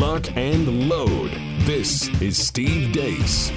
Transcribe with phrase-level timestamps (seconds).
[0.00, 1.30] lock, and load.
[1.66, 3.50] This is Steve Deace.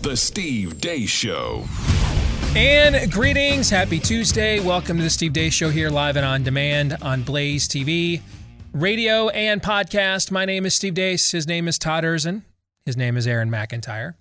[0.00, 1.66] The Steve Deace Show.
[2.56, 3.68] And greetings.
[3.68, 4.60] Happy Tuesday.
[4.60, 8.22] Welcome to the Steve Deace Show here live and on demand on Blaze TV,
[8.72, 10.30] radio, and podcast.
[10.30, 11.32] My name is Steve Deace.
[11.32, 12.40] His name is Todd Erzen.
[12.86, 14.14] His name is Aaron McIntyre.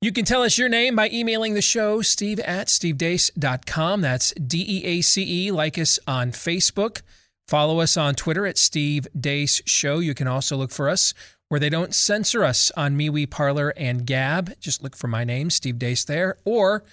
[0.00, 4.00] You can tell us your name by emailing the show, steve at stevedeace.com.
[4.00, 5.50] That's D E A C E.
[5.50, 7.02] Like us on Facebook.
[7.48, 9.98] Follow us on Twitter at Steve Deace Show.
[9.98, 11.12] You can also look for us
[11.48, 14.58] where they don't censor us on MeWe, Parler and Gab.
[14.58, 16.36] Just look for my name, Steve Deace, there.
[16.44, 16.84] Or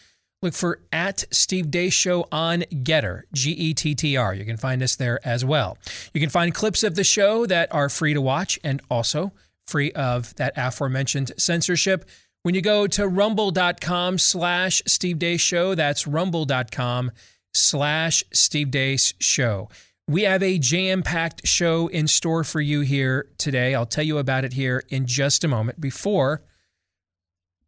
[0.42, 4.34] look for at Steve Deace Show on GETTR, G E T T R.
[4.34, 5.78] You can find us there as well.
[6.14, 9.32] You can find clips of the show that are free to watch and also
[9.68, 12.06] free of that aforementioned censorship
[12.44, 17.12] when you go to rumble.com slash Steve Deace Show, that's rumble.com
[17.54, 19.70] slash Steve Deace Show.
[20.10, 23.76] We have a jam packed show in store for you here today.
[23.76, 25.80] I'll tell you about it here in just a moment.
[25.80, 26.42] Before,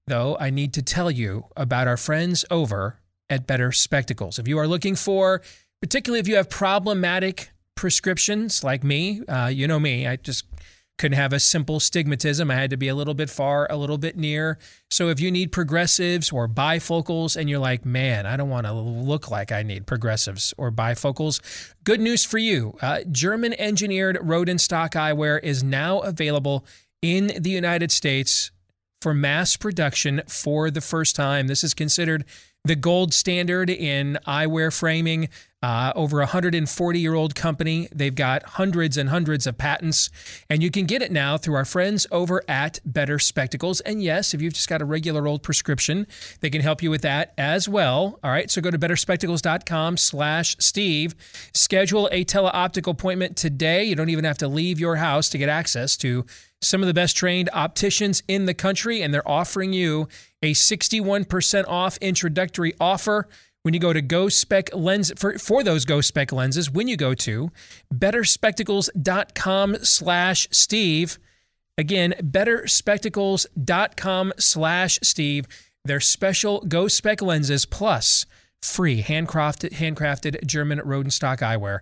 [0.08, 2.98] though, I need to tell you about our friends over
[3.30, 4.39] at Better Spectacles.
[4.39, 5.44] If you are looking for,
[5.83, 10.45] particularly if you have problematic prescriptions like me, uh, you know me, I just
[10.97, 12.52] couldn't have a simple stigmatism.
[12.52, 14.59] I had to be a little bit far, a little bit near.
[14.92, 18.73] So if you need progressives or bifocals and you're like, man, I don't want to
[18.73, 21.42] look like I need progressives or bifocals,
[21.83, 22.78] good news for you.
[22.81, 26.66] Uh, German engineered Rodenstock eyewear is now available
[27.02, 28.52] in the United States
[29.02, 31.48] for mass production for the first time.
[31.48, 32.23] This is considered
[32.64, 35.30] the gold standard in eyewear framing.
[35.64, 37.88] Uh, over a 140 year old company.
[37.94, 40.09] They've got hundreds and hundreds of patents,
[40.50, 43.80] and you can get it now through our friends over at Better Spectacles.
[43.82, 46.08] And yes, if you've just got a regular old prescription,
[46.39, 48.20] they can help you with that as well.
[48.23, 51.14] All right, so go to betterspectacles.com slash Steve.
[51.54, 53.83] Schedule a teleoptical appointment today.
[53.83, 56.26] You don't even have to leave your house to get access to
[56.61, 60.08] some of the best trained opticians in the country, and they're offering you
[60.43, 63.28] a 61% off introductory offer
[63.64, 66.98] when you go to Go Spec Lens for, for those Go Spec lenses, when you
[66.98, 67.52] go to
[67.94, 71.20] betterspectacles.com slash Steve.
[71.77, 75.48] Again, betterspectacles.com slash Steve.
[75.83, 78.26] Their special Go Spec lenses plus
[78.61, 81.80] free handcrafted, handcrafted German Rodenstock eyewear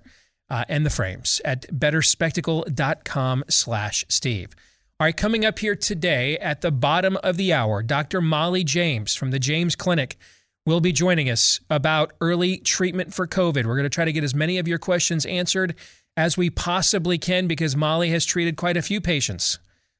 [0.49, 4.55] uh, and the frames at betterspectacle.com slash Steve.
[4.99, 8.19] All right, coming up here today at the bottom of the hour, Dr.
[8.21, 10.17] Molly James from the James Clinic
[10.65, 13.65] will be joining us about early treatment for COVID.
[13.65, 15.75] We're going to try to get as many of your questions answered
[16.15, 19.59] as we possibly can because Molly has treated quite a few patients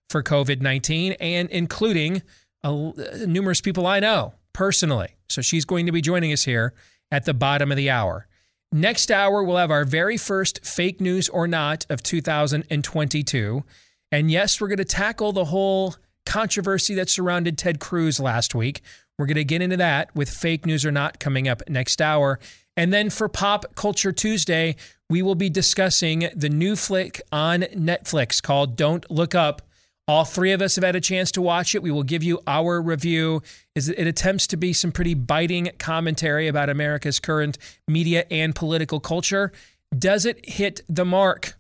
[0.09, 2.21] for COVID 19 and including
[2.63, 2.91] uh,
[3.25, 5.15] numerous people I know personally.
[5.29, 6.73] So she's going to be joining us here
[7.11, 8.27] at the bottom of the hour.
[8.71, 13.63] Next hour, we'll have our very first fake news or not of 2022.
[14.11, 15.95] And yes, we're going to tackle the whole
[16.25, 18.81] controversy that surrounded Ted Cruz last week.
[19.19, 22.39] We're going to get into that with fake news or not coming up next hour.
[22.77, 24.77] And then for Pop Culture Tuesday,
[25.09, 29.61] we will be discussing the new flick on Netflix called Don't Look Up.
[30.07, 31.83] All three of us have had a chance to watch it.
[31.83, 33.43] We will give you our review.
[33.75, 37.57] It attempts to be some pretty biting commentary about America's current
[37.89, 39.51] media and political culture.
[39.95, 41.55] Does it hit the mark?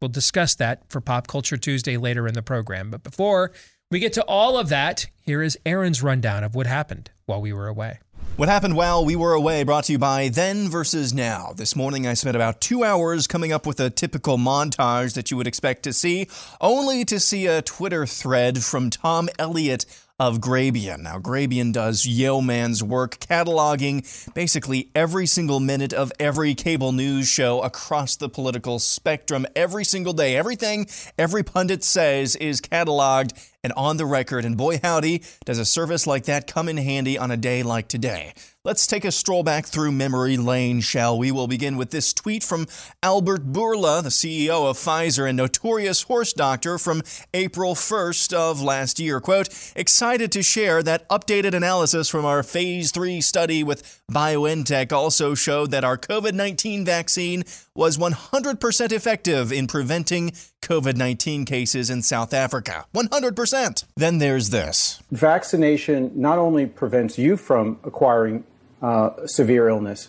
[0.00, 2.90] We'll discuss that for Pop Culture Tuesday later in the program.
[2.90, 3.52] But before
[3.92, 5.06] we get to all of that.
[5.20, 7.98] Here is Aaron's rundown of what happened while we were away.
[8.36, 11.52] What happened while we were away brought to you by Then versus Now.
[11.54, 15.36] This morning I spent about two hours coming up with a typical montage that you
[15.36, 19.84] would expect to see, only to see a Twitter thread from Tom Elliott
[20.18, 21.00] of Grabien.
[21.00, 27.60] Now, Grabien does yeoman's work cataloging basically every single minute of every cable news show
[27.60, 30.36] across the political spectrum every single day.
[30.36, 30.86] Everything
[31.18, 33.32] every pundit says is cataloged
[33.64, 34.44] and on the record.
[34.44, 37.88] And boy, howdy, does a service like that come in handy on a day like
[37.88, 38.34] today.
[38.64, 41.32] Let's take a stroll back through memory lane, shall we?
[41.32, 42.68] We'll begin with this tweet from
[43.02, 47.02] Albert Bourla, the CEO of Pfizer and notorious horse doctor from
[47.34, 49.20] April 1st of last year.
[49.20, 55.34] Quote, excited to share that updated analysis from our phase 3 study with BioNTech also
[55.34, 57.42] showed that our COVID-19 vaccine
[57.74, 60.30] was 100% effective in preventing
[60.62, 62.86] COVID 19 cases in South Africa.
[62.94, 63.84] 100%.
[63.96, 68.44] Then there's this vaccination not only prevents you from acquiring
[68.82, 70.08] uh, severe illness.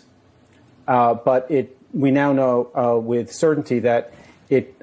[0.86, 4.12] Uh, but it, we now know uh, with certainty that
[4.50, 4.74] it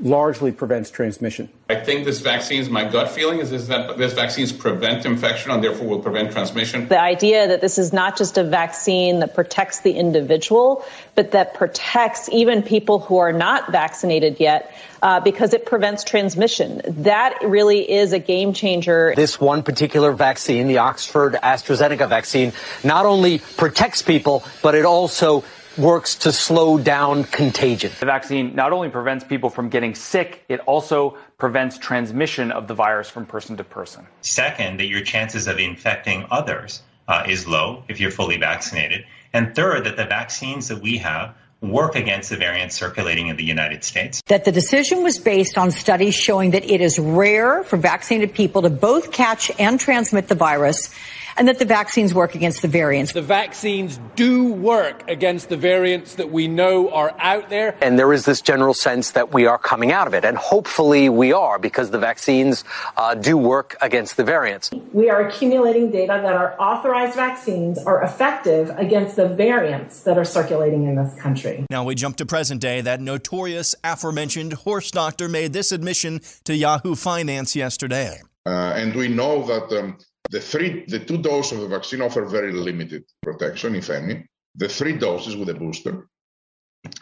[0.00, 1.48] largely prevents transmission.
[1.68, 5.62] I think this vaccines, my gut feeling is, is that this vaccines prevent infection and
[5.62, 6.88] therefore will prevent transmission.
[6.88, 10.84] The idea that this is not just a vaccine that protects the individual,
[11.14, 14.72] but that protects even people who are not vaccinated yet
[15.02, 16.80] uh, because it prevents transmission.
[16.86, 19.12] That really is a game changer.
[19.16, 22.52] This one particular vaccine, the Oxford AstraZeneca vaccine,
[22.84, 25.44] not only protects people, but it also
[25.78, 27.92] works to slow down contagion.
[28.00, 32.74] The vaccine not only prevents people from getting sick, it also prevents transmission of the
[32.74, 34.06] virus from person to person.
[34.20, 39.06] Second, that your chances of infecting others uh, is low if you're fully vaccinated.
[39.32, 43.44] And third, that the vaccines that we have work against the variants circulating in the
[43.44, 44.22] United States.
[44.26, 48.62] That the decision was based on studies showing that it is rare for vaccinated people
[48.62, 50.94] to both catch and transmit the virus
[51.38, 53.12] and that the vaccines work against the variants.
[53.12, 57.76] The vaccines do work against the variants that we know are out there.
[57.80, 60.24] And there is this general sense that we are coming out of it.
[60.24, 62.64] And hopefully we are because the vaccines
[62.96, 64.70] uh, do work against the variants.
[64.92, 70.24] We are accumulating data that our authorized vaccines are effective against the variants that are
[70.24, 71.64] circulating in this country.
[71.70, 72.80] Now we jump to present day.
[72.80, 78.22] That notorious aforementioned horse doctor made this admission to Yahoo Finance yesterday.
[78.46, 79.98] Uh, and we know that um,
[80.30, 84.26] the three, the two doses of the vaccine offer very limited protection, if any.
[84.56, 86.08] The three doses with a booster,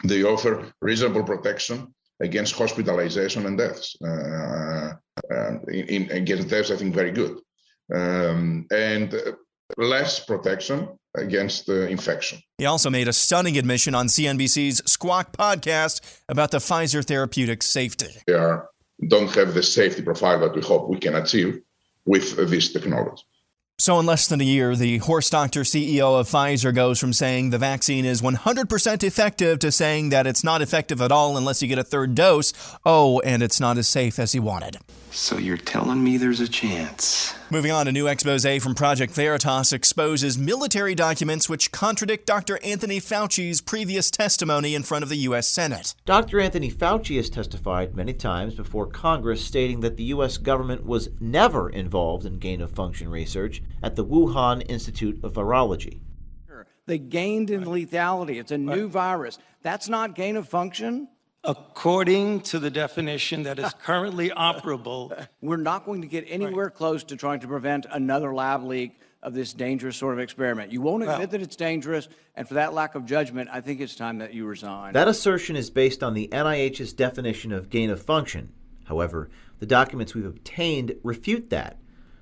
[0.03, 3.95] they offer reasonable protection against hospitalization and deaths.
[4.03, 4.93] Uh,
[5.31, 7.39] uh, in, in, against deaths, I think very good,
[7.93, 9.15] um, and
[9.77, 12.39] less protection against uh, infection.
[12.57, 18.21] He also made a stunning admission on CNBC's Squawk podcast about the Pfizer therapeutic safety.
[18.27, 18.69] They are,
[19.07, 21.61] don't have the safety profile that we hope we can achieve
[22.07, 23.23] with this technology.
[23.79, 27.51] So, in less than a year, the horse doctor CEO of Pfizer goes from saying
[27.51, 31.67] the vaccine is 100% effective to saying that it's not effective at all unless you
[31.67, 32.53] get a third dose.
[32.83, 34.79] Oh, and it's not as safe as he wanted.
[35.11, 37.35] So, you're telling me there's a chance?
[37.51, 42.59] Moving on, a new expose from Project Veritas exposes military documents which contradict Dr.
[42.63, 45.47] Anthony Fauci's previous testimony in front of the U.S.
[45.47, 45.93] Senate.
[46.05, 46.39] Dr.
[46.39, 50.37] Anthony Fauci has testified many times before Congress stating that the U.S.
[50.37, 55.99] government was never involved in gain of function research at the Wuhan Institute of Virology.
[56.85, 58.39] They gained in lethality.
[58.39, 59.37] It's a new virus.
[59.61, 61.09] That's not gain of function?
[61.47, 65.27] according to the definition that is currently operable.
[65.41, 66.73] We're not going to get anywhere right.
[66.73, 70.71] close to trying to prevent another lab leak of this dangerous sort of experiment.
[70.71, 73.81] You won't admit well, that it's dangerous, and for that lack of judgment, I think
[73.81, 74.93] it's time that you resign.
[74.93, 78.51] That assertion is based on the NIH's definition of gain of function.
[78.85, 79.29] However,
[79.59, 81.77] the documents we've obtained refute that.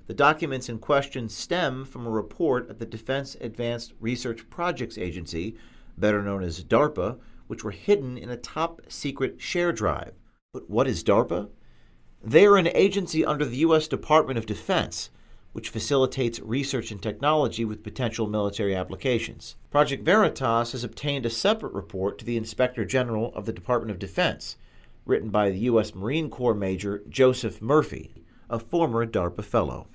[0.07, 5.55] The documents in question stem from a report at the Defense Advanced Research Projects Agency,
[5.97, 7.17] better known as DARPA,
[7.47, 10.13] which were hidden in a top secret share drive.
[10.53, 11.49] But what is DARPA?
[12.23, 13.87] They are an agency under the U.S.
[13.87, 15.09] Department of Defense,
[15.53, 19.55] which facilitates research and technology with potential military applications.
[19.71, 23.97] Project Veritas has obtained a separate report to the Inspector General of the Department of
[23.97, 24.57] Defense,
[25.05, 25.95] written by the U.S.
[25.95, 29.87] Marine Corps Major Joseph Murphy, a former DARPA fellow.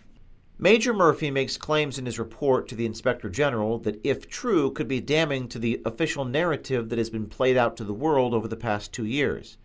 [0.62, 4.89] Major Murphy makes claims in his report to the Inspector General that, if true, could
[4.89, 8.47] be damning to the official narrative that has been played out to the world over
[8.47, 9.57] the past two years.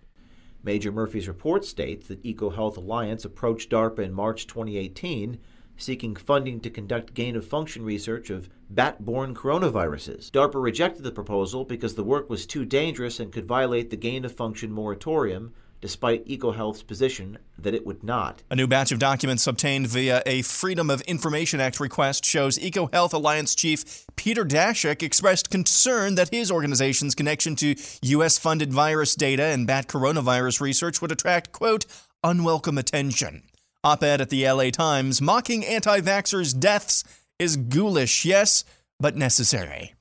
[0.63, 5.37] Major Murphy's report states that EcoHealth Alliance approached DARPA in March 2018
[5.75, 10.31] seeking funding to conduct gain of function research of bat borne coronaviruses.
[10.31, 14.23] DARPA rejected the proposal because the work was too dangerous and could violate the gain
[14.23, 15.53] of function moratorium
[15.85, 18.41] despite EcoHealth's position that it would not.
[18.49, 23.13] A new batch of documents obtained via a Freedom of Information Act request shows EcoHealth
[23.13, 28.39] Alliance chief Peter Daszak expressed concern that his organization's connection to U.S.
[28.39, 31.85] funded virus data and bat coronavirus research would attract, quote,
[32.23, 33.43] unwelcome attention.
[33.83, 37.03] Op ed at the LA Times mocking anti vaxxers' deaths
[37.37, 38.63] is ghoulish, yes,
[38.99, 39.93] but necessary.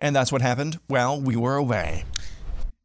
[0.00, 2.04] And that's what happened while we were away.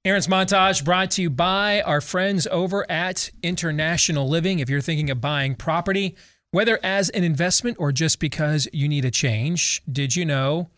[0.04, 4.58] Aaron's montage brought to you by our friends over at International Living.
[4.58, 6.16] If you're thinking of buying property,
[6.50, 10.72] whether as an investment or just because you need a change, did you know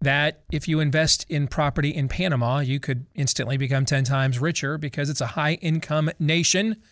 [0.00, 4.76] that if you invest in property in Panama, you could instantly become 10 times richer
[4.76, 6.82] because it's a high income nation?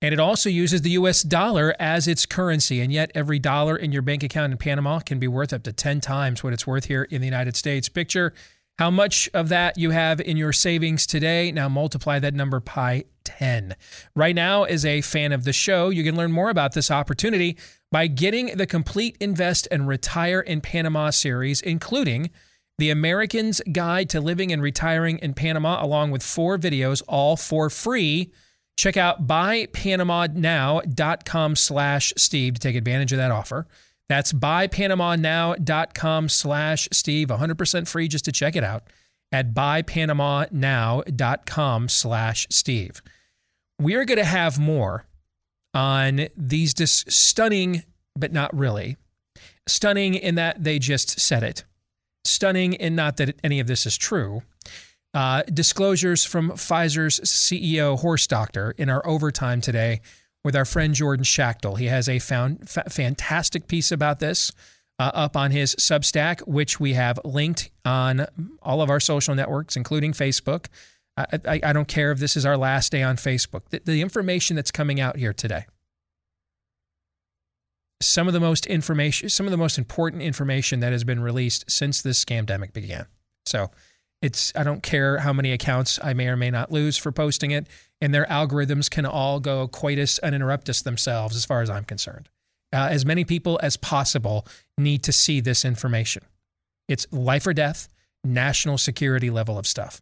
[0.00, 2.80] And it also uses the US dollar as its currency.
[2.80, 5.74] And yet, every dollar in your bank account in Panama can be worth up to
[5.74, 7.90] 10 times what it's worth here in the United States.
[7.90, 8.32] Picture
[8.78, 11.52] how much of that you have in your savings today.
[11.52, 13.76] Now multiply that number by 10.
[14.14, 17.56] Right now, as a fan of the show, you can learn more about this opportunity
[17.90, 22.30] by getting the complete Invest and Retire in Panama series, including
[22.78, 27.70] the American's Guide to Living and Retiring in Panama, along with four videos, all for
[27.70, 28.32] free.
[28.76, 33.68] Check out buypanamanow.com slash Steve to take advantage of that offer.
[34.08, 38.84] That's buypanamanow.com slash Steve, 100% free just to check it out
[39.30, 43.00] at buypanamanow.com slash Steve.
[43.78, 45.06] We are going to have more
[45.74, 48.98] on these dis- stunning, but not really.
[49.66, 51.64] Stunning in that they just said it.
[52.24, 54.42] Stunning in not that any of this is true.
[55.14, 60.00] Uh, disclosures from Pfizer's CEO, Horse Doctor, in our overtime today
[60.44, 61.76] with our friend Jordan Schachtel.
[61.76, 64.52] He has a found, fa- fantastic piece about this
[64.98, 68.26] uh, up on his Substack, which we have linked on
[68.62, 70.66] all of our social networks, including Facebook.
[71.16, 73.62] I, I, I don't care if this is our last day on Facebook.
[73.70, 75.66] The, the information that's coming out here today,
[78.00, 81.70] some of the most information, some of the most important information that has been released
[81.70, 83.06] since this scamdemic began.
[83.46, 83.70] So
[84.22, 87.50] it's I don't care how many accounts I may or may not lose for posting
[87.50, 87.66] it,
[88.00, 92.28] and their algorithms can all go coitus uninterruptus themselves, as far as I'm concerned.
[92.72, 94.46] Uh, as many people as possible
[94.78, 96.22] need to see this information.
[96.88, 97.88] It's life or death,
[98.24, 100.00] national security level of stuff.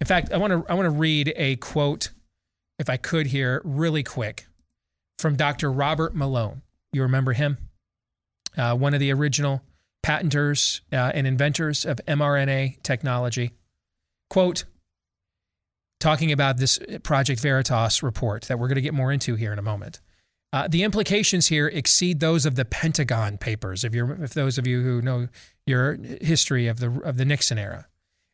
[0.00, 2.10] In fact, I want to I want to read a quote,
[2.78, 4.46] if I could here, really quick,
[5.18, 5.72] from Dr.
[5.72, 6.62] Robert Malone.
[6.92, 7.58] You remember him?
[8.56, 9.62] Uh, one of the original
[10.04, 13.52] patenters uh, and inventors of mRNA technology.
[14.30, 14.64] Quote,
[16.00, 19.58] talking about this Project Veritas report that we're going to get more into here in
[19.58, 20.00] a moment.
[20.52, 23.84] Uh, the implications here exceed those of the Pentagon Papers.
[23.84, 25.28] If you're, if those of you who know
[25.66, 27.86] your history of the of the Nixon era,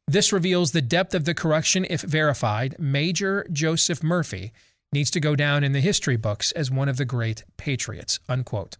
[0.06, 1.86] this reveals the depth of the corruption.
[1.90, 4.52] If verified, Major Joseph Murphy
[4.92, 8.20] needs to go down in the history books as one of the great patriots.
[8.28, 8.76] Unquote.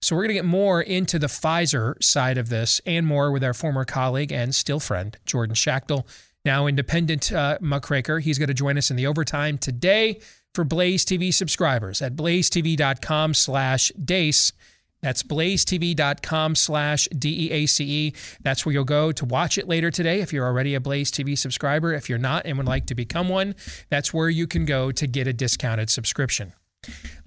[0.00, 3.42] So we're going to get more into the Pfizer side of this and more with
[3.42, 6.06] our former colleague and still friend, Jordan Schachtel,
[6.44, 8.20] now independent uh, muckraker.
[8.20, 10.20] He's going to join us in the overtime today
[10.54, 14.52] for Blaze TV subscribers at blazetv.com slash Deace.
[15.00, 18.14] That's blazetv.com slash D-E-A-C-E.
[18.42, 21.38] That's where you'll go to watch it later today if you're already a Blaze TV
[21.38, 21.92] subscriber.
[21.92, 23.54] If you're not and would like to become one,
[23.90, 26.52] that's where you can go to get a discounted subscription.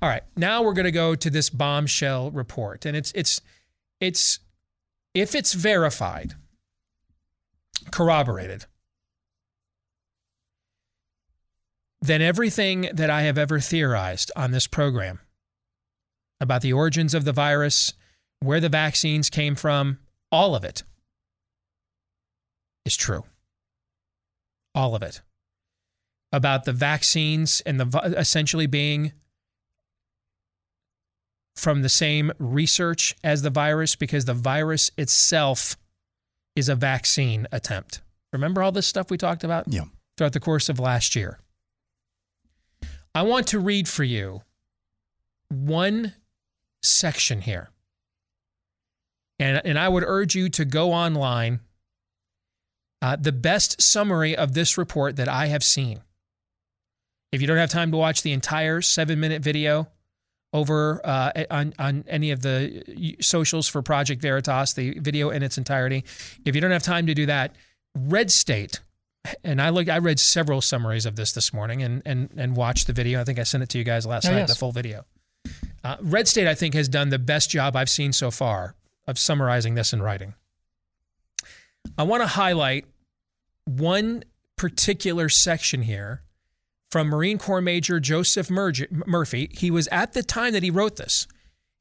[0.02, 3.42] All right, now we're going to go to this bombshell report, and it's it's
[4.00, 4.40] it's
[5.14, 6.34] if it's verified,
[7.92, 8.66] corroborated,
[12.02, 15.20] then everything that I have ever theorized on this program
[16.40, 17.94] about the origins of the virus,
[18.40, 20.00] where the vaccines came from,
[20.32, 20.84] all of it
[22.86, 23.26] is true.
[24.74, 25.22] All of it.
[26.32, 29.12] About the vaccines and the essentially being
[31.56, 35.78] from the same research as the virus because the virus itself
[36.56, 38.02] is a vaccine attempt.
[38.34, 39.86] Remember all this stuff we talked about yeah.
[40.18, 41.40] throughout the course of last year?
[43.14, 44.42] I want to read for you
[45.50, 46.14] one
[46.82, 47.70] section here.
[49.40, 51.60] And, and I would urge you to go online.
[53.02, 56.02] Uh, the best summary of this report that I have seen.
[57.32, 59.88] If you don't have time to watch the entire seven minute video,
[60.54, 65.58] over uh, on on any of the socials for Project Veritas, the video in its
[65.58, 66.04] entirety.
[66.46, 67.56] If you don't have time to do that,
[67.96, 68.82] Red State,
[69.44, 72.88] and I look, I read several summaries of this this morning and and and watched
[72.88, 73.22] the video.
[73.22, 74.50] I think I sent it to you guys last oh, night, yes.
[74.50, 75.06] the full video.
[75.84, 78.76] Uh, Red State, I think, has done the best job I've seen so far
[79.08, 80.36] of summarizing this in writing.
[81.98, 82.86] I want to highlight
[83.66, 84.24] one
[84.56, 86.22] particular section here
[86.92, 89.50] from Marine Corps Major Joseph Murphy.
[89.54, 91.26] He was at the time that he wrote this.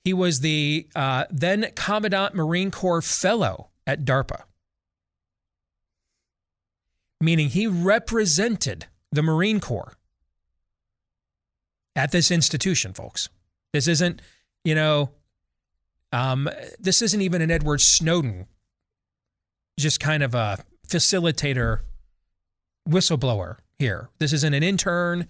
[0.05, 4.45] He was the uh, then Commandant Marine Corps Fellow at DARPA,
[7.21, 9.95] meaning he represented the Marine Corps
[11.97, 13.29] at this institution, folks.
[13.73, 14.23] This isn't,
[14.65, 15.11] you know,
[16.13, 16.49] um,
[16.79, 18.47] this isn't even an Edward Snowden,
[19.79, 21.81] just kind of a facilitator,
[22.89, 24.11] whistleblower here.
[24.19, 25.27] This isn't an intern.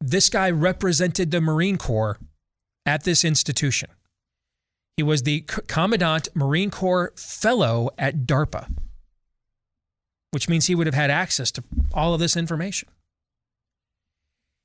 [0.00, 2.18] This guy represented the Marine Corps
[2.86, 3.90] at this institution.
[4.96, 8.72] He was the Commandant Marine Corps Fellow at DARPA,
[10.30, 12.88] which means he would have had access to all of this information.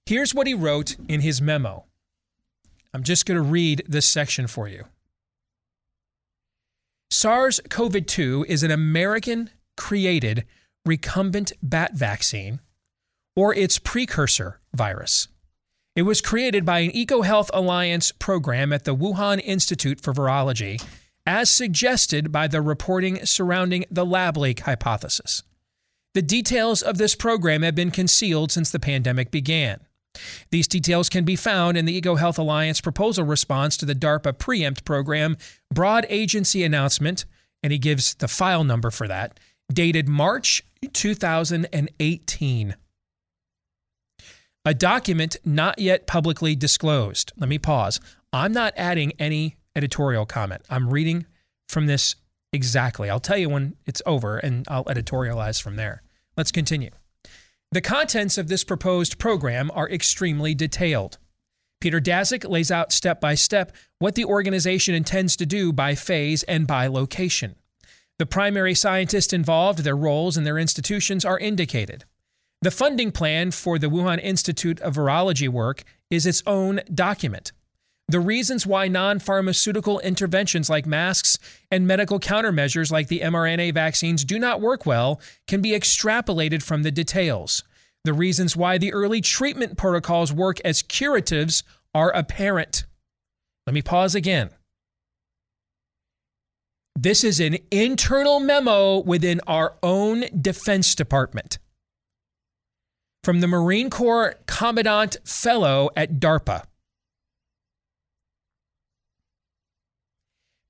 [0.06, 1.86] Here's what he wrote in his memo.
[2.94, 4.86] I'm just going to read this section for you.
[7.10, 10.46] SARS CoV 2 is an American created
[10.86, 12.60] recumbent bat vaccine
[13.36, 15.28] or its precursor virus.
[15.96, 20.84] It was created by an EcoHealth Alliance program at the Wuhan Institute for Virology,
[21.26, 25.42] as suggested by the reporting surrounding the lab leak hypothesis.
[26.14, 29.80] The details of this program have been concealed since the pandemic began.
[30.50, 34.86] These details can be found in the EcoHealth Alliance proposal response to the DARPA Preempt
[34.86, 35.38] program
[35.74, 37.26] broad agency announcement,
[37.62, 39.40] and he gives the file number for that,
[39.74, 40.64] dated March
[40.94, 42.76] 2018.
[44.68, 47.32] A document not yet publicly disclosed.
[47.38, 48.00] Let me pause.
[48.34, 50.64] I'm not adding any editorial comment.
[50.72, 51.28] I'm reading
[51.70, 52.16] from this
[52.52, 53.08] exactly.
[53.10, 56.02] I'll tell you when it's over and I'll editorialize from there.
[56.36, 56.90] Let's continue.
[57.72, 61.20] The contents of this proposed program are extremely detailed.
[61.80, 66.42] Peter Daszak lays out step by step what the organization intends to do by phase
[66.44, 67.56] and by location.
[68.18, 72.06] The primary scientists involved, their roles, and their institutions are indicated.
[72.62, 77.52] The funding plan for the Wuhan Institute of Virology work is its own document.
[78.08, 81.40] The reasons why non pharmaceutical interventions like masks
[81.72, 86.84] and medical countermeasures like the mRNA vaccines do not work well can be extrapolated from
[86.84, 87.64] the details.
[88.04, 91.64] The reasons why the early treatment protocols work as curatives
[91.96, 92.86] are apparent.
[93.66, 94.52] Let me pause again.
[96.96, 101.58] This is an internal memo within our own Defense Department
[103.26, 106.64] from the Marine Corps Commandant Fellow at DARPA.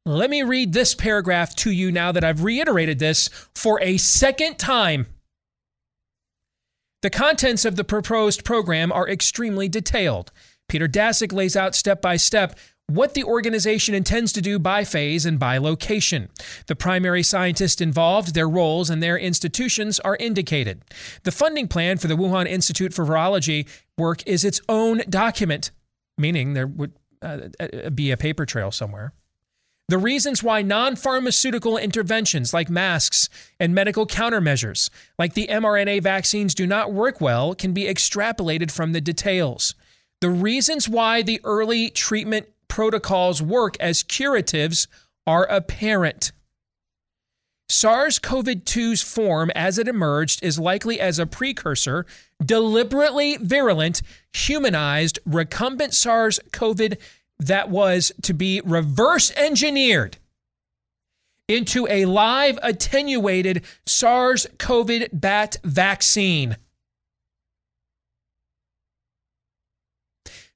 [0.05, 4.57] Let me read this paragraph to you now that I've reiterated this for a second
[4.57, 5.07] time.
[7.01, 10.31] The contents of the proposed program are extremely detailed.
[10.69, 12.57] Peter Daszak lays out step by step
[12.87, 16.29] what the organization intends to do by phase and by location.
[16.67, 20.83] The primary scientists involved, their roles, and their institutions are indicated.
[21.23, 25.71] The funding plan for the Wuhan Institute for Virology work is its own document,
[26.17, 29.13] meaning there would uh, uh be a paper trail somewhere.
[29.87, 34.89] The reasons why non pharmaceutical interventions like masks and medical countermeasures,
[35.19, 39.75] like the mRNA vaccines, do not work well can be extrapolated from the details.
[40.21, 44.89] The reasons why the early treatment protocols work as curatives
[45.25, 46.33] are apparent.
[47.69, 52.05] SARS CoV 2's form as it emerged is likely as a precursor,
[52.45, 54.01] deliberately virulent,
[54.33, 56.97] humanized, recumbent SARS CoV
[57.39, 60.17] that was to be reverse engineered
[61.47, 66.57] into a live attenuated SARS CoV bat vaccine.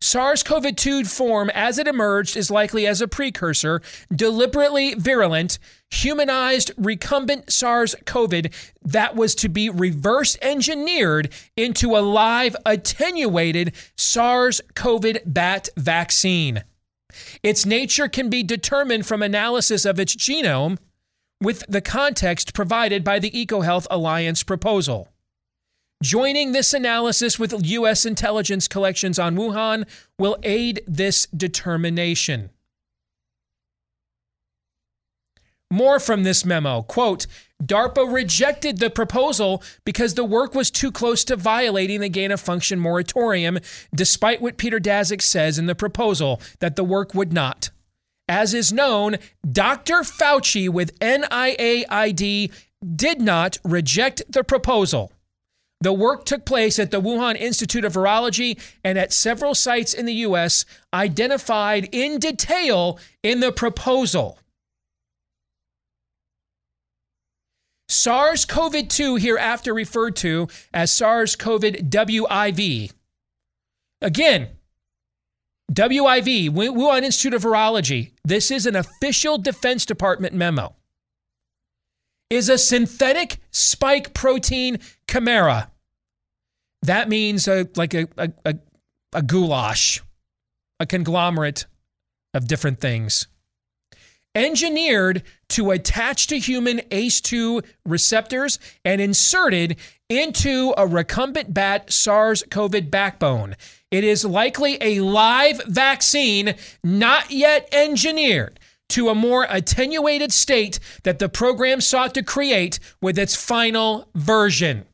[0.01, 3.81] SARS CoV 2 form, as it emerged, is likely as a precursor,
[4.15, 5.59] deliberately virulent,
[5.91, 8.45] humanized recumbent SARS CoV
[8.81, 16.63] that was to be reverse engineered into a live attenuated SARS CoV bat vaccine.
[17.43, 20.77] Its nature can be determined from analysis of its genome
[21.41, 25.09] with the context provided by the EcoHealth Alliance proposal.
[26.01, 28.05] Joining this analysis with U.S.
[28.05, 29.85] intelligence collections on Wuhan
[30.17, 32.51] will aid this determination.
[35.69, 36.83] More from this memo.
[36.83, 37.27] Quote,
[37.62, 42.39] DARPA rejected the proposal because the work was too close to violating the gain of
[42.39, 43.59] function moratorium,
[43.93, 47.71] despite what Peter Daszak says in the proposal that the work would not.
[48.29, 49.17] As is known,
[49.51, 50.03] Dr.
[50.03, 52.53] Fauci with NIAID
[52.95, 55.12] did not reject the proposal.
[55.81, 60.05] The work took place at the Wuhan Institute of Virology and at several sites in
[60.05, 60.65] the U.S.
[60.93, 64.39] identified in detail in the proposal.
[67.87, 72.91] SARS CoV 2, hereafter referred to as SARS CoV WIV.
[74.01, 74.49] Again,
[75.71, 80.75] WIV, Wuhan Institute of Virology, this is an official Defense Department memo,
[82.29, 85.68] is a synthetic spike protein chimera.
[86.83, 88.55] That means a, like a, a, a,
[89.13, 90.01] a goulash,
[90.79, 91.65] a conglomerate
[92.33, 93.27] of different things
[94.35, 102.89] engineered to attach to human ACE2 receptors and inserted into a recumbent bat SARS CoV
[102.89, 103.55] backbone.
[103.91, 111.19] It is likely a live vaccine not yet engineered to a more attenuated state that
[111.19, 114.85] the program sought to create with its final version.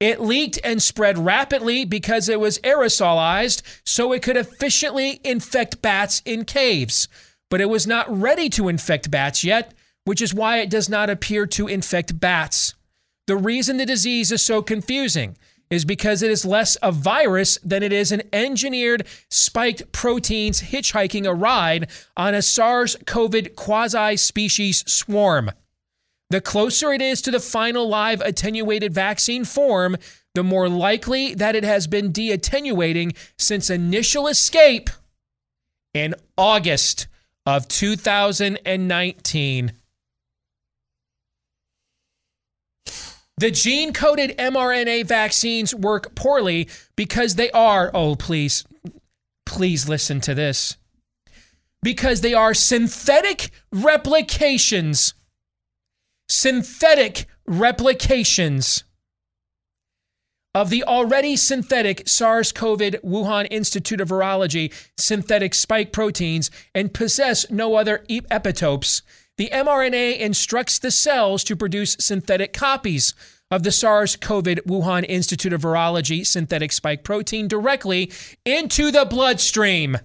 [0.00, 6.22] It leaked and spread rapidly because it was aerosolized so it could efficiently infect bats
[6.24, 7.06] in caves
[7.50, 11.10] but it was not ready to infect bats yet, which is why it does not
[11.10, 12.74] appear to infect bats.
[13.26, 15.36] The reason the disease is so confusing
[15.68, 21.26] is because it is less a virus than it is an engineered spiked proteins hitchhiking
[21.26, 25.50] a ride on a SARS CoV quasi species swarm.
[26.30, 29.96] The closer it is to the final live attenuated vaccine form,
[30.34, 34.88] the more likely that it has been de attenuating since initial escape
[35.92, 37.08] in August
[37.44, 39.72] of 2019.
[43.38, 48.64] The gene coded mRNA vaccines work poorly because they are, oh, please,
[49.46, 50.76] please listen to this.
[51.82, 55.14] Because they are synthetic replications.
[56.30, 58.84] Synthetic replications
[60.54, 67.50] of the already synthetic SARS CoV Wuhan Institute of Virology synthetic spike proteins and possess
[67.50, 69.02] no other epitopes.
[69.38, 73.12] The mRNA instructs the cells to produce synthetic copies
[73.50, 78.12] of the SARS CoV Wuhan Institute of Virology synthetic spike protein directly
[78.44, 79.94] into the bloodstream.
[79.94, 80.02] Let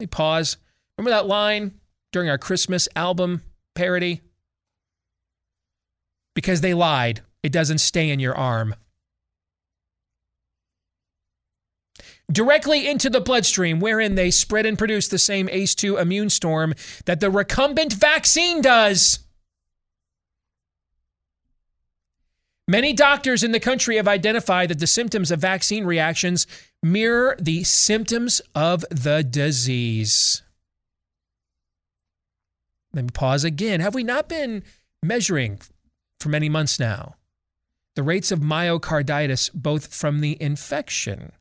[0.00, 0.56] me pause.
[0.96, 1.74] Remember that line
[2.12, 3.42] during our Christmas album
[3.74, 4.22] parody?
[6.34, 7.20] Because they lied.
[7.42, 8.74] It doesn't stay in your arm.
[12.32, 17.20] directly into the bloodstream, wherein they spread and produce the same ACE2 immune storm that
[17.20, 19.20] the recumbent vaccine does.
[22.68, 26.46] Many doctors in the country have identified that the symptoms of vaccine reactions
[26.82, 30.42] mirror the symptoms of the disease.
[32.94, 33.80] Let me pause again.
[33.80, 34.62] Have we not been
[35.02, 35.58] measuring
[36.22, 37.16] for many months now
[37.94, 41.32] the rates of myocarditis, both from the infection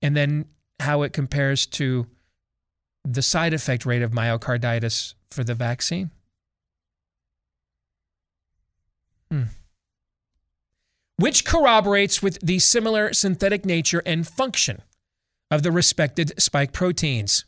[0.00, 0.46] and then
[0.80, 2.06] how it compares to
[3.04, 6.10] the side effect rate of myocarditis for the vaccine?
[9.30, 9.44] Hmm.
[11.16, 14.82] Which corroborates with the similar synthetic nature and function
[15.50, 17.44] of the respected spike proteins.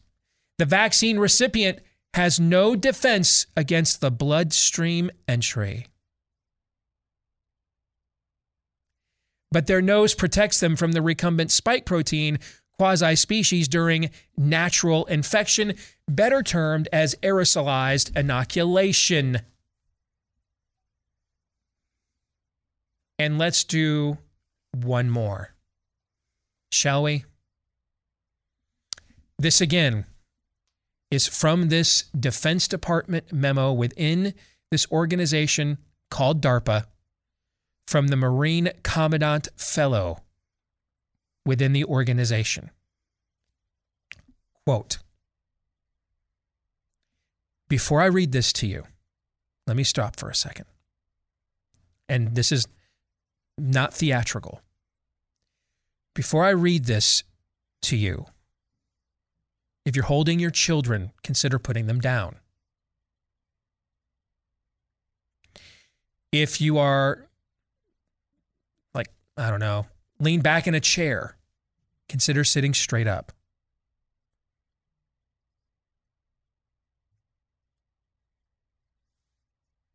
[0.58, 1.78] The vaccine recipient
[2.14, 5.86] has no defense against the bloodstream entry.
[9.52, 12.38] but their nose protects them from the recumbent spike protein
[12.78, 15.74] quasi species during natural infection,
[16.08, 19.40] better termed as aerosolized inoculation.
[23.18, 24.16] And let's do
[24.72, 25.52] one more,
[26.72, 27.24] shall we?
[29.38, 30.06] This again
[31.10, 34.34] is from this Defense Department memo within
[34.70, 35.78] this organization
[36.10, 36.86] called DARPA
[37.86, 40.18] from the Marine Commandant Fellow
[41.44, 42.70] within the organization.
[44.64, 44.98] Quote
[47.68, 48.84] Before I read this to you,
[49.66, 50.66] let me stop for a second.
[52.08, 52.66] And this is
[53.58, 54.60] not theatrical.
[56.14, 57.24] Before I read this
[57.82, 58.26] to you,
[59.84, 62.36] if you're holding your children, consider putting them down.
[66.32, 67.26] If you are
[68.94, 69.86] like, I don't know,
[70.20, 71.36] lean back in a chair.
[72.08, 73.32] Consider sitting straight up.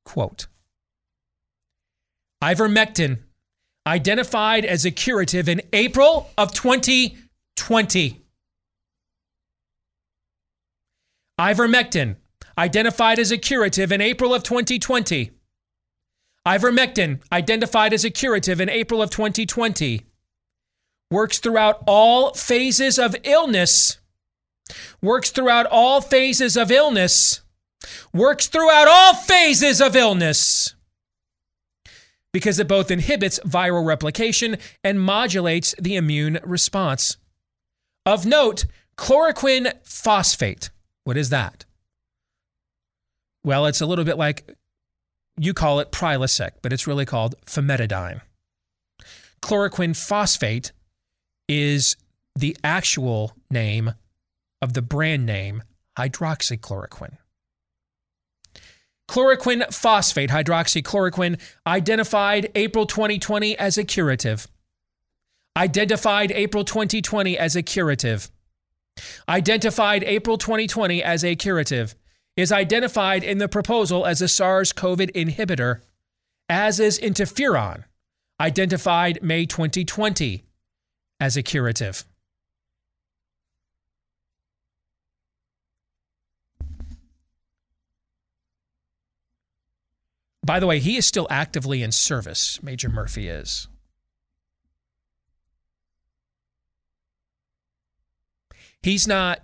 [0.04, 0.48] Quote
[2.44, 3.20] Ivermectin,
[3.88, 8.25] identified as a curative in April of 2020.
[11.40, 12.16] Ivermectin,
[12.58, 15.32] identified as a curative in April of 2020.
[16.48, 20.06] Ivermectin, identified as a curative in April of 2020,
[21.12, 24.00] works throughout all phases of illness.
[25.02, 27.42] Works throughout all phases of illness.
[28.14, 30.74] Works throughout all phases of illness.
[32.32, 37.18] Because it both inhibits viral replication and modulates the immune response.
[38.06, 38.66] Of note,
[38.98, 40.70] chloroquine phosphate.
[41.06, 41.64] What is that?
[43.44, 44.56] Well, it's a little bit like
[45.38, 48.22] you call it Prilosec, but it's really called famotidine.
[49.42, 50.72] Chloroquine phosphate
[51.48, 51.96] is
[52.36, 53.94] the actual name
[54.62, 55.64] of the brand name
[55.98, 57.18] hydroxychloroquine.
[59.08, 64.48] Chloroquine phosphate, hydroxychloroquine, identified April 2020 as a curative.
[65.56, 68.32] Identified April 2020 as a curative.
[69.28, 71.96] Identified April 2020 as a curative
[72.38, 75.82] is identified in the proposal as a SARS CoV inhibitor,
[76.50, 77.86] as is interferon,
[78.40, 80.44] identified May 2020
[81.20, 82.06] as a curative.
[90.46, 93.68] By the way, he is still actively in service, Major Murphy is.
[98.86, 99.40] He's not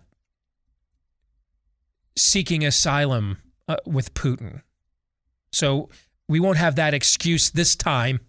[2.15, 4.61] seeking asylum uh, with Putin.
[5.51, 5.89] So
[6.27, 8.19] we won't have that excuse this time.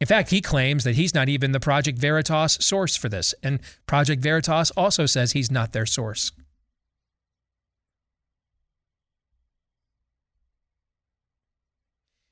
[0.00, 3.36] In fact, he claims that he's not even the Project Veritas source for this.
[3.40, 6.32] And Project Veritas also says he's not their source.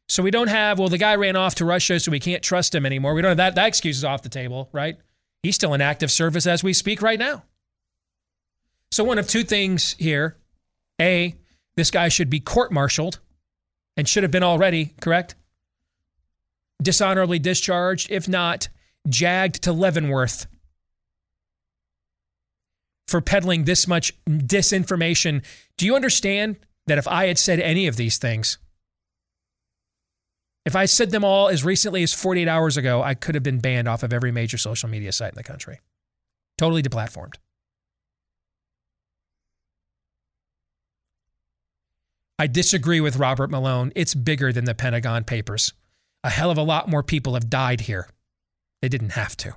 [0.08, 2.74] So we don't have, well, the guy ran off to Russia, so we can't trust
[2.74, 3.14] him anymore.
[3.14, 3.54] We don't have that.
[3.54, 4.96] That excuse is off the table, right?
[5.42, 7.44] He's still in active service as we speak right now.
[8.92, 10.36] So one of two things here.
[11.00, 11.34] A,
[11.76, 13.20] this guy should be court martialed
[13.96, 15.34] and should have been already, correct?
[16.82, 18.68] Dishonorably discharged, if not,
[19.08, 20.46] jagged to Leavenworth
[23.06, 25.44] for peddling this much disinformation.
[25.76, 28.58] Do you understand that if I had said any of these things,
[30.66, 33.60] if I said them all as recently as 48 hours ago, I could have been
[33.60, 35.80] banned off of every major social media site in the country.
[36.58, 37.36] Totally deplatformed.
[42.38, 43.92] I disagree with Robert Malone.
[43.94, 45.72] It's bigger than the Pentagon Papers.
[46.24, 48.08] A hell of a lot more people have died here.
[48.82, 49.56] They didn't have to.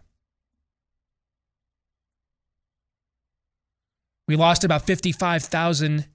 [4.28, 6.08] We lost about 55,000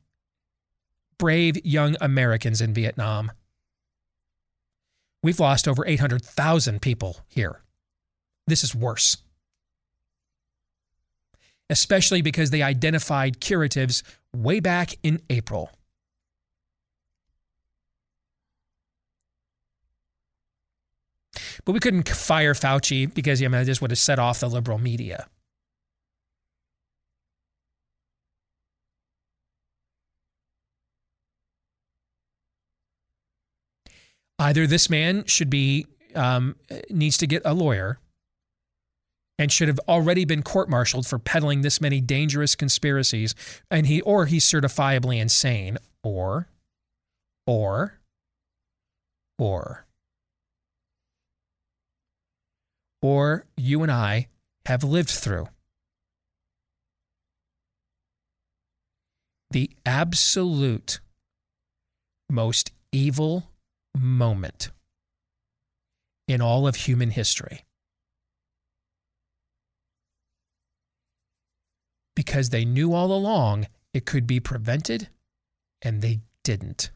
[1.19, 3.33] brave young Americans in Vietnam.
[5.23, 7.63] We've lost over 800,000 people here.
[8.47, 9.19] This is worse.
[11.71, 14.03] Especially because they identified curatives
[14.35, 15.71] way back in April.
[21.65, 24.79] But we couldn't fire Fauci because I mean, this would have set off the liberal
[24.79, 25.27] media.
[34.39, 36.57] Either this man should be um,
[36.91, 37.99] needs to get a lawyer
[39.39, 43.35] and should have already been court-martialed for peddling this many dangerous conspiracies
[43.71, 46.49] and he or he's certifiably insane or
[47.47, 47.99] or
[49.39, 49.87] or
[53.01, 54.29] or you and I
[54.67, 55.49] have lived through.
[59.51, 61.01] The absolute
[62.29, 63.45] most evil
[63.99, 64.71] moment
[66.27, 67.65] in all of human history.
[72.15, 75.09] Because they knew all along it could be prevented
[75.83, 76.91] and they didn't.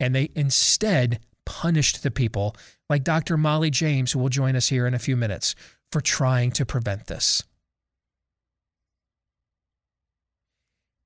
[0.00, 2.54] and they instead punished the people,
[2.90, 3.36] like Dr.
[3.36, 5.54] Molly James, who will join us here in a few minutes,
[5.92, 7.42] for trying to prevent this.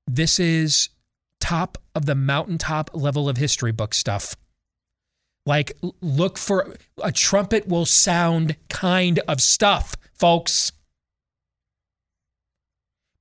[0.07, 0.89] This is
[1.39, 4.35] top of the mountaintop level of history book stuff.
[5.45, 10.71] Like, look for a trumpet will sound kind of stuff, folks.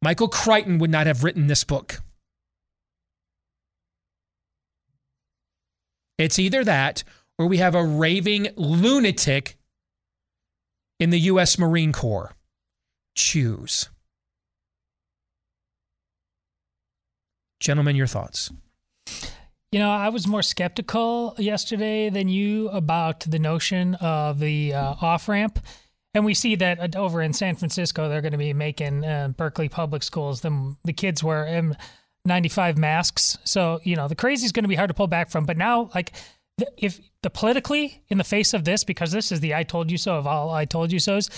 [0.03, 2.01] Michael Crichton would not have written this book.
[6.19, 7.03] It's either that
[7.39, 9.57] or we have a raving lunatic
[10.99, 11.59] in the U.S.
[11.59, 12.35] Marine Corps.
[13.15, 13.89] Choose.
[17.61, 18.51] Gentlemen, your thoughts.
[19.71, 24.95] You know, I was more skeptical yesterday than you about the notion of the uh,
[25.01, 25.61] off ramp.
[26.13, 29.69] And we see that over in San Francisco, they're going to be making uh, Berkeley
[29.69, 31.45] public schools, them, the kids wear
[32.27, 33.39] N95 masks.
[33.45, 35.47] So, you know, the crazy is going to be hard to pull back from.
[35.47, 36.13] But now, like,
[36.77, 39.99] if the politically in the face of this, because this is the I told you
[39.99, 41.31] so of all I told you so's,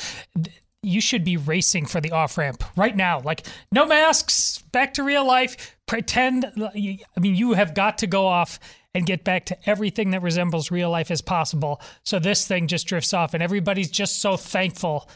[0.82, 3.20] you should be racing for the off ramp right now.
[3.20, 5.71] Like, no masks, back to real life.
[5.92, 8.58] Pretend, I mean, you have got to go off
[8.94, 11.82] and get back to everything that resembles real life as possible.
[12.02, 15.06] So this thing just drifts off, and everybody's just so thankful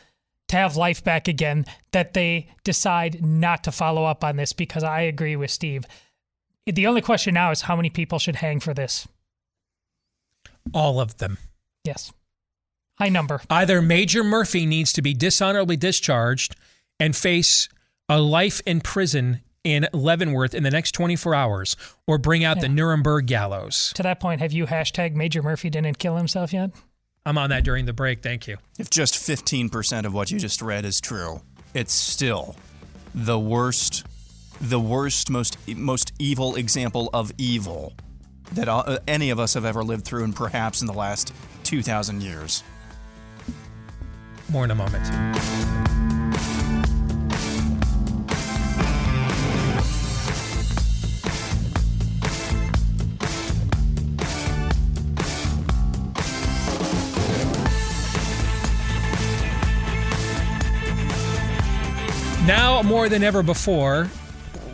[0.48, 4.84] to have life back again that they decide not to follow up on this because
[4.84, 5.86] I agree with Steve.
[6.66, 9.08] The only question now is how many people should hang for this?
[10.74, 11.38] All of them.
[11.84, 12.12] Yes.
[12.98, 13.40] High number.
[13.48, 16.54] Either Major Murphy needs to be dishonorably discharged
[17.00, 17.70] and face
[18.10, 21.76] a life in prison in Leavenworth in the next 24 hours
[22.06, 22.62] or bring out yeah.
[22.62, 23.92] the Nuremberg gallows.
[23.96, 26.70] To that point, have you hashtag Major Murphy didn't kill himself yet?
[27.26, 28.22] I'm on that during the break.
[28.22, 28.58] Thank you.
[28.78, 31.40] If just 15% of what you just read is true,
[31.74, 32.54] it's still
[33.12, 34.06] the worst,
[34.60, 37.92] the worst, most, most evil example of evil
[38.52, 41.32] that uh, any of us have ever lived through, and perhaps in the last
[41.64, 42.62] 2,000 years.
[44.48, 46.05] More in a moment.
[62.86, 64.08] More than ever before,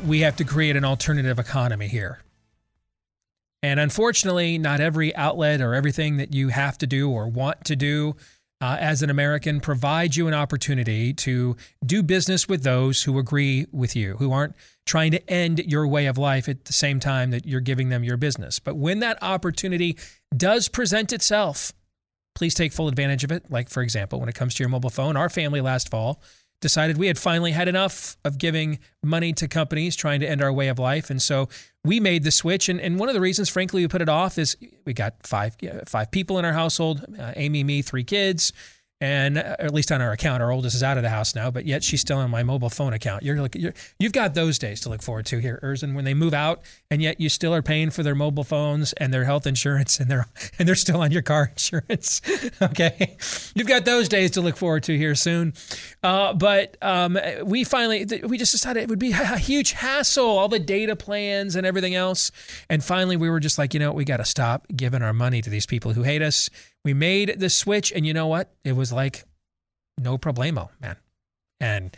[0.06, 2.20] we have to create an alternative economy here.
[3.62, 7.76] And unfortunately, not every outlet or everything that you have to do or want to
[7.76, 8.14] do
[8.60, 13.66] uh, as an American provides you an opportunity to do business with those who agree
[13.72, 17.30] with you, who aren't trying to end your way of life at the same time
[17.30, 18.58] that you're giving them your business.
[18.58, 19.96] But when that opportunity
[20.36, 21.72] does present itself,
[22.34, 23.50] please take full advantage of it.
[23.50, 26.22] Like, for example, when it comes to your mobile phone, our family last fall
[26.62, 30.52] decided we had finally had enough of giving money to companies trying to end our
[30.52, 31.10] way of life.
[31.10, 31.50] And so
[31.84, 32.70] we made the switch.
[32.70, 35.56] And, and one of the reasons, frankly, we put it off is we got five,
[35.86, 38.54] five people in our household uh, Amy, me, three kids
[39.02, 41.50] and uh, at least on our account, our oldest is out of the house now,
[41.50, 43.24] but yet she's still on my mobile phone account.
[43.24, 46.14] You're like, you have got those days to look forward to here, Erzen, when they
[46.14, 49.44] move out, and yet you still are paying for their mobile phones and their health
[49.44, 52.22] insurance, and they're and they're still on your car insurance.
[52.62, 53.16] okay,
[53.56, 55.52] you've got those days to look forward to here soon.
[56.04, 60.48] Uh, but um, we finally we just decided it would be a huge hassle, all
[60.48, 62.30] the data plans and everything else,
[62.70, 65.42] and finally we were just like, you know, we got to stop giving our money
[65.42, 66.48] to these people who hate us
[66.84, 68.52] we made the switch, and you know what?
[68.64, 69.24] It was like
[69.98, 70.96] no problemo, man.
[71.60, 71.96] And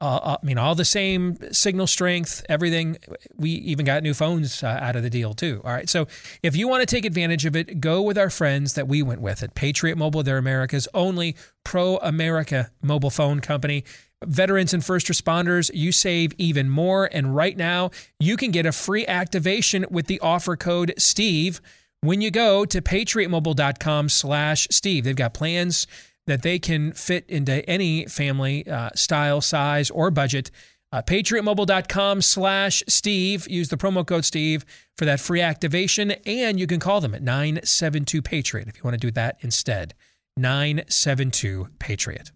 [0.00, 2.98] uh, uh, I mean, all the same signal strength, everything.
[3.36, 5.60] We even got new phones uh, out of the deal too.
[5.64, 5.88] All right.
[5.88, 6.06] So
[6.42, 9.20] if you want to take advantage of it, go with our friends that we went
[9.20, 10.22] with at Patriot Mobile.
[10.22, 13.84] They're America's only pro America mobile phone company.
[14.24, 17.08] Veterans and first responders, you save even more.
[17.10, 21.60] And right now, you can get a free activation with the offer code STEVE
[22.00, 25.04] when you go to patriotmobile.com slash Steve.
[25.04, 25.86] They've got plans
[26.26, 30.50] that they can fit into any family uh, style, size, or budget.
[30.90, 33.48] Uh, patriotmobile.com slash Steve.
[33.48, 34.64] Use the promo code Steve
[34.96, 38.94] for that free activation, and you can call them at 972 Patriot if you want
[38.94, 39.94] to do that instead.
[40.36, 42.30] 972 Patriot.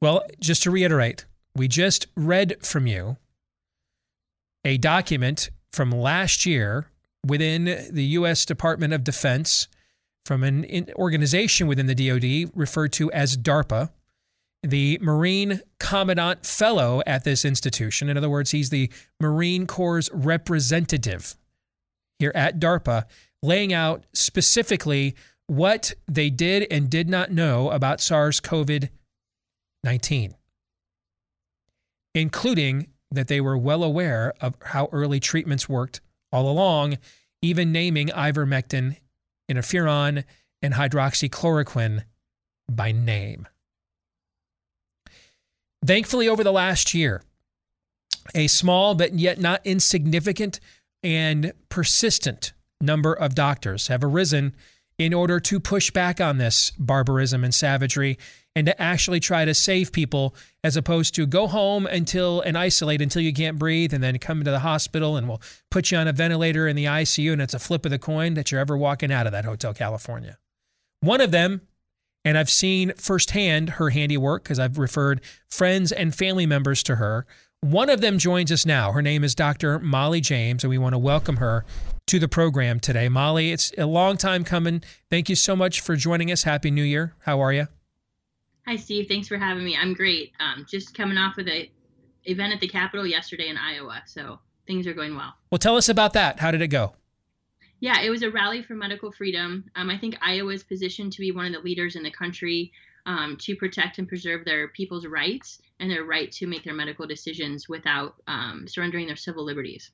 [0.00, 3.16] Well, just to reiterate, we just read from you
[4.64, 6.86] a document from last year
[7.26, 8.44] within the U.S.
[8.44, 9.68] Department of Defense
[10.24, 13.90] from an organization within the DoD referred to as DARPA.
[14.62, 18.08] The Marine Commandant Fellow at this institution.
[18.08, 21.36] In other words, he's the Marine Corps representative
[22.20, 23.04] here at DARPA,
[23.42, 25.16] laying out specifically
[25.48, 28.88] what they did and did not know about SARS CoV
[29.82, 30.34] 19,
[32.14, 36.00] including that they were well aware of how early treatments worked
[36.32, 36.98] all along,
[37.40, 38.96] even naming ivermectin,
[39.50, 40.24] interferon,
[40.62, 42.04] and hydroxychloroquine
[42.70, 43.46] by name.
[45.84, 47.22] Thankfully, over the last year,
[48.34, 50.60] a small but yet not insignificant
[51.02, 54.54] and persistent number of doctors have arisen
[54.98, 58.18] in order to push back on this barbarism and savagery
[58.54, 63.00] and to actually try to save people as opposed to go home until and isolate
[63.00, 66.06] until you can't breathe and then come into the hospital and we'll put you on
[66.06, 68.76] a ventilator in the ICU and it's a flip of the coin that you're ever
[68.76, 70.38] walking out of that Hotel California.
[71.00, 71.62] One of them,
[72.24, 77.26] and I've seen firsthand her handiwork because I've referred friends and family members to her.
[77.60, 78.92] One of them joins us now.
[78.92, 79.78] Her name is Dr.
[79.78, 81.64] Molly James, and we want to welcome her
[82.12, 83.08] to the program today.
[83.08, 84.82] Molly, it's a long time coming.
[85.08, 86.42] Thank you so much for joining us.
[86.42, 87.14] Happy New Year.
[87.20, 87.68] How are you?
[88.66, 89.08] Hi, Steve.
[89.08, 89.78] Thanks for having me.
[89.80, 90.32] I'm great.
[90.38, 91.70] Um, just coming off of the
[92.24, 95.32] event at the Capitol yesterday in Iowa, so things are going well.
[95.50, 96.38] Well, tell us about that.
[96.38, 96.92] How did it go?
[97.80, 99.64] Yeah, it was a rally for medical freedom.
[99.74, 102.72] Um, I think Iowa is positioned to be one of the leaders in the country
[103.06, 107.06] um, to protect and preserve their people's rights and their right to make their medical
[107.06, 109.92] decisions without um, surrendering their civil liberties.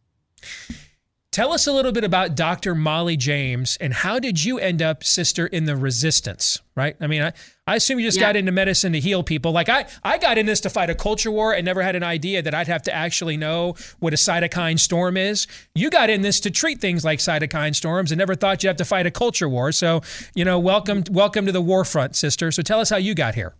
[1.38, 2.74] Tell us a little bit about Dr.
[2.74, 6.96] Molly James and how did you end up, sister, in the resistance, right?
[7.00, 7.32] I mean, I,
[7.64, 8.26] I assume you just yeah.
[8.26, 9.52] got into medicine to heal people.
[9.52, 12.02] Like I, I got in this to fight a culture war and never had an
[12.02, 15.46] idea that I'd have to actually know what a cytokine storm is.
[15.76, 18.76] You got in this to treat things like cytokine storms and never thought you'd have
[18.78, 19.70] to fight a culture war.
[19.70, 20.02] So,
[20.34, 22.50] you know, welcome, welcome to the war front, sister.
[22.50, 23.54] So tell us how you got here.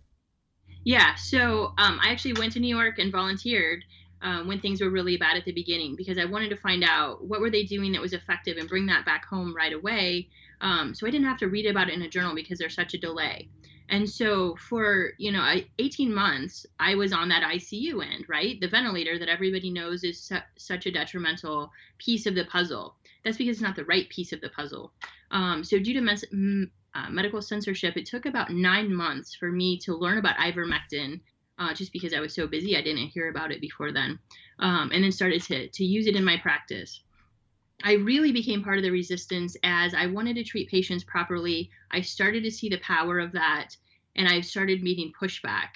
[0.83, 3.85] Yeah, so um, I actually went to New York and volunteered
[4.21, 7.23] um, when things were really bad at the beginning because I wanted to find out
[7.23, 10.29] what were they doing that was effective and bring that back home right away.
[10.61, 12.93] Um, so I didn't have to read about it in a journal because there's such
[12.93, 13.49] a delay.
[13.91, 18.59] And so for you know 18 months, I was on that ICU end, right?
[18.61, 22.95] The ventilator that everybody knows is su- such a detrimental piece of the puzzle.
[23.23, 24.93] That's because it's not the right piece of the puzzle.
[25.31, 29.51] Um, so due to mes- m- uh, medical censorship, it took about nine months for
[29.51, 31.21] me to learn about ivermectin
[31.59, 32.75] uh, just because I was so busy.
[32.75, 34.17] I didn't hear about it before then,
[34.59, 37.01] um, and then started to to use it in my practice.
[37.83, 41.69] I really became part of the resistance as I wanted to treat patients properly.
[41.91, 43.75] I started to see the power of that,
[44.15, 45.69] and I started meeting pushback.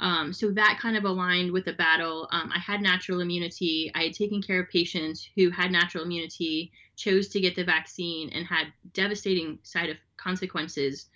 [0.00, 2.28] Um, so that kind of aligned with the battle.
[2.32, 3.92] Um, I had natural immunity.
[3.94, 8.30] I had taken care of patients who had natural immunity, chose to get the vaccine,
[8.30, 11.06] and had devastating side of consequences.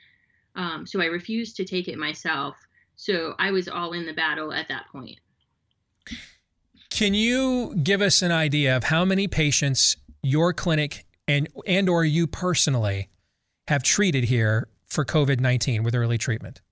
[0.55, 2.57] Um, so I refused to take it myself.
[2.97, 5.21] So I was all in the battle at that point.
[6.91, 12.05] Can you give us an idea of how many patients your clinic and and or
[12.05, 13.09] you personally
[13.69, 16.63] have treated here for COVID-19 with early treatment?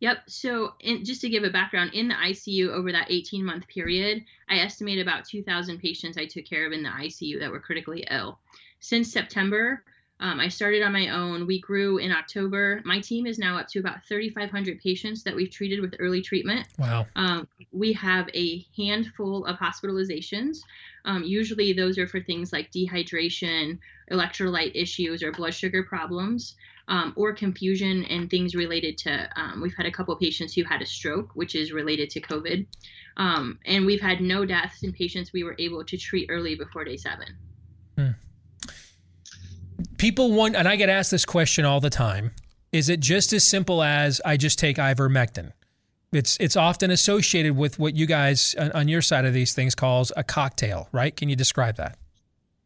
[0.00, 0.18] Yep.
[0.26, 4.24] So, in, just to give a background, in the ICU over that 18 month period,
[4.48, 8.04] I estimate about 2,000 patients I took care of in the ICU that were critically
[8.10, 8.40] ill.
[8.80, 9.84] Since September,
[10.22, 11.48] um, I started on my own.
[11.48, 12.80] We grew in October.
[12.84, 16.68] My team is now up to about 3,500 patients that we've treated with early treatment.
[16.78, 17.06] Wow.
[17.16, 20.58] Um, we have a handful of hospitalizations.
[21.04, 23.80] Um, usually, those are for things like dehydration,
[24.12, 26.54] electrolyte issues, or blood sugar problems,
[26.86, 29.28] um, or confusion and things related to.
[29.34, 32.64] Um, we've had a couple patients who had a stroke, which is related to COVID.
[33.16, 36.84] Um, and we've had no deaths in patients we were able to treat early before
[36.84, 37.26] day seven.
[37.98, 38.10] Hmm
[40.02, 42.32] people want, and I get asked this question all the time:
[42.72, 45.52] Is it just as simple as I just take ivermectin?
[46.12, 50.12] It's it's often associated with what you guys on your side of these things calls
[50.16, 51.16] a cocktail, right?
[51.16, 51.96] Can you describe that?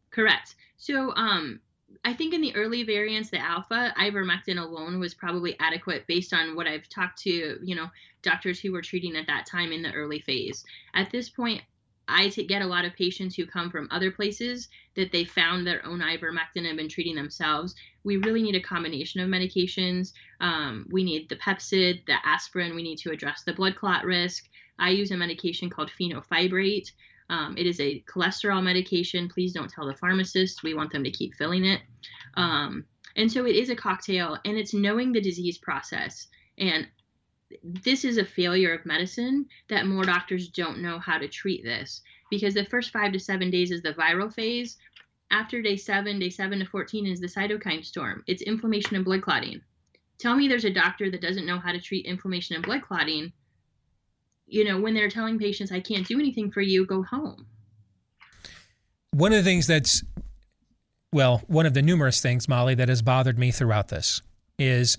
[0.09, 0.55] Correct.
[0.77, 1.59] So, um,
[2.03, 6.55] I think in the early variants, the alpha, ivermectin alone was probably adequate based on
[6.55, 7.87] what I've talked to, you know,
[8.23, 10.65] doctors who were treating at that time in the early phase.
[10.95, 11.61] At this point,
[12.07, 15.85] I get a lot of patients who come from other places that they found their
[15.85, 17.75] own ivermectin and been treating themselves.
[18.03, 20.13] We really need a combination of medications.
[20.39, 22.75] Um, we need the Pepcid, the aspirin.
[22.75, 24.47] We need to address the blood clot risk.
[24.79, 26.91] I use a medication called fenofibrate.
[27.29, 29.27] Um, it is a cholesterol medication.
[29.27, 30.63] Please don't tell the pharmacist.
[30.63, 31.81] We want them to keep filling it.
[32.35, 32.85] Um,
[33.15, 36.27] and so it is a cocktail, and it's knowing the disease process.
[36.57, 36.87] And
[37.63, 42.01] this is a failure of medicine that more doctors don't know how to treat this
[42.29, 44.77] because the first five to seven days is the viral phase.
[45.31, 48.23] After day seven, day seven to 14 is the cytokine storm.
[48.27, 49.61] It's inflammation and blood clotting.
[50.19, 53.31] Tell me there's a doctor that doesn't know how to treat inflammation and blood clotting.
[54.47, 57.45] You know, when they're telling patients, I can't do anything for you, go home.
[59.11, 60.03] One of the things that's,
[61.11, 64.21] well, one of the numerous things, Molly, that has bothered me throughout this
[64.57, 64.97] is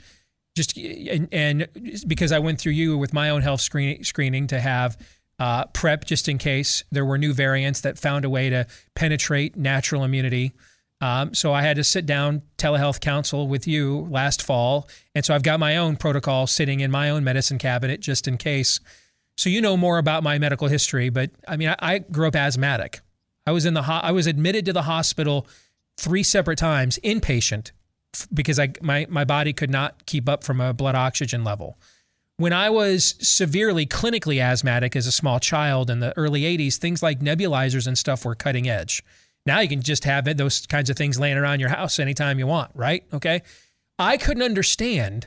[0.58, 1.68] just and, and,
[2.06, 4.98] because I went through you with my own health screen, screening to have
[5.38, 9.56] uh, prep just in case there were new variants that found a way to penetrate
[9.56, 10.52] natural immunity.
[11.00, 15.32] Um, so I had to sit down telehealth counsel with you last fall, and so
[15.32, 18.80] I've got my own protocol sitting in my own medicine cabinet just in case.
[19.36, 22.34] So you know more about my medical history, but I mean I, I grew up
[22.34, 23.00] asthmatic.
[23.46, 25.46] I was in the ho- I was admitted to the hospital
[25.96, 27.70] three separate times inpatient
[28.32, 31.78] because I my my body could not keep up from a blood oxygen level.
[32.36, 37.02] When I was severely clinically asthmatic as a small child in the early 80s, things
[37.02, 39.02] like nebulizers and stuff were cutting edge.
[39.44, 42.38] Now you can just have it, those kinds of things laying around your house anytime
[42.38, 43.02] you want, right?
[43.12, 43.42] Okay.
[43.98, 45.26] I couldn't understand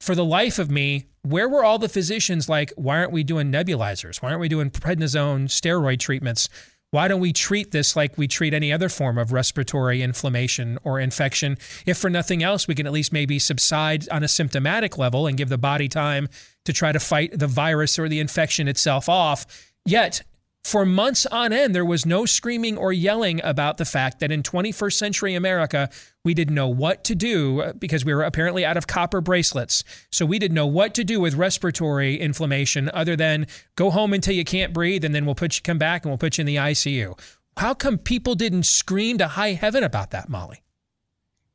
[0.00, 3.50] for the life of me where were all the physicians like, why aren't we doing
[3.50, 4.22] nebulizers?
[4.22, 6.48] Why aren't we doing prednisone steroid treatments?
[6.94, 11.00] Why don't we treat this like we treat any other form of respiratory inflammation or
[11.00, 11.58] infection?
[11.86, 15.36] If for nothing else, we can at least maybe subside on a symptomatic level and
[15.36, 16.28] give the body time
[16.66, 19.44] to try to fight the virus or the infection itself off.
[19.84, 20.22] Yet,
[20.64, 24.42] for months on end, there was no screaming or yelling about the fact that in
[24.42, 25.90] 21st century America,
[26.24, 29.84] we didn't know what to do uh, because we were apparently out of copper bracelets.
[30.10, 33.46] So we didn't know what to do with respiratory inflammation other than
[33.76, 36.18] go home until you can't breathe and then we'll put you come back and we'll
[36.18, 37.18] put you in the ICU.
[37.58, 40.62] How come people didn't scream to high heaven about that, Molly?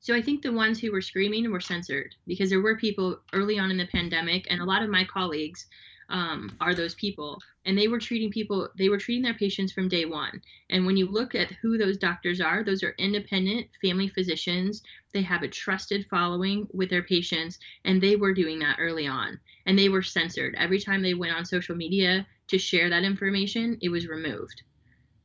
[0.01, 3.57] So I think the ones who were screaming were censored because there were people early
[3.57, 5.65] on in the pandemic and a lot of my colleagues
[6.09, 7.39] um, are those people.
[7.65, 10.41] And they were treating people they were treating their patients from day one.
[10.69, 14.83] And when you look at who those doctors are those are independent family physicians.
[15.13, 19.39] They have a trusted following with their patients and they were doing that early on.
[19.65, 20.55] And they were censored.
[20.57, 24.63] Every time they went on social media to share that information it was removed.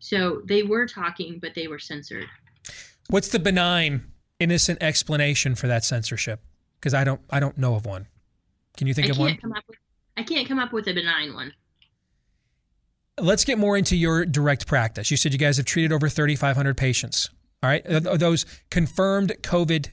[0.01, 2.27] So they were talking but they were censored.
[3.09, 6.41] What's the benign innocent explanation for that censorship?
[6.79, 8.07] Because i don't i don't know of one.
[8.77, 9.39] Can you think I of one?
[9.69, 9.79] with,
[10.17, 11.53] I can't come up with a benign one.
[13.19, 15.11] Let's get more into your direct practice.
[15.11, 17.31] You said you guys have treated over 3,500 patients.
[17.63, 17.87] All right.
[17.87, 19.91] Are those confirmed COVID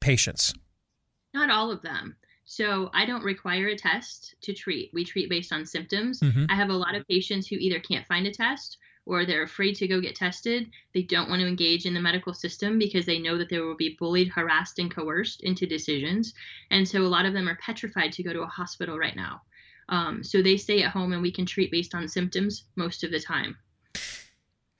[0.00, 0.54] patients?
[1.34, 2.16] Not all of them.
[2.44, 4.90] So I don't require a test to treat.
[4.94, 6.20] We treat based on symptoms.
[6.20, 6.46] Mm-hmm.
[6.48, 9.74] I have a lot of patients who either can't find a test or they're afraid
[9.76, 10.70] to go get tested.
[10.94, 13.76] They don't want to engage in the medical system because they know that they will
[13.76, 16.34] be bullied, harassed, and coerced into decisions.
[16.70, 19.42] And so a lot of them are petrified to go to a hospital right now.
[19.88, 23.10] Um, so they stay at home and we can treat based on symptoms most of
[23.10, 23.56] the time.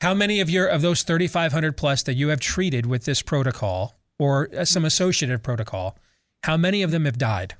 [0.00, 3.98] How many of your of those 3,500 plus that you have treated with this protocol
[4.18, 5.98] or uh, some associated protocol,
[6.44, 7.54] how many of them have died?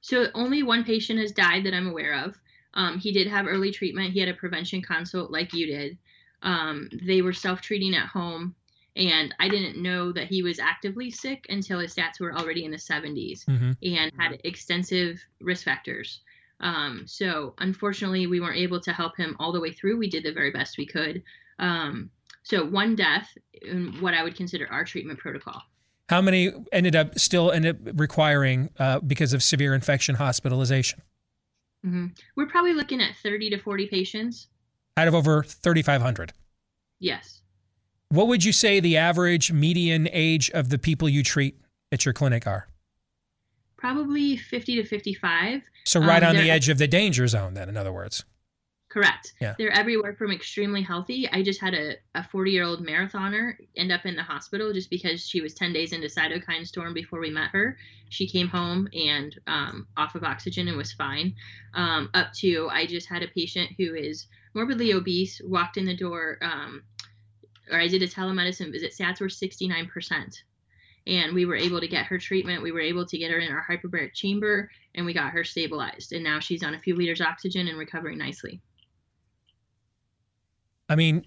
[0.00, 2.38] So only one patient has died that I'm aware of.
[2.74, 4.12] Um, he did have early treatment.
[4.12, 5.98] He had a prevention consult like you did.
[6.42, 8.54] Um, they were self-treating at home,
[9.00, 12.70] and I didn't know that he was actively sick until his stats were already in
[12.70, 13.76] the 70s Mhm.
[13.82, 16.20] and had extensive risk factors.
[16.60, 19.96] Um, so unfortunately, we weren't able to help him all the way through.
[19.96, 21.22] We did the very best we could.
[21.58, 22.10] Um,
[22.42, 23.28] so one death
[23.62, 25.62] in what I would consider our treatment protocol.
[26.10, 31.00] How many ended up still ended up requiring uh, because of severe infection hospitalization
[31.82, 34.48] hmm We're probably looking at 30 to 40 patients.
[34.98, 36.32] out of over 3,500?
[36.98, 37.39] Yes.
[38.10, 41.60] What would you say the average median age of the people you treat
[41.92, 42.66] at your clinic are?
[43.76, 45.62] Probably 50 to 55.
[45.84, 48.24] So right Um, on the edge of the danger zone, then, in other words.
[48.88, 49.34] Correct.
[49.40, 49.54] Yeah.
[49.56, 51.28] They're everywhere from extremely healthy.
[51.30, 54.90] I just had a, a 40 year old marathoner end up in the hospital just
[54.90, 57.78] because she was 10 days into cytokine storm before we met her.
[58.08, 61.36] She came home and um, off of oxygen and was fine.
[61.74, 65.96] Um, up to, I just had a patient who is morbidly obese, walked in the
[65.96, 66.82] door, um,
[67.70, 68.92] or I did a telemedicine visit.
[68.92, 70.36] Stats were 69%.
[71.06, 72.62] And we were able to get her treatment.
[72.62, 76.12] We were able to get her in our hyperbaric chamber and we got her stabilized.
[76.12, 78.60] And now she's on a few liters oxygen and recovering nicely.
[80.88, 81.24] I mean,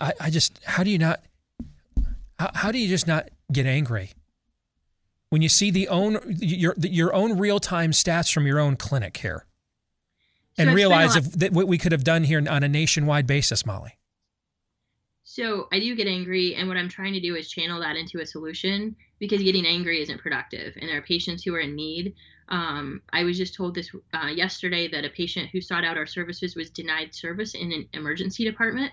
[0.00, 1.22] I, I just, how do you not,
[2.38, 4.10] how, how do you just not get angry
[5.30, 9.18] when you see the own, your, your own real time stats from your own clinic
[9.18, 9.46] here
[10.58, 13.64] and a realize if, that what we could have done here on a nationwide basis,
[13.64, 13.98] Molly?
[15.36, 18.20] So I do get angry, and what I'm trying to do is channel that into
[18.20, 22.14] a solution because getting angry isn't productive, and there are patients who are in need.
[22.48, 26.06] Um, I was just told this uh, yesterday that a patient who sought out our
[26.06, 28.92] services was denied service in an emergency department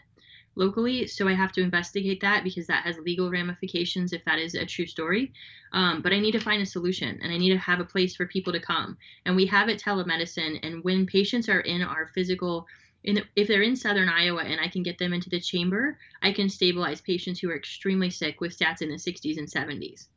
[0.55, 1.07] locally.
[1.07, 4.65] So I have to investigate that because that has legal ramifications if that is a
[4.65, 5.31] true story.
[5.71, 8.17] Um, but I need to find a solution, and I need to have a place
[8.17, 8.97] for people to come.
[9.25, 12.67] And we have it telemedicine, and when patients are in our physical
[13.03, 16.31] in, if they're in southern Iowa and I can get them into the chamber, I
[16.31, 20.07] can stabilize patients who are extremely sick with stats in the 60s and 70s.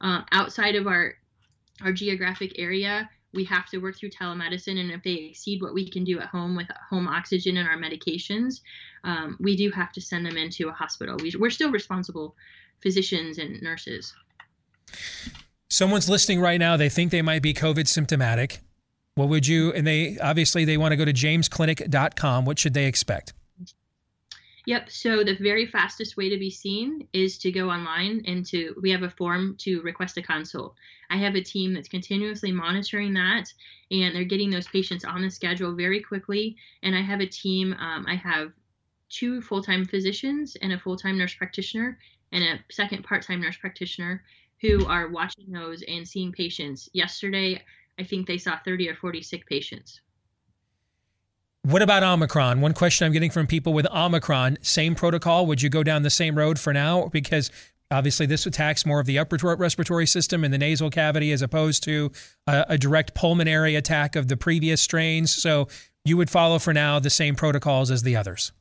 [0.00, 1.14] Um, outside of our
[1.82, 5.88] our geographic area, we have to work through telemedicine, and if they exceed what we
[5.88, 8.60] can do at home with home oxygen and our medications,
[9.04, 11.16] um, we do have to send them into a hospital.
[11.22, 12.36] We, we're still responsible
[12.82, 14.14] physicians and nurses.
[15.68, 16.76] Someone's listening right now.
[16.76, 18.60] They think they might be COVID symptomatic.
[19.14, 22.44] What would you, and they obviously they want to go to jamesclinic.com.
[22.44, 23.34] What should they expect?
[24.66, 24.90] Yep.
[24.90, 28.90] So the very fastest way to be seen is to go online and to we
[28.90, 30.74] have a form to request a consult.
[31.08, 33.52] I have a team that's continuously monitoring that,
[33.90, 36.56] and they're getting those patients on the schedule very quickly.
[36.82, 37.72] And I have a team.
[37.74, 38.52] Um, I have
[39.08, 41.98] two full-time physicians and a full-time nurse practitioner
[42.32, 44.22] and a second part-time nurse practitioner
[44.60, 46.88] who are watching those and seeing patients.
[46.92, 47.62] Yesterday,
[47.98, 50.00] I think they saw 30 or 40 sick patients.
[51.62, 52.62] What about Omicron?
[52.62, 55.46] One question I'm getting from people with Omicron, same protocol.
[55.46, 57.08] Would you go down the same road for now?
[57.08, 57.50] Because
[57.90, 61.82] obviously this attacks more of the upper respiratory system and the nasal cavity as opposed
[61.84, 62.10] to
[62.46, 65.30] a, a direct pulmonary attack of the previous strains.
[65.30, 65.68] So
[66.04, 68.52] you would follow for now the same protocols as the others.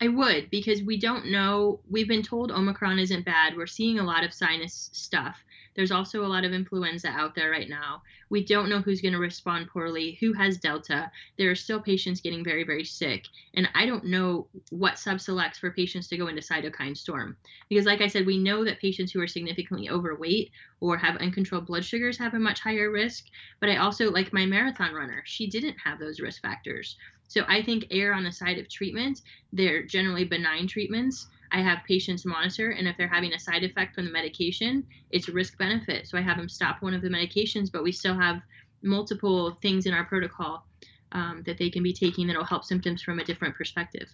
[0.00, 1.80] I would because we don't know.
[1.90, 3.56] We've been told Omicron isn't bad.
[3.56, 5.42] We're seeing a lot of sinus stuff.
[5.78, 8.02] There's also a lot of influenza out there right now.
[8.30, 11.08] We don't know who's going to respond poorly, who has Delta.
[11.36, 13.26] There are still patients getting very, very sick.
[13.54, 17.36] And I don't know what subselects for patients to go into cytokine storm.
[17.68, 20.50] Because, like I said, we know that patients who are significantly overweight
[20.80, 23.26] or have uncontrolled blood sugars have a much higher risk.
[23.60, 26.96] But I also, like my marathon runner, she didn't have those risk factors.
[27.28, 29.22] So I think err on the side of treatment.
[29.52, 31.28] They're generally benign treatments.
[31.52, 35.28] I have patients monitor, and if they're having a side effect from the medication, it's
[35.28, 36.06] risk benefit.
[36.06, 38.40] So I have them stop one of the medications, but we still have
[38.82, 40.64] multiple things in our protocol
[41.12, 44.08] um, that they can be taking that'll help symptoms from a different perspective.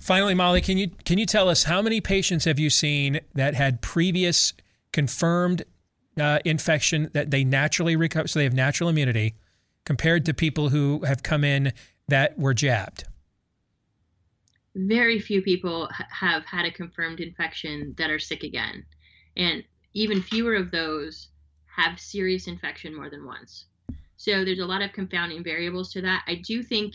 [0.00, 3.54] Finally, Molly, can you can you tell us how many patients have you seen that
[3.54, 4.52] had previous
[4.92, 5.64] confirmed
[6.20, 9.34] uh, infection that they naturally recover, so they have natural immunity,
[9.84, 11.72] compared to people who have come in
[12.08, 13.04] that were jabbed?
[14.74, 18.84] Very few people have had a confirmed infection that are sick again.
[19.36, 19.62] And
[19.94, 21.28] even fewer of those
[21.66, 23.66] have serious infection more than once.
[24.16, 26.22] So there's a lot of confounding variables to that.
[26.26, 26.94] I do think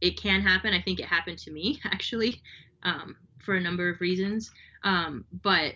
[0.00, 0.72] it can happen.
[0.72, 2.40] I think it happened to me, actually,
[2.82, 4.50] um, for a number of reasons.
[4.82, 5.74] Um, but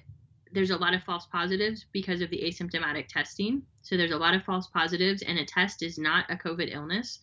[0.53, 3.63] there's a lot of false positives because of the asymptomatic testing.
[3.83, 7.21] So there's a lot of false positives, and a test is not a COVID illness.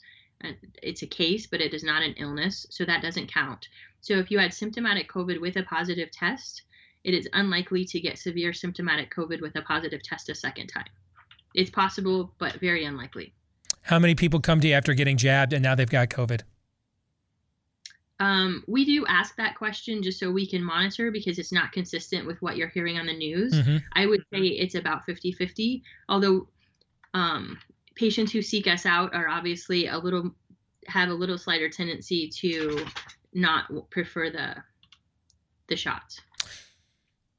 [0.83, 3.67] It's a case, but it is not an illness, so that doesn't count.
[4.01, 6.63] So if you had symptomatic COVID with a positive test,
[7.03, 10.85] it is unlikely to get severe symptomatic COVID with a positive test a second time.
[11.55, 13.33] It's possible, but very unlikely.
[13.81, 16.41] How many people come to you after getting jabbed and now they've got COVID?
[18.19, 22.25] Um, we do ask that question just so we can monitor because it's not consistent
[22.25, 23.53] with what you're hearing on the news.
[23.53, 23.77] Mm-hmm.
[23.93, 26.47] I would say it's about 50 50, although
[27.13, 27.59] um,
[27.97, 30.31] patients who seek us out are obviously a little
[30.87, 32.85] have a little slighter tendency to
[33.33, 34.55] not prefer the
[35.67, 36.21] the shots.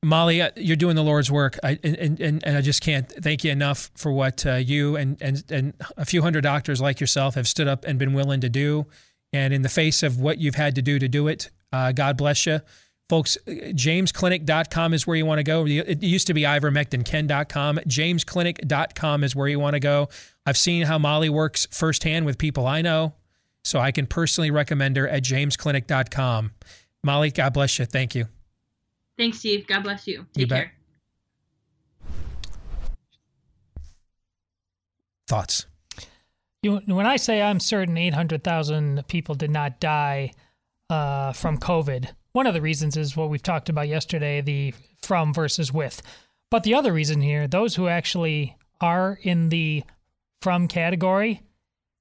[0.05, 3.43] Molly, uh, you're doing the Lord's work, I, and, and, and I just can't thank
[3.43, 7.35] you enough for what uh, you and, and, and a few hundred doctors like yourself
[7.35, 8.87] have stood up and been willing to do.
[9.33, 12.17] And in the face of what you've had to do to do it, uh, God
[12.17, 12.61] bless you.
[13.09, 15.67] Folks, jamesclinic.com is where you want to go.
[15.67, 17.79] It used to be ivermectinken.com.
[17.79, 20.11] Jamesclinic.com is where you want to go.
[20.45, 23.15] I've seen how Molly works firsthand with people I know,
[23.65, 26.53] so I can personally recommend her at jamesclinic.com.
[27.03, 27.87] Molly, God bless you.
[27.87, 28.27] Thank you.
[29.17, 29.67] Thanks, Steve.
[29.67, 30.27] God bless you.
[30.35, 30.73] Take you care.
[35.27, 35.67] Thoughts?
[36.63, 40.33] You, when I say I'm certain 800,000 people did not die
[40.91, 45.33] uh, from COVID, one of the reasons is what we've talked about yesterday the from
[45.33, 46.03] versus with.
[46.51, 49.85] But the other reason here, those who actually are in the
[50.41, 51.43] from category,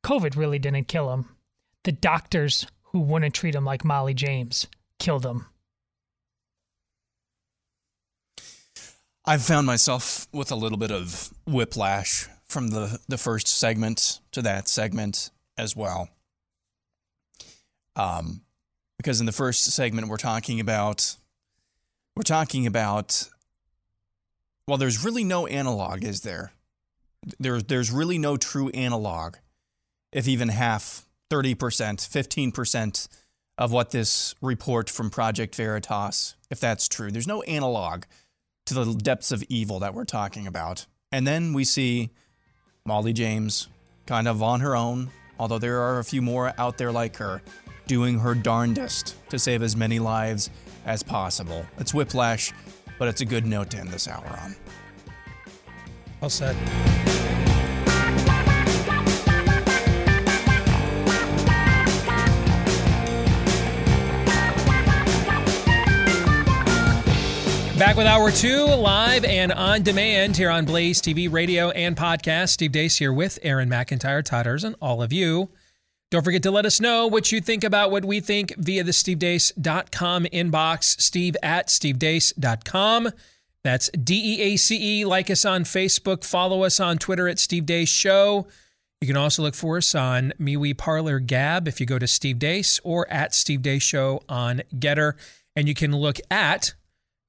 [0.03, 1.35] COVID really didn't kill them.
[1.83, 4.67] The doctors who wouldn't treat them like Molly James
[4.99, 5.47] killed them.
[9.25, 14.41] I've found myself with a little bit of whiplash from the, the first segment to
[14.41, 16.07] that segment as well.
[17.97, 18.41] Um,
[19.07, 21.15] because in the first segment we're talking about
[22.17, 23.29] we're talking about
[24.67, 26.51] well, there's really no analog, is there?
[27.39, 29.37] There, there's really no true analog,
[30.11, 33.07] if even half, 30%, 15%
[33.57, 37.09] of what this report from Project Veritas, if that's true.
[37.09, 38.03] There's no analog
[38.65, 40.85] to the depths of evil that we're talking about.
[41.13, 42.09] And then we see
[42.85, 43.69] Molly James
[44.05, 47.41] kind of on her own, although there are a few more out there like her,
[47.87, 50.49] doing her darndest to save as many lives
[50.85, 51.65] as possible.
[51.77, 52.53] It's whiplash,
[52.99, 54.55] but it's a good note to end this hour on.
[56.21, 56.55] Well said.
[67.77, 72.49] Back with Hour 2, live and on demand here on Blaze TV, radio, and podcast.
[72.49, 75.49] Steve Deace here with Aaron McIntyre, Todd and all of you.
[76.09, 78.91] Don't forget to let us know what you think about what we think via the
[78.91, 83.09] stevedeace.com inbox, steve at stevedeace.com.
[83.63, 85.05] That's D E A C E.
[85.05, 86.23] Like us on Facebook.
[86.23, 88.47] Follow us on Twitter at Steve Deace Show.
[89.01, 92.37] You can also look for us on MeWe Parler Gab if you go to Steve
[92.37, 95.13] Deace or at Steve Deace Show on GETTR.
[95.55, 96.75] And you can look at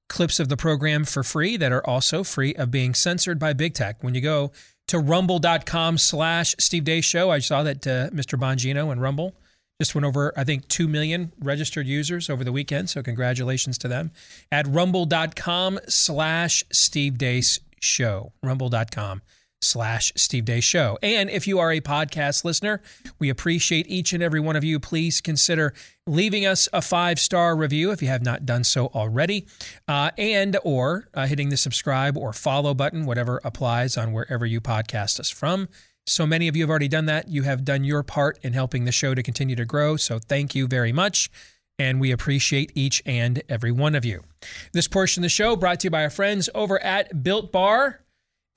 [0.09, 3.75] clips of the program for free that are also free of being censored by big
[3.75, 4.05] tech.
[4.05, 4.53] When you go
[4.89, 8.39] to rumble.com slash Steve Deace Show, I saw that uh, Mr.
[8.39, 9.35] Bongino and Rumble
[9.81, 12.91] just went over, I think, 2 million registered users over the weekend.
[12.91, 14.11] So congratulations to them.
[14.51, 18.33] At rumble.com slash Steve Deace Show.
[18.43, 19.23] Rumble.com
[19.61, 20.99] slash Steve Deace Show.
[21.03, 22.83] And if you are a podcast listener,
[23.19, 24.79] we appreciate each and every one of you.
[24.79, 25.75] Please consider
[26.07, 29.47] leaving us a five star review if you have not done so already,
[29.87, 34.61] uh, and or uh, hitting the subscribe or follow button, whatever applies on wherever you
[34.61, 35.69] podcast us from.
[36.07, 37.29] So many of you have already done that.
[37.29, 39.97] You have done your part in helping the show to continue to grow.
[39.97, 41.31] So thank you very much.
[41.79, 44.25] And we appreciate each and every one of you.
[44.73, 48.01] This portion of the show brought to you by our friends over at Built Bar.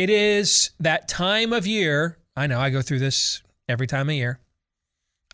[0.01, 2.17] It is that time of year.
[2.35, 4.39] I know I go through this every time of year.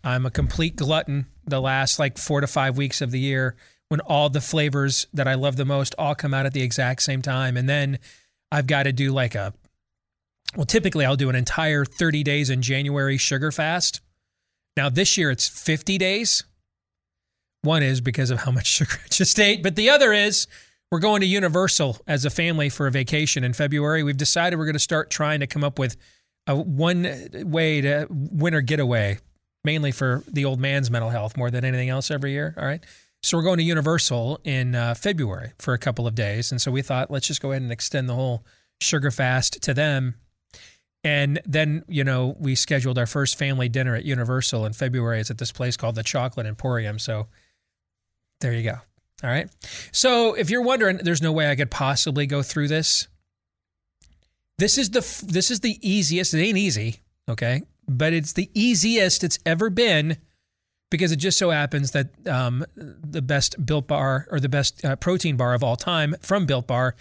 [0.04, 3.56] I'm a complete glutton the last like four to five weeks of the year
[3.88, 7.02] when all the flavors that I love the most all come out at the exact
[7.02, 7.56] same time.
[7.56, 8.00] And then
[8.52, 9.54] I've got to do like a,
[10.58, 14.02] well, typically I'll do an entire 30 days in January sugar fast.
[14.76, 16.44] Now this year it's 50 days.
[17.62, 20.46] One is because of how much sugar I just ate, but the other is
[20.92, 24.04] we're going to Universal as a family for a vacation in February.
[24.04, 25.98] We've decided we're going to start trying to come up with
[26.46, 29.20] a one way to winter getaway,
[29.64, 32.56] mainly for the old man's mental health more than anything else every year.
[32.58, 32.84] All right.
[33.22, 36.52] So we're going to Universal in uh, February for a couple of days.
[36.52, 38.46] And so we thought, let's just go ahead and extend the whole
[38.80, 40.16] sugar fast to them.
[41.04, 45.20] And then, you know, we scheduled our first family dinner at Universal in February.
[45.20, 47.00] It's at this place called the Chocolate Emporium.
[47.00, 47.28] So
[48.40, 48.78] there you go.
[49.24, 49.50] All right.
[49.92, 53.08] So if you're wondering, there's no way I could possibly go through this.
[54.58, 56.34] This is the this is the easiest.
[56.34, 60.18] It ain't easy, okay, but it's the easiest it's ever been
[60.90, 64.96] because it just so happens that um, the best Built Bar or the best uh,
[64.96, 66.96] protein bar of all time from Built Bar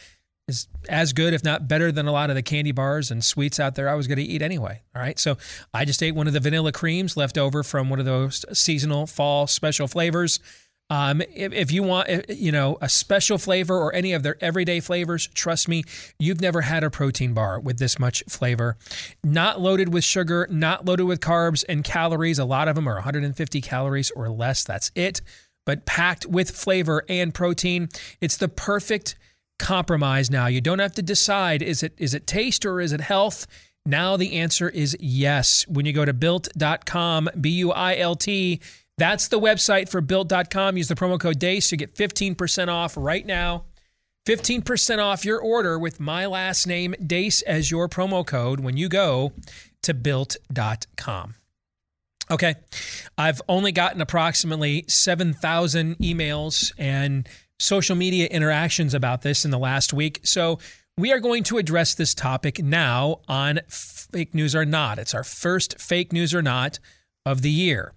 [0.49, 3.59] is as good, if not better, than a lot of the candy bars and sweets
[3.59, 4.83] out there I was going to eat anyway.
[4.95, 5.19] All right.
[5.19, 5.37] So
[5.73, 9.07] I just ate one of the vanilla creams left over from one of those seasonal
[9.07, 10.41] fall special flavors.
[10.89, 14.81] Um, if, if you want, you know, a special flavor or any of their everyday
[14.81, 15.83] flavors, trust me,
[16.19, 18.77] you've never had a protein bar with this much flavor.
[19.25, 22.39] Not loaded with sugar, not loaded with carbs and calories.
[22.39, 24.63] A lot of them are 150 calories or less.
[24.63, 25.23] That's it.
[25.65, 27.89] But packed with flavor and protein.
[28.21, 29.17] It's the perfect
[29.59, 30.47] compromise now.
[30.47, 33.47] You don't have to decide is it is it taste or is it health?
[33.85, 35.67] Now the answer is yes.
[35.69, 38.61] When you go to built.com, B U I L T,
[38.99, 40.77] that's the website for built.com.
[40.77, 41.69] Use the promo code DEACE.
[41.71, 43.65] to get 15% off right now.
[44.27, 48.89] 15% off your order with my last name, DEACE, as your promo code when you
[48.89, 49.33] go
[49.83, 51.35] to built.com.
[52.29, 52.57] Okay.
[53.17, 57.29] I've only gotten approximately 7,000 emails and
[57.61, 60.21] social media interactions about this in the last week.
[60.25, 60.59] So
[60.99, 64.99] we are going to address this topic now on Fake News or Not.
[64.99, 66.81] It's our first Fake News or Not
[67.25, 67.93] of the year.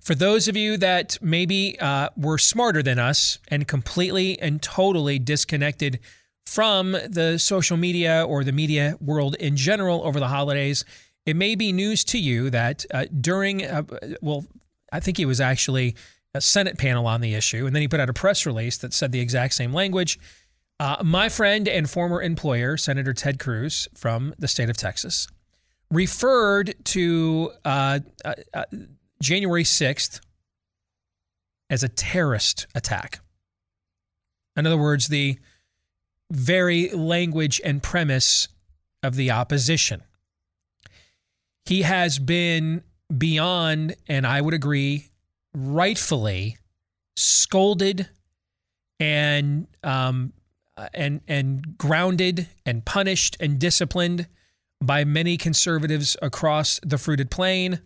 [0.00, 5.18] For those of you that maybe uh, were smarter than us and completely and totally
[5.18, 6.00] disconnected
[6.46, 10.84] from the social media or the media world in general over the holidays,
[11.26, 13.82] it may be news to you that uh, during, uh,
[14.22, 14.44] well,
[14.92, 15.96] I think it was actually
[16.34, 18.92] a Senate panel on the issue, and then he put out a press release that
[18.92, 20.18] said the exact same language.
[20.78, 25.26] Uh, my friend and former employer, Senator Ted Cruz from the state of Texas,
[25.90, 28.64] referred to uh, uh, uh
[29.20, 30.20] January 6th
[31.70, 33.20] as a terrorist attack.
[34.56, 35.38] In other words, the
[36.30, 38.48] very language and premise
[39.02, 40.02] of the opposition.
[41.64, 42.82] He has been
[43.16, 45.10] beyond, and I would agree,
[45.54, 46.56] rightfully
[47.16, 48.08] scolded
[49.00, 50.32] and um,
[50.94, 54.26] and and grounded and punished and disciplined
[54.82, 57.80] by many conservatives across the fruited plain,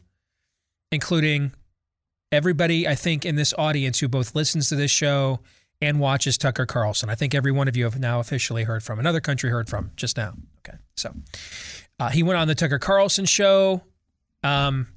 [0.92, 1.52] including
[2.32, 5.40] everybody I think in this audience who both listens to this show
[5.80, 7.08] and watches Tucker Carlson.
[7.08, 8.98] I think every one of you have now officially heard from.
[8.98, 10.34] Another country heard from just now.
[10.58, 11.14] Okay, so
[11.98, 13.82] uh, he went on the Tucker Carlson show.
[14.42, 14.88] Um,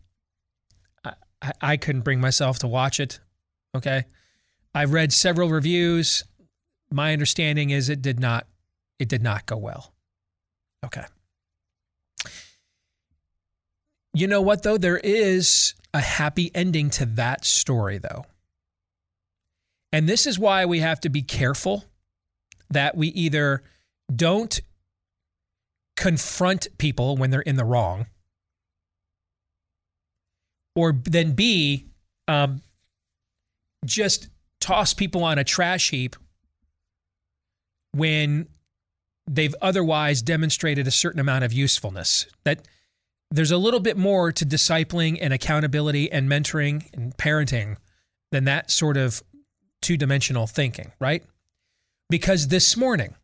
[1.44, 3.20] I, I couldn't bring myself to watch it.
[3.76, 4.06] Okay.
[4.74, 6.24] I've read several reviews.
[6.89, 8.48] My understanding is it did not
[9.00, 9.94] it did not go well.
[10.86, 11.04] Okay.
[14.14, 14.78] You know what though?
[14.78, 18.26] There is a happy ending to that story though.
[19.91, 21.86] And this is why we have to be careful
[22.70, 23.64] that we either
[24.14, 24.60] don't
[25.96, 28.08] confront people when they're in the wrong
[30.76, 31.86] or then B,
[32.28, 32.62] um,
[33.86, 34.30] just
[34.60, 36.16] toss people on a trash heap
[37.91, 38.48] when
[39.28, 42.26] they've otherwise demonstrated a certain amount of usefulness.
[42.44, 42.68] That
[43.34, 47.78] there's a little bit more to discipling and accountability and mentoring and parenting
[48.32, 49.24] than that sort of
[49.82, 51.24] two dimensional thinking, right?
[52.12, 53.16] Because this morning,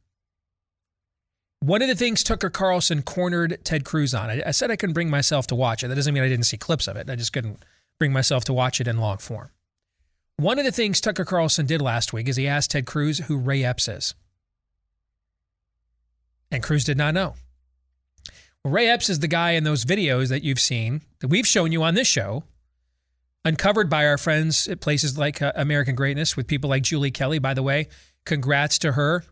[1.60, 4.96] one of the things Tucker Carlson cornered Ted Cruz on, I, I, said I couldn't
[4.96, 5.90] bring myself to watch it.
[5.90, 7.08] That doesn't mean I didn't see clips of it.
[7.08, 7.64] I just couldn't
[8.00, 9.52] bring myself to watch it in long form.
[10.38, 13.38] One of the things Tucker Carlson did last week is he asked Ted Cruz who
[13.38, 14.16] Ray Epps is.
[16.50, 17.36] And Cruz did not know.
[18.66, 21.82] Ray Epps is the guy in those videos that you've seen, that we've shown you
[21.84, 22.44] on this show,
[23.46, 27.40] uncovered by our friends at places like uh, American Greatness with people like Julie Kelly.
[27.40, 27.88] By the way,
[28.26, 29.24] congrats to her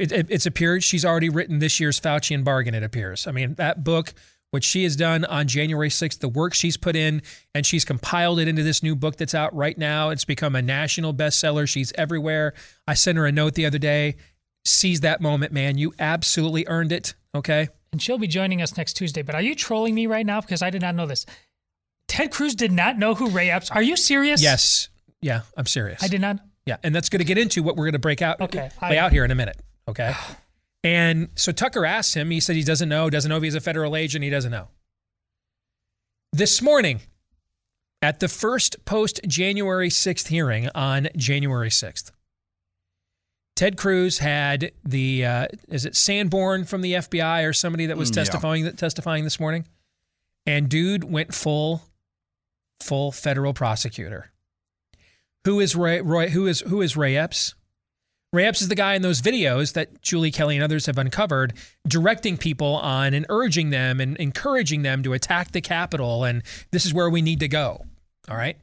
[0.00, 2.74] it, it, it's appeared she's already written this year's Fauci and bargain.
[2.74, 3.26] It appears.
[3.26, 4.14] I mean, that book,
[4.50, 7.20] what she has done on January 6th, the work she's put in,
[7.54, 10.08] and she's compiled it into this new book that's out right now.
[10.08, 11.68] It's become a national bestseller.
[11.68, 12.54] She's everywhere.
[12.88, 14.16] I sent her a note the other day.
[14.64, 15.76] Seize that moment, man.
[15.76, 17.14] You absolutely earned it.
[17.34, 17.68] Okay.
[17.92, 19.22] And she'll be joining us next Tuesday.
[19.22, 20.40] But are you trolling me right now?
[20.40, 21.26] Because I did not know this.
[22.06, 23.70] Ted Cruz did not know who Ray Epps.
[23.70, 24.42] Are you serious?
[24.42, 24.88] Yes.
[25.20, 26.02] Yeah, I'm serious.
[26.02, 26.38] I did not.
[26.66, 28.98] Yeah, and that's going to get into what we're going to break out, okay, lay
[28.98, 29.60] I, out here in a minute.
[29.88, 30.14] Okay.
[30.82, 33.60] And so Tucker asked him, he said he doesn't know, doesn't know if he's a
[33.60, 34.68] federal agent, he doesn't know.
[36.32, 37.00] This morning,
[38.00, 42.12] at the first post January 6th hearing on January 6th,
[43.60, 48.10] Ted Cruz had the, uh, is it Sanborn from the FBI or somebody that was
[48.10, 48.70] mm, testifying, yeah.
[48.70, 49.66] testifying this morning?
[50.46, 51.82] And dude went full,
[52.82, 54.30] full federal prosecutor.
[55.44, 57.54] Who is Ray, Roy, who is, who is Ray Epps?
[58.32, 61.52] Ray Epps is the guy in those videos that Julie Kelly and others have uncovered,
[61.86, 66.24] directing people on and urging them and encouraging them to attack the Capitol.
[66.24, 67.84] And this is where we need to go.
[68.26, 68.56] All right.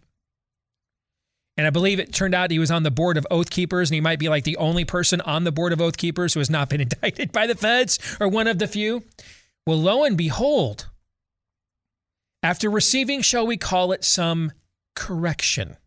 [1.58, 3.96] And I believe it turned out he was on the board of Oath Keepers, and
[3.96, 6.50] he might be like the only person on the board of Oath Keepers who has
[6.50, 9.04] not been indicted by the feds or one of the few.
[9.66, 10.88] Well, lo and behold,
[12.44, 14.52] after receiving, shall we call it, some
[14.96, 15.78] correction,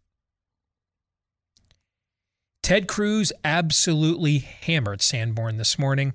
[2.62, 6.12] Ted Cruz absolutely hammered Sanborn this morning.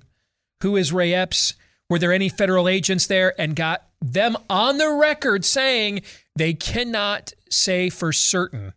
[0.62, 1.54] Who is Ray Epps?
[1.90, 3.38] Were there any federal agents there?
[3.40, 6.02] And got them on the record saying
[6.36, 8.72] they cannot say for certain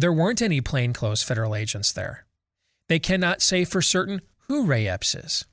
[0.00, 2.24] there weren't any plainclothes federal agents there.
[2.88, 5.44] They cannot say for certain who Ray Epps is.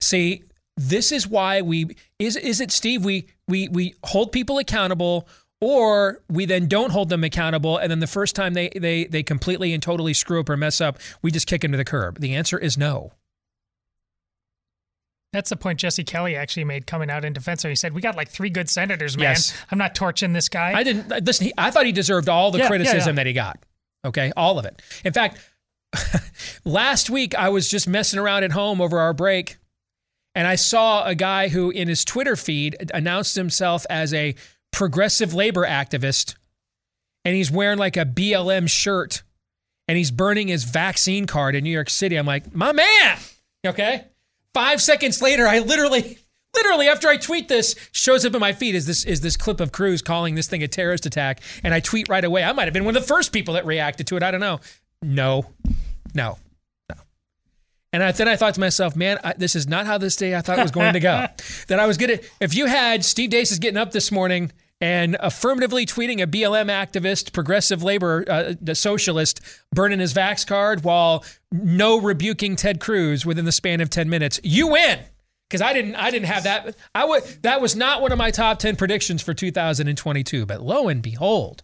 [0.00, 0.44] See,
[0.76, 5.28] this is why we is is it Steve we we we hold people accountable
[5.60, 9.22] or we then don't hold them accountable and then the first time they they they
[9.22, 12.18] completely and totally screw up or mess up we just kick them to the curb
[12.20, 13.12] the answer is no
[15.32, 17.62] that's the point Jesse Kelly actually made coming out in defense.
[17.62, 19.30] He said, "We got like three good senators, man.
[19.30, 19.54] Yes.
[19.70, 21.46] I'm not torching this guy." I didn't listen.
[21.46, 23.20] He, I thought he deserved all the Yeah, yeah, criticism yeah.
[23.20, 23.58] that he got.
[24.04, 24.82] Okay, all of it.
[25.04, 25.38] In fact,
[26.64, 29.56] last week I was just messing around at home over our break,
[30.34, 34.34] and I saw a guy who, in his Twitter feed, announced himself as a
[34.70, 36.34] progressive labor activist,
[37.24, 39.22] and he's wearing like a BLM shirt,
[39.88, 42.16] and he's burning his vaccine card in New York City.
[42.16, 43.18] I'm like, my man.
[43.66, 44.04] Okay.
[44.54, 46.18] Five seconds later, I literally,
[46.54, 49.60] literally after I tweet this, shows up in my feed is this is this clip
[49.60, 52.44] of Cruz calling this thing a terrorist attack, and I tweet right away.
[52.44, 54.22] I might have been one of the first people that reacted to it.
[54.22, 54.60] I don't know.
[55.02, 55.46] No,
[56.14, 56.38] no,
[56.88, 56.96] no.
[57.92, 60.34] And I, then I thought to myself, man, I, this is not how this day
[60.34, 61.26] I thought it was going to go.
[61.68, 62.18] that I was gonna.
[62.40, 66.66] If you had Steve Deace is getting up this morning and affirmatively tweeting a BLM
[66.66, 69.40] activist, progressive labor uh, socialist,
[69.72, 74.40] burning his Vax card while no rebuking Ted Cruz within the span of 10 minutes,
[74.42, 74.98] you win.
[75.48, 76.74] Because I didn't, I didn't have that.
[76.94, 77.22] I would.
[77.42, 80.46] That was not one of my top 10 predictions for 2022.
[80.46, 81.62] But lo and behold,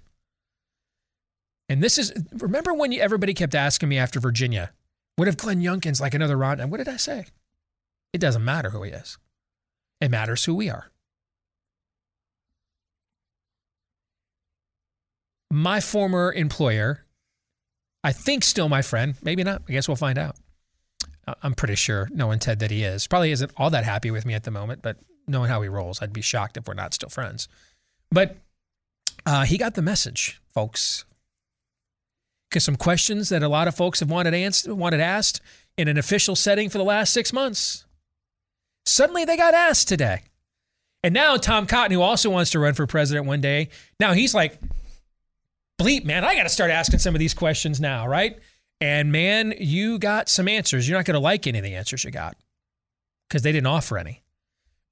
[1.69, 2.13] and this is.
[2.35, 4.73] Remember when you, everybody kept asking me after Virginia,
[5.17, 6.61] what if Glenn Youngkin's like another Ron?
[6.61, 7.25] And what did I say?
[8.13, 9.17] It doesn't matter who he is.
[10.03, 10.91] It matters who we are.
[15.51, 17.05] My former employer,
[18.05, 19.63] I think still my friend, maybe not.
[19.69, 20.37] I guess we'll find out.
[21.43, 23.07] I'm pretty sure knowing Ted that he is.
[23.07, 24.97] Probably isn't all that happy with me at the moment, but
[25.27, 27.49] knowing how he rolls, I'd be shocked if we're not still friends.
[28.11, 28.37] But
[29.27, 31.05] uh, he got the message, folks.
[32.49, 35.43] Because some questions that a lot of folks have wanted, ans- wanted asked
[35.77, 37.85] in an official setting for the last six months,
[38.87, 40.23] suddenly they got asked today.
[41.05, 43.69] And now Tom Cotton, who also wants to run for president one day,
[44.01, 44.59] now he's like,
[45.79, 48.39] bleep, man, I got to start asking some of these questions now, right?
[48.81, 50.89] And man, you got some answers.
[50.89, 52.37] You're not going to like any of the answers you got
[53.29, 54.23] because they didn't offer any.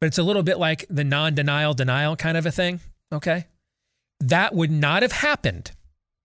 [0.00, 2.80] But it's a little bit like the non denial denial kind of a thing,
[3.12, 3.46] okay?
[4.20, 5.72] That would not have happened,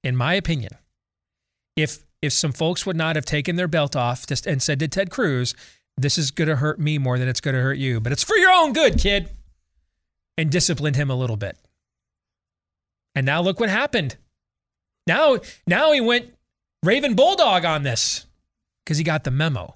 [0.03, 0.71] in my opinion,
[1.75, 4.87] if if some folks would not have taken their belt off just and said to
[4.87, 5.55] Ted Cruz,
[5.97, 8.23] this is going to hurt me more than it's going to hurt you, but it's
[8.23, 9.29] for your own good, kid,
[10.37, 11.57] and disciplined him a little bit.
[13.15, 14.17] And now look what happened.
[15.07, 16.33] Now, now he went
[16.83, 18.25] Raven Bulldog on this
[18.83, 19.75] because he got the memo.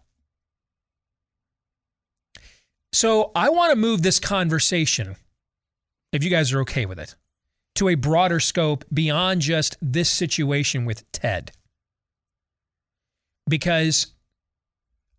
[2.94, 5.18] So I want to move this conversation,
[6.14, 7.16] if you guys are okay with it,
[7.76, 11.52] to a broader scope beyond just this situation with Ted.
[13.50, 14.14] Because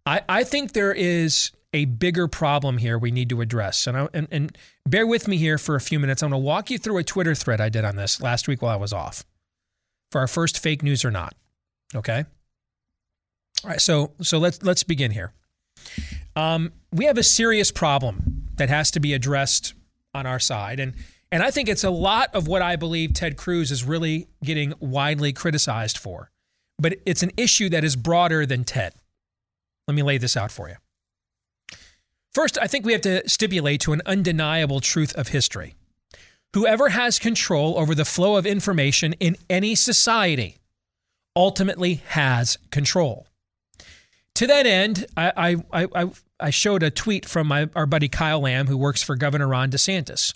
[0.07, 3.87] I, I think there is a bigger problem here we need to address.
[3.87, 6.23] And, I, and, and bear with me here for a few minutes.
[6.23, 8.63] I'm going to walk you through a Twitter thread I did on this last week
[8.63, 9.25] while I was off
[10.17, 11.35] for our first fake news or not.
[11.95, 12.25] Okay.
[13.63, 13.81] All right.
[13.83, 15.35] So so let's let's begin here.
[16.35, 19.75] Um, we have a serious problem that has to be addressed
[20.15, 20.95] on our side, and
[21.31, 24.73] and I think it's a lot of what I believe Ted Cruz is really getting
[24.81, 26.31] widely criticized for,
[26.79, 28.95] but it's an issue that is broader than Ted.
[29.87, 30.77] Let me lay this out for you.
[32.33, 35.75] First, I think we have to stipulate to an undeniable truth of history.
[36.57, 40.57] Whoever has control over the flow of information in any society
[41.37, 43.27] ultimately has control.
[44.37, 48.41] To that end, I, I, I, I showed a tweet from my, our buddy Kyle
[48.41, 50.33] Lamb, who works for Governor Ron DeSantis.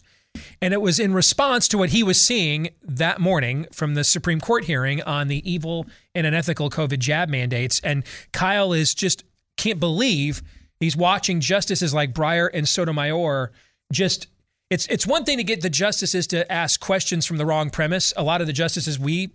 [0.60, 4.42] And it was in response to what he was seeing that morning from the Supreme
[4.42, 7.80] Court hearing on the evil and unethical COVID jab mandates.
[7.80, 8.04] And
[8.34, 9.24] Kyle is just
[9.56, 10.42] can't believe
[10.80, 13.52] he's watching justices like Breyer and Sotomayor
[13.90, 14.26] just
[14.70, 18.12] It's it's one thing to get the justices to ask questions from the wrong premise.
[18.16, 19.30] A lot of the justices we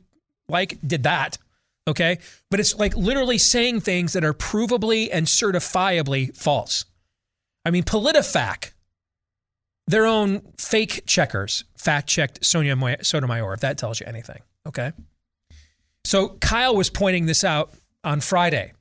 [0.48, 1.38] like did that.
[1.88, 2.20] Okay.
[2.50, 6.86] But it's like literally saying things that are provably and certifiably false.
[7.66, 8.72] I mean, PolitiFact,
[9.88, 14.42] their own fake checkers, fact checked Sonia Sotomayor, if that tells you anything.
[14.68, 14.94] Okay.
[16.06, 17.72] So Kyle was pointing this out
[18.04, 18.74] on Friday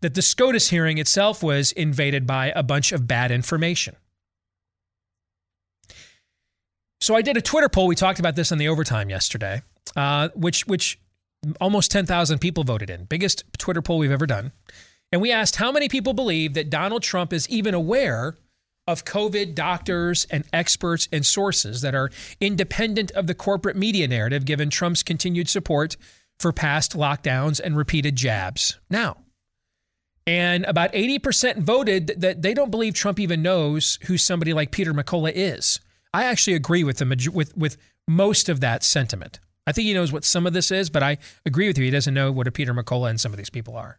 [0.00, 3.96] that the SCOTUS hearing itself was invaded by a bunch of bad information.
[7.02, 7.88] So I did a Twitter poll.
[7.88, 9.62] We talked about this on the overtime yesterday,
[9.96, 11.00] uh, which which
[11.60, 13.06] almost 10,000 people voted in.
[13.06, 14.52] Biggest Twitter poll we've ever done.
[15.10, 18.36] And we asked how many people believe that Donald Trump is even aware
[18.86, 24.44] of COVID doctors and experts and sources that are independent of the corporate media narrative,
[24.44, 25.96] given Trump's continued support
[26.38, 28.78] for past lockdowns and repeated jabs.
[28.88, 29.16] Now,
[30.24, 34.94] and about 80% voted that they don't believe Trump even knows who somebody like Peter
[34.94, 35.80] McCullough is.
[36.14, 39.40] I actually agree with the with with most of that sentiment.
[39.66, 41.84] I think he knows what some of this is, but I agree with you.
[41.84, 43.98] He doesn't know what a Peter McCullough and some of these people are.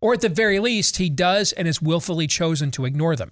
[0.00, 3.30] Or at the very least, he does and is willfully chosen to ignore them.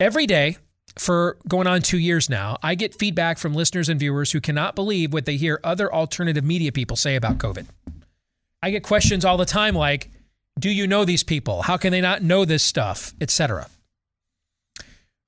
[0.00, 0.56] Every day
[0.98, 4.74] for going on two years now, I get feedback from listeners and viewers who cannot
[4.74, 7.66] believe what they hear other alternative media people say about COVID.
[8.62, 10.10] I get questions all the time like,
[10.58, 11.62] do you know these people?
[11.62, 13.68] How can they not know this stuff, etc.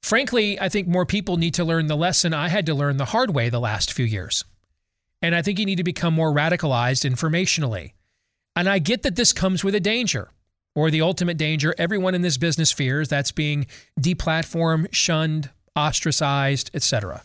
[0.04, 3.06] Frankly, I think more people need to learn the lesson I had to learn the
[3.06, 4.44] hard way the last few years.
[5.22, 7.92] And I think you need to become more radicalized informationally.
[8.54, 10.28] And I get that this comes with a danger,
[10.74, 13.66] or the ultimate danger everyone in this business fears that's being
[13.98, 17.22] deplatformed, shunned, ostracized, etc.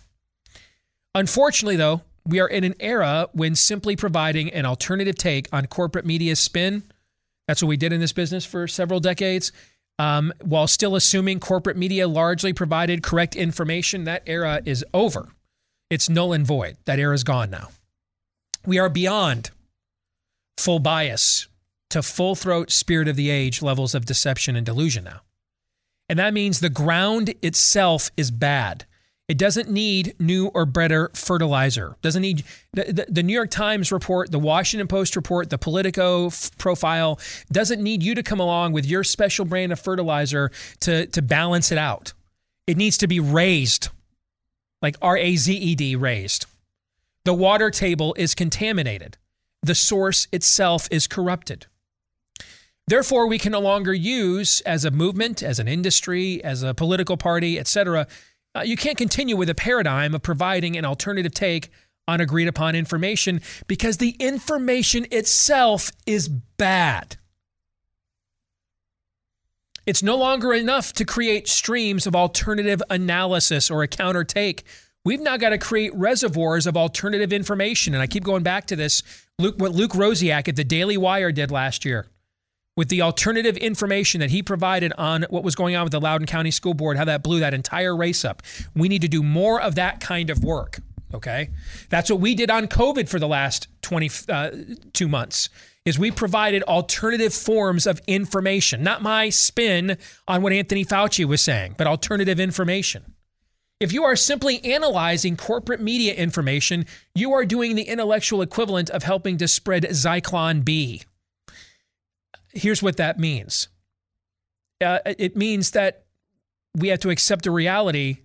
[1.13, 6.05] Unfortunately, though, we are in an era when simply providing an alternative take on corporate
[6.05, 6.83] media spin
[7.49, 9.51] that's what we did in this business for several decades.
[9.99, 15.33] Um, while still assuming corporate media largely provided correct information, that era is over.
[15.89, 16.77] It's null and void.
[16.85, 17.67] That era is gone now.
[18.65, 19.51] We are beyond
[20.57, 21.47] full bias
[21.89, 25.21] to full throat spirit of the age levels of deception and delusion now.
[26.07, 28.85] And that means the ground itself is bad.
[29.29, 31.95] It doesn't need new or better fertilizer.
[32.01, 36.27] Doesn't need the, the, the, New York Times report, the Washington Post report, the Politico
[36.27, 37.19] f- profile
[37.51, 41.71] doesn't need you to come along with your special brand of fertilizer to to balance
[41.71, 42.13] it out.
[42.65, 43.89] It needs to be raised,
[44.81, 46.47] like R A Z E D, raised.
[47.23, 49.17] The water table is contaminated.
[49.61, 51.67] The source itself is corrupted.
[52.87, 57.17] Therefore, we can no longer use as a movement, as an industry, as a political
[57.17, 58.07] party, etc
[58.55, 61.69] uh, you can't continue with a paradigm of providing an alternative take
[62.07, 67.17] on agreed upon information because the information itself is bad.
[69.85, 74.63] It's no longer enough to create streams of alternative analysis or a counter take.
[75.05, 77.93] We've now got to create reservoirs of alternative information.
[77.93, 79.01] And I keep going back to this
[79.39, 82.07] Luke, what Luke Rosiak at the Daily Wire did last year
[82.79, 86.25] with the alternative information that he provided on what was going on with the Loudoun
[86.25, 88.41] County School Board, how that blew that entire race up.
[88.73, 90.79] We need to do more of that kind of work.
[91.13, 91.49] Okay,
[91.89, 95.49] that's what we did on COVID for the last 22 uh, months.
[95.83, 101.41] Is we provided alternative forms of information, not my spin on what Anthony Fauci was
[101.41, 103.13] saying, but alternative information.
[103.81, 109.03] If you are simply analyzing corporate media information, you are doing the intellectual equivalent of
[109.03, 111.03] helping to spread Zyklon B
[112.59, 113.69] here's what that means
[114.81, 116.03] uh, it means that
[116.75, 118.19] we have to accept the reality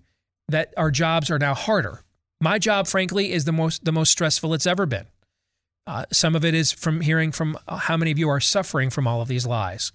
[0.49, 2.03] that our jobs are now harder.
[2.41, 5.07] My job, frankly, is the most the most stressful it's ever been.
[5.87, 9.07] Uh, some of it is from hearing from how many of you are suffering from
[9.07, 9.93] all of these lies,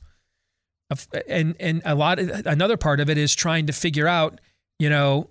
[1.27, 2.19] and and a lot.
[2.19, 4.41] Of, another part of it is trying to figure out,
[4.79, 5.29] you know,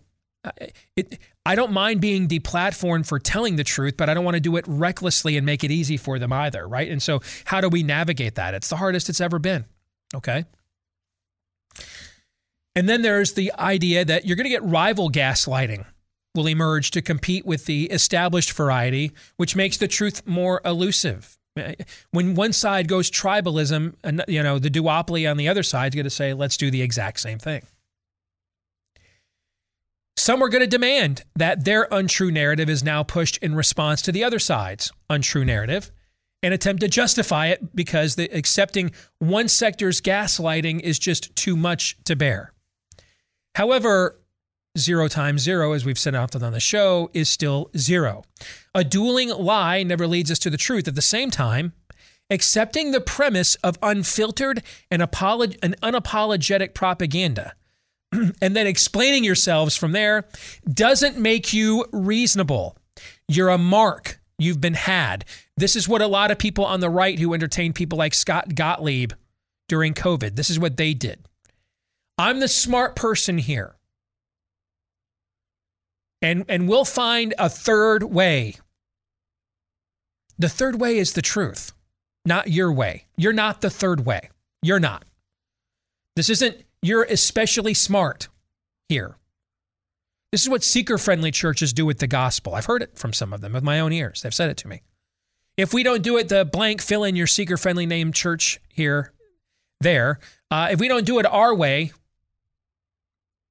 [0.96, 1.18] it,
[1.49, 4.57] I don't mind being deplatformed for telling the truth, but I don't want to do
[4.57, 6.90] it recklessly and make it easy for them either, right?
[6.90, 8.53] And so, how do we navigate that?
[8.53, 9.64] It's the hardest it's ever been.
[10.14, 10.44] Okay.
[12.76, 15.86] And then there's the idea that you're going to get rival gaslighting
[16.34, 21.38] will emerge to compete with the established variety, which makes the truth more elusive.
[22.11, 25.96] When one side goes tribalism, and you know the duopoly on the other side is
[25.96, 27.62] going to say, "Let's do the exact same thing."
[30.19, 34.11] Some are going to demand that their untrue narrative is now pushed in response to
[34.11, 35.93] the other side's untrue narrative
[36.43, 38.91] and attempt to justify it because the, accepting
[39.21, 42.53] one sector's gaslighting is just too much to bear.
[43.55, 44.19] However,
[44.77, 48.25] zero times zero, as we've said often on the show, is still zero.
[48.75, 50.89] A dueling lie never leads us to the truth.
[50.89, 51.75] At the same time,
[52.29, 57.55] accepting the premise of unfiltered and, apolog- and unapologetic propaganda
[58.42, 60.24] and then explaining yourselves from there
[60.72, 62.76] doesn't make you reasonable.
[63.28, 64.20] You're a mark.
[64.38, 65.24] You've been had.
[65.56, 68.54] This is what a lot of people on the right who entertained people like Scott
[68.54, 69.12] Gottlieb
[69.68, 71.20] during COVID, this is what they did.
[72.16, 73.76] I'm the smart person here.
[76.20, 78.56] And, and we'll find a third way.
[80.38, 81.72] The third way is the truth,
[82.24, 83.04] not your way.
[83.16, 84.30] You're not the third way.
[84.62, 85.04] You're not.
[86.16, 88.29] This isn't, you're especially smart
[88.89, 89.16] here.
[90.33, 92.55] This is what seeker friendly churches do with the gospel.
[92.55, 94.22] I've heard it from some of them with my own ears.
[94.22, 94.83] They've said it to me.
[95.57, 99.12] If we don't do it, the blank, fill in your seeker friendly name church here,
[99.81, 100.20] there.
[100.51, 101.93] Uh, if we don't do it our way,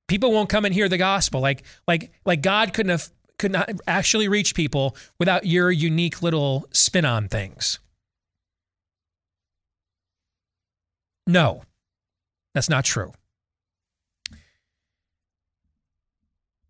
[0.07, 1.41] people won't come and hear the gospel.
[1.41, 6.67] Like, like, like God couldn't have could not actually reach people without your unique little
[6.71, 7.80] spin on things.
[11.28, 11.61] No,
[12.53, 13.13] that's not true.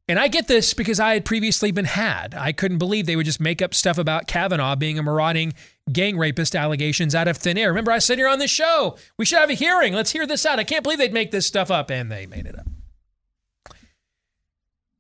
[0.10, 2.34] And I get this because I had previously been had.
[2.34, 5.54] I couldn't believe they would just make up stuff about Kavanaugh being a marauding
[5.92, 7.70] gang rapist allegations out of thin air.
[7.70, 9.94] Remember, I said here on this show, we should have a hearing.
[9.94, 10.60] Let's hear this out.
[10.60, 11.92] I can't believe they'd make this stuff up.
[11.92, 12.68] And they made it up.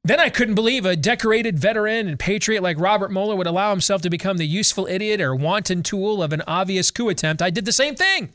[0.03, 4.01] Then I couldn't believe a decorated veteran and patriot like Robert Mueller would allow himself
[4.03, 7.41] to become the useful idiot or wanton tool of an obvious coup attempt.
[7.41, 8.31] I did the same thing.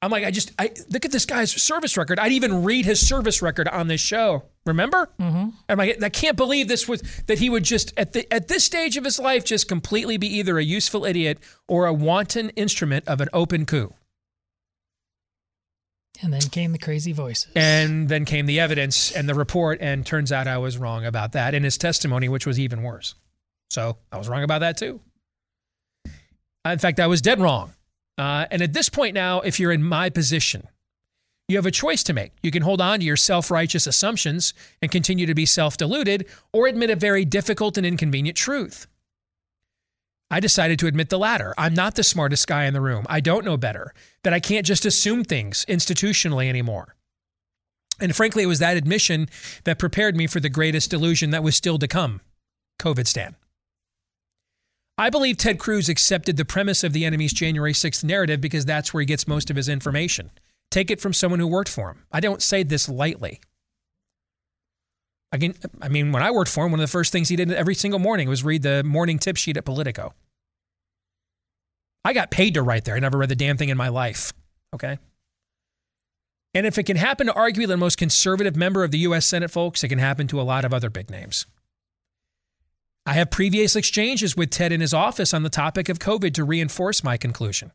[0.00, 2.20] I'm like, I just, I look at this guy's service record.
[2.20, 4.44] I'd even read his service record on this show.
[4.64, 5.10] Remember?
[5.18, 5.48] Mm-hmm.
[5.68, 8.64] I'm like, I can't believe this was that he would just at the at this
[8.64, 13.08] stage of his life just completely be either a useful idiot or a wanton instrument
[13.08, 13.92] of an open coup.
[16.22, 17.50] And then came the crazy voices.
[17.54, 21.32] And then came the evidence and the report, and turns out I was wrong about
[21.32, 23.14] that in his testimony, which was even worse.
[23.70, 25.00] So I was wrong about that too.
[26.64, 27.72] In fact, I was dead wrong.
[28.18, 30.66] Uh, and at this point now, if you're in my position,
[31.46, 32.32] you have a choice to make.
[32.42, 34.52] You can hold on to your self righteous assumptions
[34.82, 38.86] and continue to be self deluded, or admit a very difficult and inconvenient truth.
[40.30, 41.54] I decided to admit the latter.
[41.56, 43.06] I'm not the smartest guy in the room.
[43.08, 43.94] I don't know better,
[44.24, 46.96] that I can't just assume things institutionally anymore.
[47.98, 49.28] And frankly, it was that admission
[49.64, 52.20] that prepared me for the greatest delusion that was still to come
[52.78, 53.36] COVID Stan.
[55.00, 58.92] I believe Ted Cruz accepted the premise of the enemy's January 6th narrative because that's
[58.92, 60.32] where he gets most of his information.
[60.72, 62.04] Take it from someone who worked for him.
[62.10, 63.40] I don't say this lightly.
[65.30, 67.52] Again, I mean, when I worked for him, one of the first things he did
[67.52, 70.14] every single morning was read the morning tip sheet at Politico.
[72.04, 72.96] I got paid to write there.
[72.96, 74.32] I never read the damn thing in my life.
[74.74, 74.98] Okay.
[76.54, 79.26] And if it can happen to arguably the most conservative member of the U.S.
[79.26, 81.46] Senate, folks, it can happen to a lot of other big names.
[83.08, 86.44] I have previous exchanges with Ted in his office on the topic of COVID to
[86.44, 87.72] reinforce my conclusion.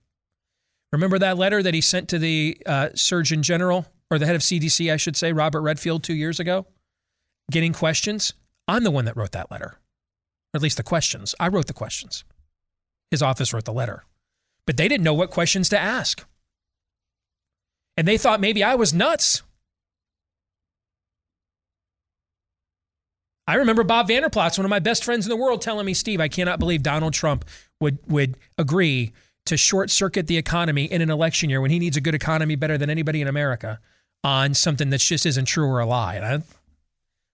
[0.92, 4.42] Remember that letter that he sent to the uh, Surgeon General, or the head of
[4.42, 6.68] CDC, I should say, Robert Redfield, two years ago,
[7.50, 8.36] getting questions?
[8.68, 9.80] I'm the one that wrote that letter,
[10.54, 11.34] or at least the questions.
[11.40, 12.24] I wrote the questions.
[13.10, 14.06] His office wrote the letter,
[14.68, 16.24] but they didn't know what questions to ask.
[17.98, 19.42] And they thought maybe I was nuts.
[23.48, 25.94] I remember Bob Vander Plaats, one of my best friends in the world, telling me,
[25.94, 27.46] Steve, I cannot believe Donald Trump
[27.82, 29.12] would, would agree
[29.46, 32.56] to short circuit the economy in an election year when he needs a good economy
[32.56, 33.80] better than anybody in America
[34.24, 36.16] on something that just isn't true or a lie.
[36.16, 36.32] And I,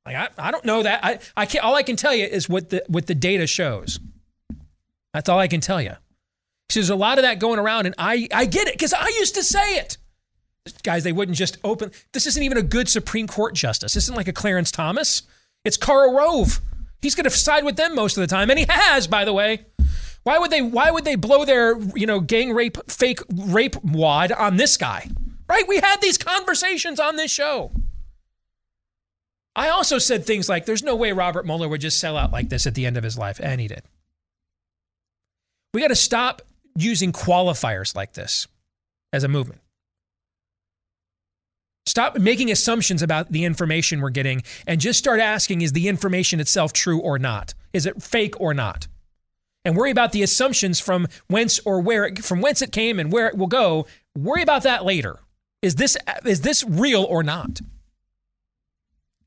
[0.05, 1.05] like, I, I don't know that.
[1.05, 3.99] I, I can't, all I can tell you is what the, what the data shows.
[5.14, 5.93] That's all I can tell you.
[6.70, 9.07] So there's a lot of that going around, and I, I get it because I
[9.20, 9.97] used to say it.
[10.84, 11.91] Guys, they wouldn't just open.
[12.12, 13.94] This isn't even a good Supreme Court justice.
[13.94, 15.23] This isn't like a Clarence Thomas.
[15.65, 16.61] It's Karl Rove.
[17.02, 19.34] He's going to side with them most of the time, and he has, by the
[19.34, 19.65] way.
[20.23, 20.61] Why would they?
[20.61, 25.10] Why would they blow their you know gang rape fake rape wad on this guy?
[25.48, 25.68] Right?
[25.68, 27.72] We had these conversations on this show.
[29.56, 32.49] I also said things like, "There's no way Robert Mueller would just sell out like
[32.49, 33.84] this at the end of his life," and he did.
[35.73, 36.41] We got to stop
[36.76, 38.48] using qualifiers like this
[39.14, 39.61] as a movement.
[41.85, 46.39] Stop making assumptions about the information we're getting and just start asking is the information
[46.39, 47.53] itself true or not?
[47.73, 48.88] Is it fake or not?
[49.65, 53.11] And worry about the assumptions from whence or where it, from whence it came and
[53.11, 53.88] where it will go.
[54.15, 55.19] Worry about that later.
[55.61, 57.60] Is this is this real or not?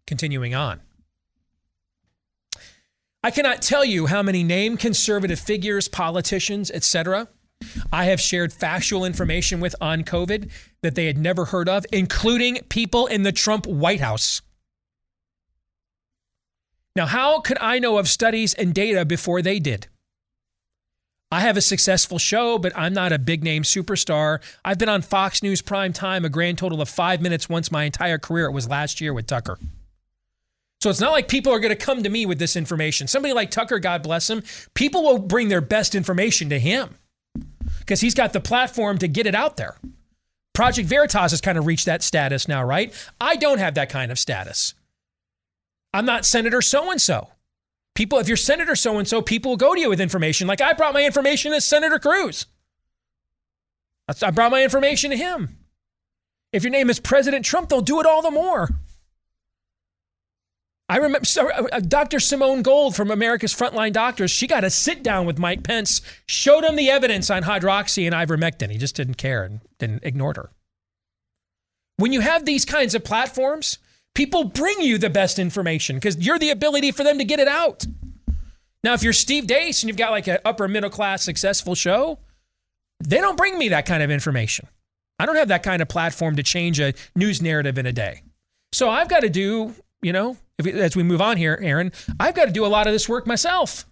[0.07, 0.81] Continuing on.
[3.23, 7.29] I cannot tell you how many name conservative figures, politicians, etc.,
[7.93, 10.51] I have shared factual information with on COVID
[10.83, 14.43] that they had never heard of, including people in the Trump White House.
[16.95, 19.89] Now, how could I know of studies and data before they did?
[21.31, 24.43] I have a successful show, but I'm not a big name superstar.
[24.63, 27.85] I've been on Fox News prime time a grand total of five minutes once my
[27.85, 28.45] entire career.
[28.45, 29.59] It was last year with Tucker.
[30.83, 33.07] So it's not like people are going to come to me with this information.
[33.07, 34.43] Somebody like Tucker, God bless him,
[34.75, 36.99] people will bring their best information to him
[37.81, 39.77] because he's got the platform to get it out there.
[40.53, 42.93] Project Veritas has kind of reached that status now, right?
[43.21, 44.75] I don't have that kind of status.
[45.95, 47.29] I'm not Senator so and so.
[47.95, 50.47] People, if you're Senator so and so, people will go to you with information.
[50.47, 52.47] Like I brought my information to Senator Cruz.
[54.23, 55.57] I brought my information to him.
[56.53, 58.69] If your name is President Trump, they'll do it all the more.
[60.93, 62.21] I remember uh, uh, Dr.
[62.21, 64.31] Simone Gold from America's Frontline Doctors.
[64.31, 68.15] She got a sit down with Mike Pence, showed him the evidence on hydroxy and
[68.15, 68.71] ivermectin.
[68.71, 70.51] He just didn't care and didn't ignored her.
[71.97, 73.79] When you have these kinds of platforms,
[74.15, 77.49] People bring you the best information because you're the ability for them to get it
[77.49, 77.87] out.
[78.85, 82.19] Now, if you're Steve Deace and you've got like an upper middle class successful show,
[83.01, 84.67] they don't bring me that kind of information.
[85.19, 88.23] I don't have that kind of platform to change a news narrative in a day.
[88.73, 92.35] So I've got to do, you know, if, as we move on here, Aaron, I've
[92.35, 93.87] got to do a lot of this work myself.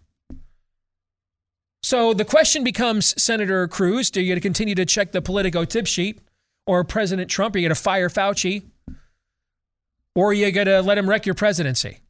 [1.82, 6.20] So the question becomes, Senator Cruz, do you continue to check the Politico tip sheet?
[6.66, 8.64] Or President Trump, are you going to fire Fauci?
[10.14, 12.00] or are you going to let him wreck your presidency?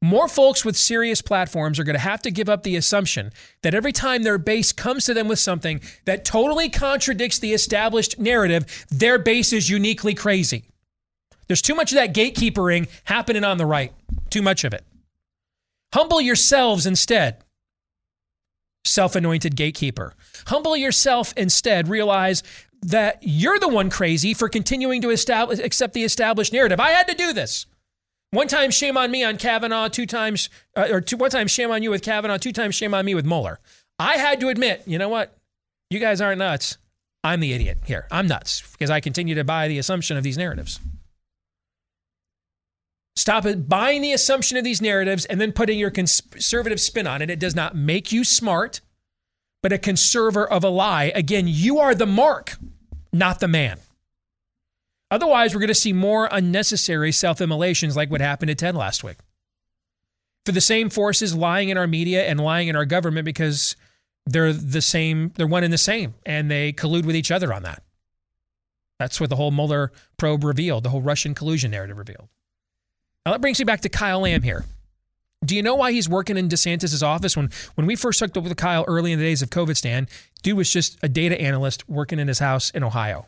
[0.00, 3.30] More folks with serious platforms are going to have to give up the assumption
[3.62, 8.18] that every time their base comes to them with something that totally contradicts the established
[8.18, 10.64] narrative, their base is uniquely crazy.
[11.46, 13.92] There's too much of that gatekeepering happening on the right.
[14.30, 14.84] Too much of it.
[15.92, 17.38] Humble yourselves instead.
[18.84, 20.14] Self anointed gatekeeper.
[20.46, 21.88] Humble yourself instead.
[21.88, 22.42] Realize
[22.82, 26.80] that you're the one crazy for continuing to establish, accept the established narrative.
[26.80, 27.66] I had to do this.
[28.30, 29.88] One time, shame on me on Kavanaugh.
[29.88, 32.38] Two times, uh, or two, one time, shame on you with Kavanaugh.
[32.38, 33.60] Two times, shame on me with Mueller.
[33.98, 35.36] I had to admit, you know what?
[35.90, 36.78] You guys aren't nuts.
[37.22, 38.08] I'm the idiot here.
[38.10, 40.80] I'm nuts because I continue to buy the assumption of these narratives.
[43.14, 47.30] Stop buying the assumption of these narratives and then putting your conservative spin on it.
[47.30, 48.80] It does not make you smart,
[49.62, 51.12] but a conserver of a lie.
[51.14, 52.56] Again, you are the mark
[53.12, 53.78] not the man.
[55.10, 59.04] Otherwise, we're going to see more unnecessary self immolations like what happened to Ted last
[59.04, 59.18] week.
[60.46, 63.76] For the same forces lying in our media and lying in our government because
[64.26, 67.62] they're the same, they're one and the same, and they collude with each other on
[67.62, 67.82] that.
[68.98, 72.28] That's what the whole Mueller probe revealed, the whole Russian collusion narrative revealed.
[73.24, 74.64] Now, that brings me back to Kyle Lamb here.
[75.44, 77.36] Do you know why he's working in DeSantis' office?
[77.36, 80.08] When when we first hooked up with Kyle early in the days of COVID Stan,
[80.42, 83.26] dude was just a data analyst working in his house in Ohio.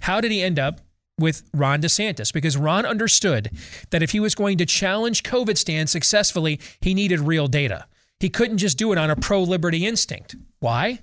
[0.00, 0.80] How did he end up
[1.18, 2.32] with Ron DeSantis?
[2.32, 3.50] Because Ron understood
[3.90, 7.86] that if he was going to challenge COVID Stan successfully, he needed real data.
[8.20, 10.36] He couldn't just do it on a pro liberty instinct.
[10.60, 11.00] Why?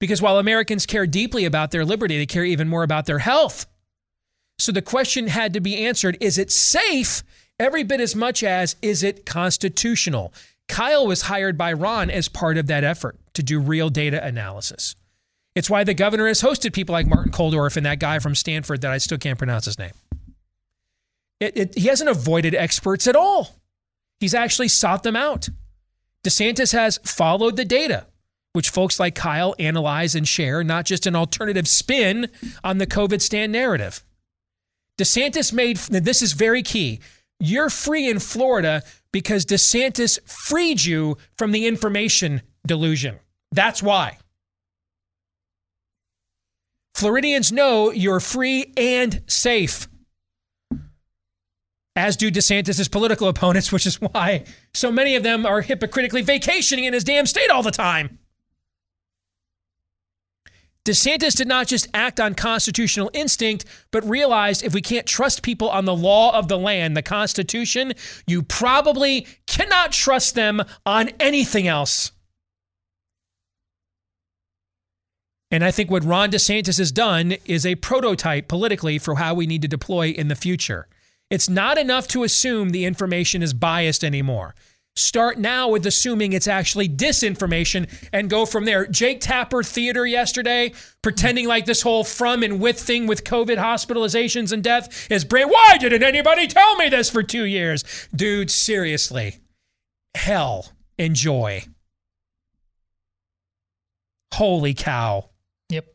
[0.00, 3.66] Because while Americans care deeply about their liberty, they care even more about their health.
[4.58, 7.22] So the question had to be answered is it safe
[7.60, 10.32] every bit as much as is it constitutional?
[10.66, 14.96] Kyle was hired by Ron as part of that effort to do real data analysis.
[15.54, 18.80] It's why the governor has hosted people like Martin Kulldorff and that guy from Stanford
[18.80, 19.92] that I still can't pronounce his name.
[21.40, 23.56] It, it, he hasn't avoided experts at all.
[24.20, 25.48] He's actually sought them out.
[26.24, 28.06] DeSantis has followed the data,
[28.52, 32.28] which folks like Kyle analyze and share, not just an alternative spin
[32.62, 34.04] on the COVID Stan narrative.
[34.98, 37.00] DeSantis made, this is very key,
[37.40, 43.18] you're free in Florida because DeSantis freed you from the information delusion.
[43.50, 44.18] That's why.
[46.94, 49.88] Floridians know you're free and safe,
[51.96, 54.44] as do DeSantis' political opponents, which is why
[54.74, 58.19] so many of them are hypocritically vacationing in his damn state all the time.
[60.86, 65.68] DeSantis did not just act on constitutional instinct, but realized if we can't trust people
[65.68, 67.92] on the law of the land, the Constitution,
[68.26, 72.12] you probably cannot trust them on anything else.
[75.50, 79.46] And I think what Ron DeSantis has done is a prototype politically for how we
[79.46, 80.86] need to deploy in the future.
[81.28, 84.54] It's not enough to assume the information is biased anymore.
[85.00, 88.86] Start now with assuming it's actually disinformation and go from there.
[88.86, 90.72] Jake Tapper Theater yesterday,
[91.02, 95.50] pretending like this whole from and with thing with COVID hospitalizations and death is brand.
[95.50, 97.84] Why didn't anybody tell me this for two years?
[98.14, 99.38] Dude, seriously.
[100.14, 101.64] Hell, enjoy.
[104.34, 105.30] Holy cow.
[105.70, 105.86] Yep.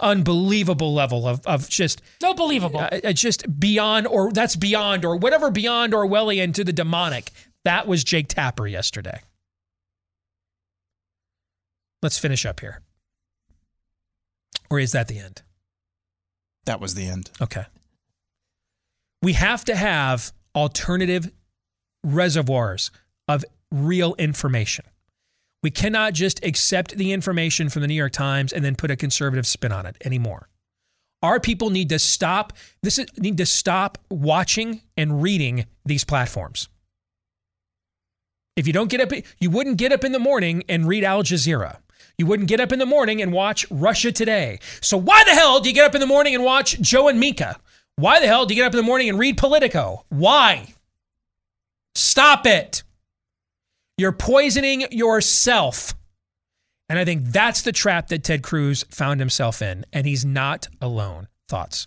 [0.00, 2.02] Unbelievable level of, of just.
[2.22, 2.80] No believable.
[2.80, 7.30] Uh, just beyond, or that's beyond, or whatever beyond Orwellian to the demonic.
[7.64, 9.20] That was Jake Tapper yesterday.
[12.02, 12.80] Let's finish up here.
[14.70, 15.42] Or is that the end?
[16.64, 17.30] That was the end.
[17.40, 17.64] Okay.
[19.22, 21.30] We have to have alternative
[22.02, 22.90] reservoirs
[23.28, 24.84] of real information.
[25.62, 28.96] We cannot just accept the information from the New York Times and then put a
[28.96, 30.48] conservative spin on it anymore.
[31.22, 32.52] Our people need to stop
[32.82, 36.68] this is, need to stop watching and reading these platforms.
[38.56, 41.22] If you don't get up you wouldn't get up in the morning and read Al
[41.22, 41.78] Jazeera.
[42.18, 44.58] You wouldn't get up in the morning and watch Russia Today.
[44.80, 47.18] So why the hell do you get up in the morning and watch Joe and
[47.18, 47.58] Mika?
[47.96, 50.04] Why the hell do you get up in the morning and read Politico?
[50.08, 50.74] Why?
[51.94, 52.82] Stop it.
[53.98, 55.94] You're poisoning yourself.
[56.88, 59.84] And I think that's the trap that Ted Cruz found himself in.
[59.92, 61.28] And he's not alone.
[61.48, 61.86] Thoughts?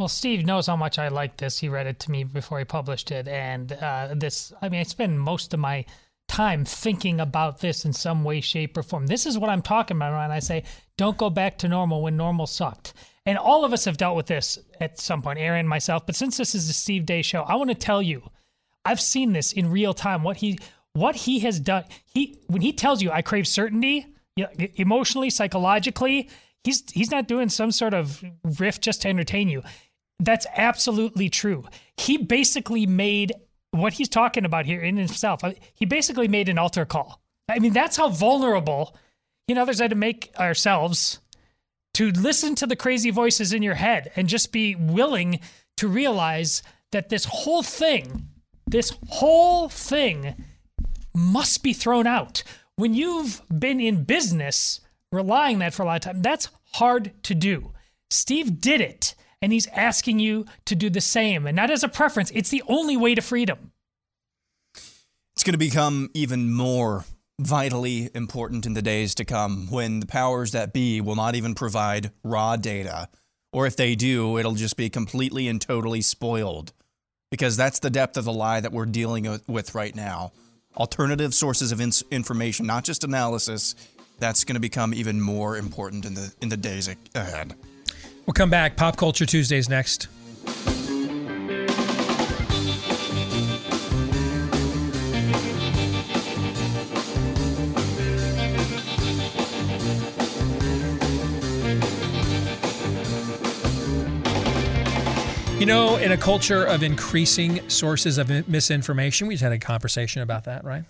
[0.00, 1.58] Well, Steve knows how much I like this.
[1.58, 3.28] He read it to me before he published it.
[3.28, 5.84] And uh, this, I mean, I spend most of my
[6.26, 9.08] time thinking about this in some way, shape, or form.
[9.08, 10.64] This is what I'm talking about when I say,
[10.96, 12.94] don't go back to normal when normal sucked.
[13.26, 16.06] And all of us have dealt with this at some point, Aaron, myself.
[16.06, 18.22] But since this is a Steve Deace show, I want to tell you,
[18.86, 20.22] I've seen this in real time.
[20.22, 20.58] What he
[20.94, 21.84] what he has done.
[22.06, 26.30] He when he tells you I crave certainty, you know, emotionally, psychologically,
[26.64, 28.24] he's he's not doing some sort of
[28.58, 29.62] riff just to entertain you.
[30.20, 31.64] That's absolutely true.
[31.96, 33.32] He basically made
[33.70, 35.42] what he's talking about here in himself.
[35.42, 37.20] uh, He basically made an altar call.
[37.48, 38.96] I mean, that's how vulnerable
[39.46, 41.20] he and others had to make ourselves
[41.94, 45.40] to listen to the crazy voices in your head and just be willing
[45.78, 48.28] to realize that this whole thing,
[48.66, 50.44] this whole thing
[51.14, 52.42] must be thrown out.
[52.76, 54.80] When you've been in business
[55.10, 57.72] relying that for a lot of time, that's hard to do.
[58.10, 61.88] Steve did it, and he's asking you to do the same, and not as a
[61.88, 62.30] preference.
[62.32, 63.72] It's the only way to freedom.
[65.34, 67.04] It's going to become even more
[67.40, 71.54] vitally important in the days to come when the powers that be will not even
[71.54, 73.08] provide raw data.
[73.52, 76.72] Or if they do, it'll just be completely and totally spoiled.
[77.30, 80.32] Because that's the depth of the lie that we're dealing with right now.
[80.76, 83.74] Alternative sources of information, not just analysis,
[84.18, 87.54] that's going to become even more important in the in the days ahead.
[88.26, 88.76] We'll come back.
[88.76, 90.08] Pop Culture Tuesdays next.
[105.60, 110.22] You know, in a culture of increasing sources of misinformation, we just had a conversation
[110.22, 110.84] about that, right?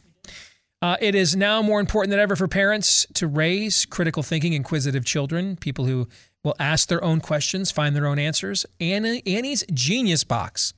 [0.80, 5.04] Uh, it is now more important than ever for parents to raise critical thinking, inquisitive
[5.04, 6.08] children, people who
[6.44, 8.64] will ask their own questions, find their own answers.
[8.80, 10.74] Annie, Annie's Genius Box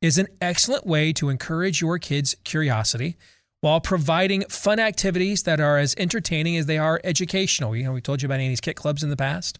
[0.00, 3.16] is an excellent way to encourage your kids' curiosity
[3.60, 7.74] while providing fun activities that are as entertaining as they are educational.
[7.74, 9.58] You know, we told you about Annie's Kit Clubs in the past.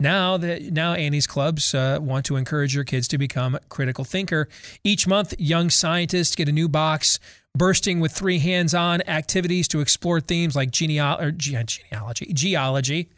[0.00, 4.48] Now that now Annie's clubs uh, want to encourage your kids to become critical thinker.
[4.82, 7.20] Each month, young scientists get a new box
[7.56, 13.08] bursting with three hands-on activities to explore themes like geneo- or ge- genealogy, geology,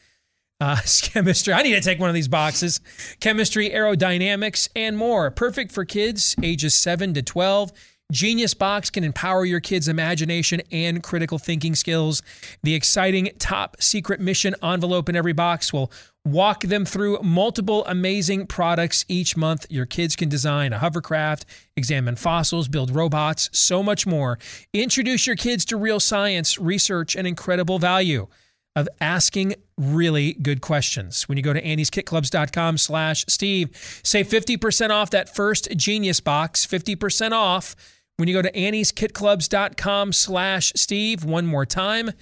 [0.60, 1.52] uh, chemistry.
[1.52, 2.80] I need to take one of these boxes.
[3.20, 5.30] Chemistry, aerodynamics, and more.
[5.30, 7.72] Perfect for kids ages 7 to 12.
[8.12, 12.22] Genius Box can empower your kids' imagination and critical thinking skills.
[12.62, 15.90] The exciting top secret mission envelope in every box will
[16.24, 19.66] walk them through multiple amazing products each month.
[19.70, 21.46] Your kids can design a hovercraft,
[21.76, 24.38] examine fossils, build robots, so much more.
[24.72, 28.28] Introduce your kids to real science, research, and incredible value
[28.76, 31.28] of asking really good questions.
[31.28, 33.70] When you go to annieskitclubs.com slash Steve,
[34.04, 37.74] save 50% off that first Genius Box, 50% off
[38.18, 41.24] when you go to annieskitclubs.com slash Steve.
[41.24, 42.12] One more time,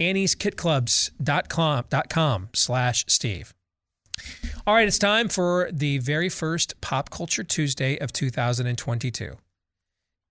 [0.00, 3.52] annieskitclubs.com slash Steve.
[4.66, 9.32] All right, it's time for the very first Pop Culture Tuesday of 2022.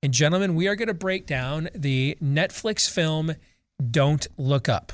[0.03, 3.35] And gentlemen, we are going to break down the Netflix film
[3.91, 4.93] Don't Look Up.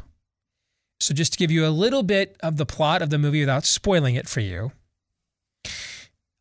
[0.99, 3.65] So, just to give you a little bit of the plot of the movie without
[3.65, 4.71] spoiling it for you,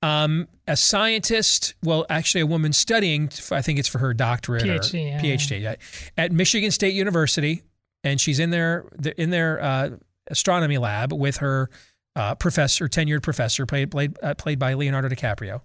[0.02, 4.94] um, a scientist, well, actually, a woman studying, I think it's for her doctorate PhD,
[4.94, 5.20] or yeah.
[5.20, 5.74] PhD yeah,
[6.16, 7.62] at Michigan State University,
[8.04, 9.90] and she's in their in their uh,
[10.28, 11.70] astronomy lab with her
[12.14, 15.62] uh, professor, tenured professor, played played uh, played by Leonardo DiCaprio.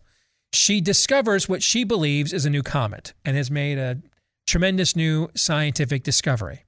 [0.54, 4.02] She discovers what she believes is a new comet and has made a
[4.48, 6.66] tremendous new scientific discovery.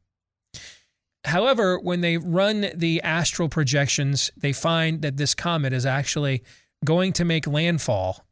[1.25, 6.43] However, when they run the astral projections, they find that this comet is actually
[6.83, 8.25] going to make landfall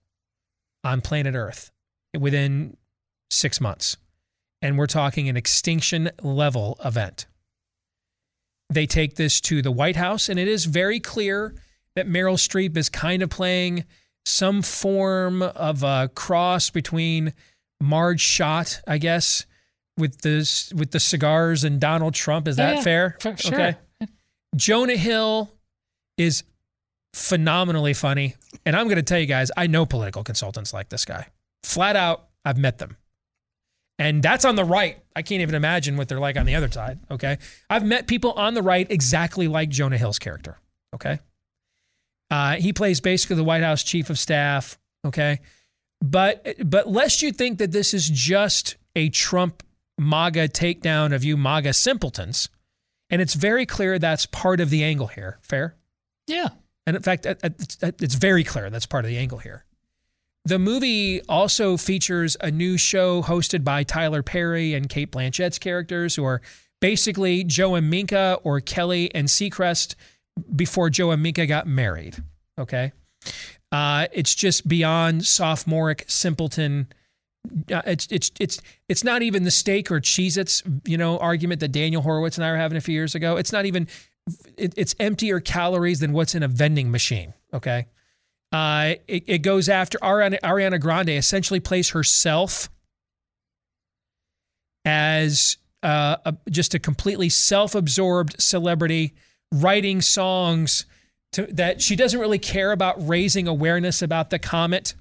[0.83, 1.71] on planet Earth
[2.19, 2.75] within
[3.29, 3.97] six months.
[4.61, 7.27] And we're talking an extinction level event.
[8.71, 11.53] they take this to the White House, and it is very clear
[11.95, 13.83] that Meryl Streep is kind of playing
[14.25, 17.33] some form of a cross between
[17.81, 19.45] Marge Schott, I guess,
[19.97, 22.47] with the with the cigars and Donald Trump.
[22.47, 23.17] Is that yeah, fair?
[23.19, 23.53] for sure.
[23.53, 23.77] Okay.
[24.55, 25.51] Jonah Hill
[26.17, 26.43] is
[27.13, 28.35] phenomenally funny,
[28.65, 31.27] and I'm going to tell you guys, I know political consultants like this guy.
[31.63, 32.97] Flat out, I've met them.
[33.99, 34.97] And that's on the right.
[35.15, 36.99] I can't even imagine what they're like on the other side.
[37.11, 37.37] Okay.
[37.69, 40.57] I've met people on the right exactly like Jonah Hill's character.
[40.95, 41.19] Okay.
[42.31, 44.79] Uh, he plays basically the White House chief of staff.
[45.05, 45.39] Okay.
[46.03, 49.61] But but lest you think that this is just a Trump
[50.01, 52.49] MAGA takedown of you MAGA simpletons,
[53.09, 55.37] and it's very clear that's part of the angle here.
[55.41, 55.75] Fair?
[56.25, 56.49] Yeah.
[56.87, 59.63] And in fact, it's very clear that's part of the angle here.
[60.43, 66.15] The movie also features a new show hosted by Tyler Perry and Cate Blanchett's characters,
[66.15, 66.41] who are
[66.79, 69.93] basically Joe and Mika or Kelly and Seacrest
[70.55, 72.17] before Joe and Mika got married.
[72.57, 72.91] Okay.
[73.71, 76.87] Uh, it's just beyond sophomoric simpleton.
[77.71, 81.71] Uh, it's it's it's it's not even the steak or Cheez-Its, you know, argument that
[81.71, 83.35] Daniel Horowitz and I were having a few years ago.
[83.37, 83.87] It's not even
[84.57, 87.33] it, it's emptier calories than what's in a vending machine.
[87.53, 87.87] Okay.
[88.51, 92.69] Uh, it, it goes after Ariana, Ariana Grande essentially plays herself
[94.85, 99.13] as uh, a, just a completely self-absorbed celebrity
[99.51, 100.85] writing songs
[101.31, 104.95] to, that she doesn't really care about raising awareness about the comet.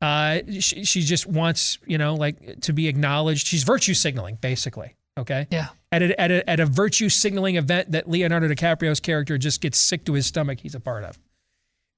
[0.00, 3.46] Uh, she, she just wants, you know, like to be acknowledged.
[3.46, 4.94] She's virtue signaling, basically.
[5.18, 5.46] Okay.
[5.50, 5.68] Yeah.
[5.90, 9.78] At a, at a, at a virtue signaling event that Leonardo DiCaprio's character just gets
[9.78, 11.18] sick to his stomach, he's a part of.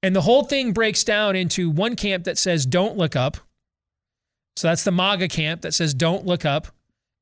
[0.02, 3.36] And the whole thing breaks down into one camp that says, don't look up.
[4.56, 6.68] So that's the MAGA camp that says, don't look up,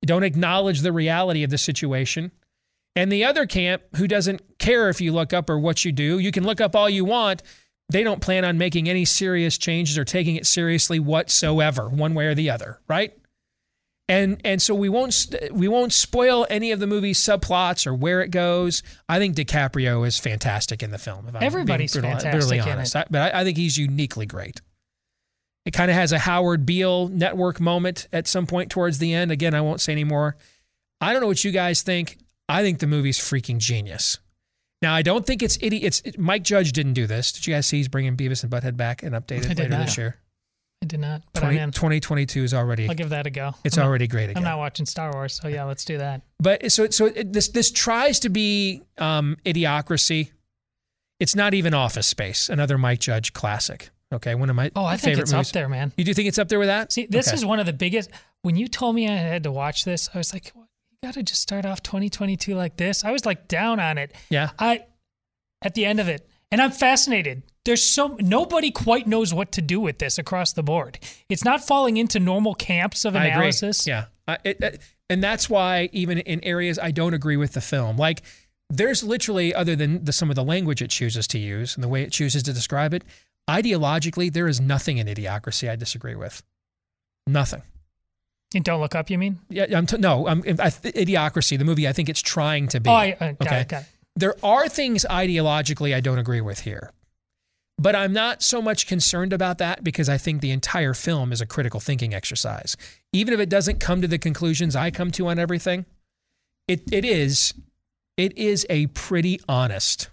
[0.05, 2.33] don't acknowledge the reality of the situation.
[2.95, 6.19] And the other camp who doesn't care if you look up or what you do,
[6.19, 7.43] you can look up all you want.
[7.89, 12.27] They don't plan on making any serious changes or taking it seriously whatsoever, one way
[12.27, 13.13] or the other, right?
[14.09, 18.23] And and so we won't we won't spoil any of the movie's subplots or where
[18.23, 18.83] it goes.
[19.09, 21.27] I think DiCaprio is fantastic in the film.
[21.29, 22.95] If I'm Everybody's brutally- fantastic honest.
[22.97, 24.61] I- but I, I think he's uniquely great.
[25.65, 29.33] It kind of has a Howard Beale network moment at some point towards the end.
[29.33, 30.37] Again, I won't say any more.
[31.01, 32.19] I don't know what you guys think.
[32.49, 34.19] I think the movie's freaking genius.
[34.83, 35.85] Now, I don't think it's idiot.
[35.85, 37.33] It's it, Mike Judge didn't do this.
[37.33, 39.87] Did you guys see he's bringing Beavis and Butthead back and updated later not.
[39.87, 40.17] this year?
[40.83, 41.73] I did not, but 20, I'm in.
[41.73, 42.87] 2022 is already.
[42.87, 43.55] I'll give that a go.
[43.65, 44.37] It's I'm not- already great again.
[44.39, 46.21] I'm not watching Star Wars, so yeah, let's do that.
[46.39, 50.33] But so so it, this this tries to be um, idiocracy.
[51.19, 53.89] It's not even Office Space, another Mike Judge classic.
[54.13, 55.49] Okay, one of my Oh, I think it's movies.
[55.49, 55.93] up there, man.
[55.97, 56.93] You do think it's up there with that?
[56.93, 57.35] See, this Okay.
[57.37, 58.11] is one of the biggest.
[58.43, 60.63] When you told me I had to watch this, I was like, "What?
[60.65, 60.66] you
[61.03, 63.05] got to just start off 2022 like this.
[63.05, 64.13] I was like down on it.
[64.31, 64.51] Yeah.
[64.59, 64.85] I
[65.63, 67.43] at the end of it, and I'm fascinated.
[67.65, 70.99] There's so nobody quite knows what to do with this across the board.
[71.29, 73.31] It's not falling into normal camps of I agree.
[73.33, 73.87] analysis.
[73.87, 77.61] Yeah, I, it, it- and that's why even in areas I don't agree with the
[77.61, 78.23] film, like
[78.69, 81.89] there's literally other than the, some of the language it chooses to use and the
[81.89, 83.05] way it chooses to describe it,
[83.49, 86.43] ideologically there is nothing in Idiocracy I disagree with.
[87.27, 87.63] Nothing.
[88.55, 89.11] And don't look up.
[89.11, 89.39] You mean?
[89.49, 92.89] Yeah, I'm t- no, I'm, I, Idiocracy, the movie I think it's trying to be.
[92.91, 93.73] Oh, I, uh, got it.
[93.73, 93.85] It.
[94.15, 96.93] There are things ideologically I don't agree with here.
[97.79, 101.43] But I'm not so much concerned about that because I think the entire film is
[101.43, 102.75] a critical thinking exercise.
[103.13, 105.85] Even if it doesn't come to the conclusions I come to on everything,
[106.69, 107.53] it, it is
[108.17, 110.09] it is a pretty honest,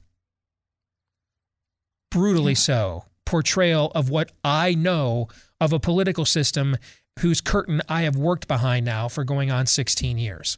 [2.12, 5.30] brutally so, portrayal of what I know
[5.62, 6.76] of a political system
[7.20, 10.58] whose curtain I have worked behind now for going on 16 years.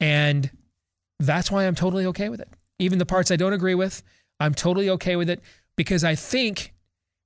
[0.00, 0.50] And
[1.20, 2.48] that's why I'm totally okay with it.
[2.78, 4.02] Even the parts I don't agree with,
[4.40, 5.40] I'm totally okay with it
[5.76, 6.74] because I think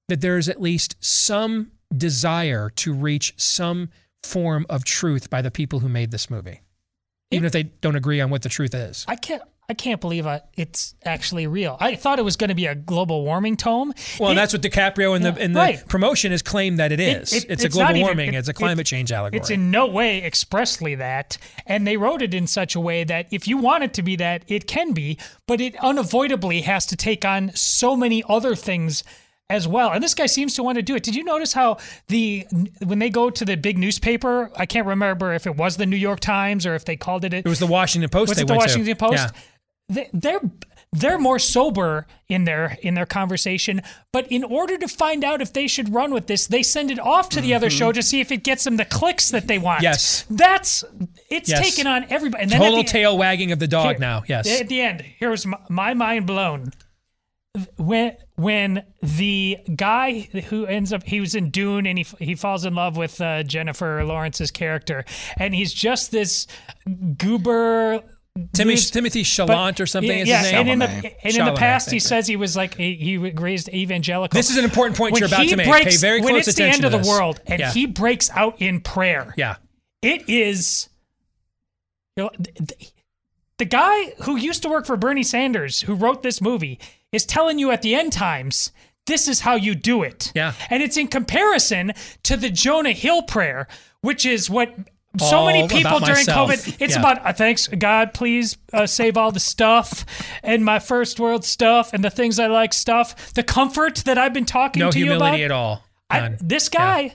[0.09, 3.89] that there's at least some desire to reach some
[4.23, 6.61] form of truth by the people who made this movie,
[7.31, 9.05] even if they don't agree on what the truth is.
[9.09, 9.43] I can't.
[9.69, 11.77] I can't believe I, it's actually real.
[11.81, 13.93] I thought it was going to be a global warming tome.
[14.21, 15.89] Well, It- and that's what DiCaprio in the in the right.
[15.89, 17.33] promotion has claimed that it It- is.
[17.33, 18.35] it- it's, a global even- warming.
[18.35, 19.41] it- it's a it- climate change allegory.
[19.41, 21.37] It's in no way expressly that.
[21.67, 24.15] And they wrote it in such a way that if you want it to be
[24.17, 25.19] that, it can be,
[25.49, 29.03] but it unavoidably has to take on so many other things
[29.51, 29.91] as well.
[29.93, 31.03] And this guy seems to want to do it.
[31.03, 31.79] Did you notice how
[32.09, 32.47] the
[32.85, 35.97] when they go to the big newspaper, I can't remember if it was the New
[35.97, 38.29] York Times or if they called it it it was the Washington Post.
[38.29, 38.69] was it the went to.
[38.69, 39.15] Washington Post?
[39.35, 39.41] Yeah.
[39.89, 40.41] They, they're
[40.93, 43.83] they're more sober in their in their conversation.
[44.13, 46.99] But in order to find out if they should run with this, they send it
[46.99, 47.79] off to the other Mhm.
[47.79, 49.83] show to see if it gets them the clicks that they want.
[49.83, 50.25] Yes.
[50.29, 50.85] that's
[51.31, 51.61] it's Yes.
[51.61, 52.43] taken on everybody.
[52.43, 54.25] And Total the- tail wagging of the dog here- now.
[54.27, 54.61] Yes.
[54.61, 56.73] At the end, here's my, my mind blown.
[57.79, 62.65] When when the guy who ends up he was in Dune and he he falls
[62.67, 65.05] in love with uh, Jennifer Lawrence's character
[65.39, 66.47] and he's just this
[67.17, 68.03] goober.
[68.53, 71.55] Timmy- loose- Timothy Chalamet or something is Yeah, his and in the and in the
[71.55, 74.37] past he says he was like he, he raised evangelical.
[74.37, 75.67] This is an important point When you're about to make.
[75.69, 77.73] Breaks, Pay very close when it's the end of the world and Yeah.
[77.73, 79.35] he breaks out in prayer.
[79.37, 79.57] Yeah.
[80.03, 80.89] It is.
[82.17, 82.93] You know, th- th-
[83.59, 86.79] the guy who used to work for Bernie Sanders, who wrote this movie,
[87.13, 88.71] is telling you at the end times,
[89.07, 90.33] this is how you do it.
[90.35, 90.53] Yeah.
[90.71, 91.93] And it's in comparison
[92.25, 93.67] to the Jonah Hill prayer,
[94.01, 94.75] which is what
[95.19, 96.51] so All many people during myself.
[96.51, 97.01] COVID, it's Yeah.
[97.01, 100.05] about, uh, thanks, God, please uh, save all the stuff
[100.43, 104.33] and my first world stuff and the things I like stuff, the comfort that I've
[104.35, 105.19] been talking No to you about.
[105.19, 105.85] No humility at all.
[106.11, 107.15] I, this guy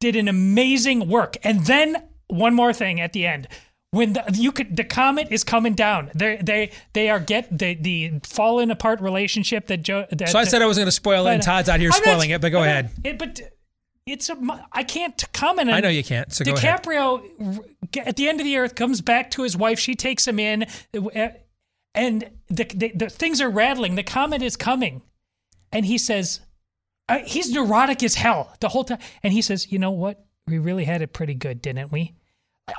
[0.00, 1.36] did an amazing work.
[1.44, 3.48] And then one more thing at the end.
[3.90, 6.10] When the, you could, the comet is coming down.
[6.16, 10.04] They they they are get the the fallen apart relationship that Joe.
[10.10, 11.98] That, So I said I wasn't going to spoil it, and Todd's out here I'm
[11.98, 12.40] not- spoiling it.
[12.40, 12.90] But go I'm not- ahead.
[13.04, 13.40] It, but
[14.06, 14.36] it's a.
[14.72, 15.68] I can't comment.
[15.70, 16.32] on I know you can't.
[16.32, 16.44] So.
[16.44, 17.64] DiCaprio
[17.96, 19.78] at the end of the earth comes back to his wife.
[19.78, 21.28] She takes him in, uh,
[21.94, 23.94] and the, the the things are rattling.
[23.94, 25.02] The comet is coming,
[25.72, 26.40] and he says,
[27.08, 28.98] uh, he's neurotic as hell the whole time.
[29.22, 30.24] And he says, you know what?
[30.46, 32.14] We really had it pretty good, didn't we?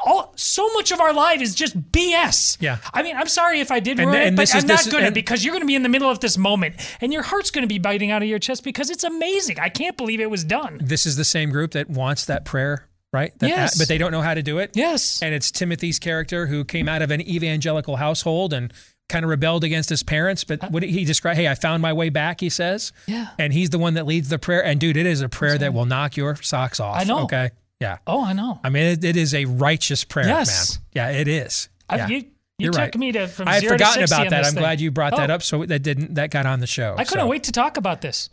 [0.04, 2.58] All so much of our life is just BS.
[2.60, 2.78] Yeah.
[2.94, 4.90] I mean, I'm sorry if I did And- ruin and it, but I'm is- not
[4.92, 7.68] gonna because you're gonna be in the middle of this moment, and your heart's gonna
[7.68, 9.60] be biting out of your chest because it's amazing.
[9.60, 10.80] I can't believe it was done.
[10.82, 13.38] This is the same group that wants that prayer, right?
[13.40, 13.78] That, Yes.
[13.78, 14.72] But they don't know how to do it.
[14.74, 15.22] Yes.
[15.22, 18.74] And it's Timothy's character who came out of an evangelical household and
[19.08, 20.44] kind of rebelled against his parents.
[20.44, 20.70] But uh.
[20.70, 21.36] what did he describe?
[21.38, 22.42] Hey, I found my way back.
[22.42, 22.92] He says.
[23.06, 23.28] Yeah.
[23.38, 24.66] And he's the one that leads the prayer.
[24.66, 26.98] And dude, it is a prayer that will knock your socks off.
[27.00, 27.20] I know.
[27.26, 27.52] Okay.
[27.80, 27.98] Yeah.
[28.08, 28.60] Oh, I know.
[28.64, 30.80] I mean, it, it is a righteous prayer, Yes.
[30.80, 30.86] man.
[30.94, 31.70] Yeah, it is.
[31.90, 32.08] I- Yeah.
[32.08, 32.32] you- you
[32.68, 32.96] You're took right.
[32.96, 34.46] me to- from I had zero to forgotten about that.
[34.46, 34.62] I'm thing.
[34.62, 35.36] glad you brought that Oh.
[35.36, 35.44] up.
[35.44, 36.96] So that didn't that got on the show.
[36.98, 38.30] I couldn't So, wait to talk about this.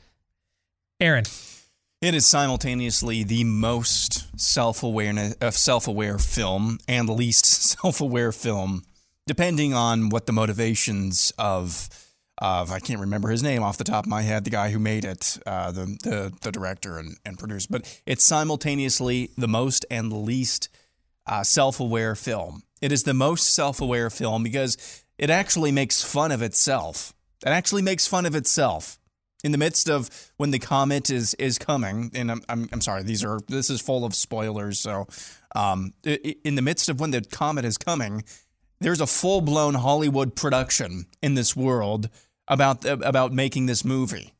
[1.01, 1.24] Aaron.
[2.01, 7.47] It is simultaneously the most self-awareness uh, self-aware film and least
[7.81, 8.85] self-aware film,
[9.27, 11.89] depending on what the motivations of
[12.43, 14.81] of I can't remember his name off the top of my head, the guy who
[14.81, 17.69] made it, uh, the, the the director and, and producer.
[17.70, 20.69] But it's simultaneously the most and least
[21.24, 22.64] uh, self-aware film.
[22.81, 27.14] It is the most self-aware film because it actually makes fun of itself.
[27.47, 28.98] It actually makes fun of itself
[29.44, 32.10] in the midst of when the comet is is coming.
[32.12, 34.81] And I'm I'm, I'm sorry, these are this is full of spoilers.
[34.81, 35.06] So,
[35.55, 38.24] um, in the midst of when the comet is coming,
[38.81, 42.09] there's a full-blown Hollywood production in this world
[42.53, 44.33] about about making this movie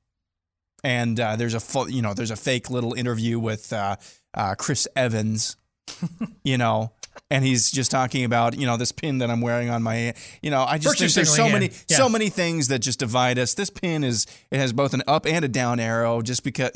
[0.85, 3.97] and uh, there's a full, you know there's a fake little interview with uh,
[4.35, 5.57] uh, Chris Evans,
[6.45, 6.91] you know,
[7.31, 10.13] and he's just talking about you know this pin that I'm wearing on my
[10.43, 11.71] you know I just Virtue think there's so many.
[11.89, 11.97] Yeah.
[11.99, 13.55] so many things that just divide us.
[13.55, 16.71] This pin is it has both an up and a down arrow just because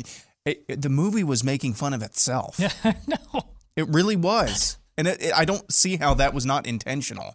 [0.45, 2.61] it, it- the movie was making fun of itself.
[2.85, 3.41] Yeah, no,
[3.77, 7.35] it really was, and it- I don't see how that was not intentional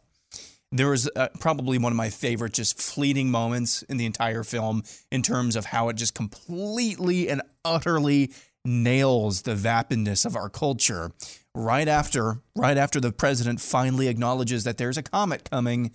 [0.71, 4.83] there was uh, probably one of my favorite just fleeting moments in the entire film
[5.11, 8.31] in terms of how it just completely and utterly
[8.63, 11.11] nails the vapidness of our culture.
[11.53, 15.91] Right after right after the president finally acknowledges that there's a comet coming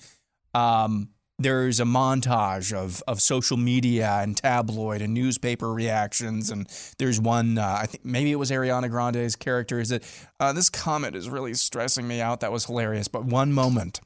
[0.53, 1.09] um,
[1.39, 6.51] there's a montage of, of social media and tabloid and newspaper reactions.
[6.51, 6.66] And
[6.98, 10.03] there's one uh, i think maybe it was ariana grande's character is that
[10.40, 12.40] uh, this comet is really stressing me out.
[12.40, 13.09] That was hilarious.
[13.09, 14.01] But one moment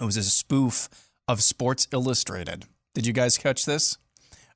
[0.00, 0.88] it was a spoof
[1.28, 2.64] of Sports Illustrated.
[2.94, 3.96] Did you guys catch this?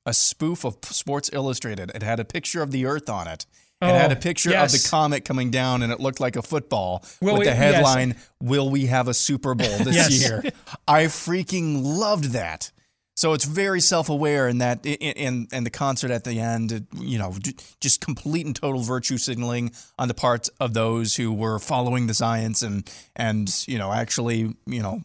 [0.05, 1.91] A spoof of Sports Illustrated.
[1.93, 3.45] It had a picture of the Earth on it.
[3.81, 6.41] It had a Oh, picture of the comet coming down, and it looked like a
[6.41, 7.57] football Will with we- the yes.
[7.75, 10.19] headline, Will we have a Super Bowl this Yes.
[10.21, 10.43] year?
[10.87, 12.71] I freaking loved that.
[13.15, 17.35] So it's very self-aware in that, in, and the concert at the end, you know,
[17.81, 22.13] just complete and total virtue signaling on the part of those who were following the
[22.13, 25.01] science and and you know actually you know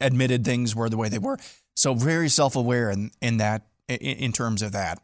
[0.00, 1.38] admitted things were the way they were.
[1.74, 5.00] So very self-aware in in that in, in terms of that.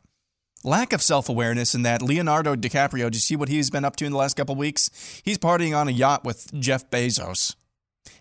[0.65, 3.11] Lack of self-awareness in that Leonardo DiCaprio.
[3.11, 5.21] Do you see what he's been up to in the last couple weeks?
[5.25, 7.55] He's partying on a yacht with Jeff Bezos.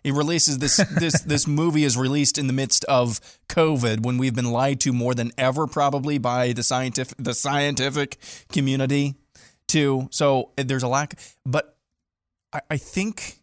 [0.03, 3.19] He releases this this this movie is released in the midst of
[3.49, 8.17] COVID when we've been lied to more than ever probably by the scientific the scientific
[8.51, 9.15] community
[9.67, 10.07] too.
[10.11, 11.77] So uh, there's a lack but
[12.53, 13.36] I, I think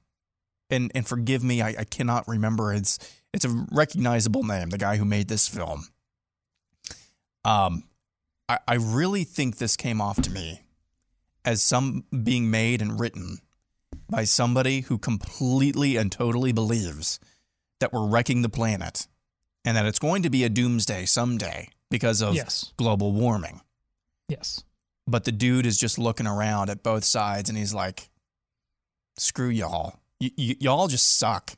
[0.74, 2.72] and and forgive me, I, I cannot remember.
[2.72, 2.98] It's
[3.32, 5.86] It's a recognizable name, the guy who made this film.
[7.44, 7.84] Um,
[8.48, 10.62] I, I really think this came off to me
[11.44, 13.38] as some being made and written
[14.09, 17.20] by somebody who completely and totally believes
[17.80, 19.06] that we're wrecking the planet
[19.64, 22.72] and that it's going to be a doomsday someday because of Yes.
[22.76, 23.60] global warming.
[24.28, 24.62] Yes.
[25.06, 28.09] But the dude is just looking around at both sides and he's like,
[29.18, 29.98] screw y'all.
[30.24, 31.52] Y- y- y'all just suck.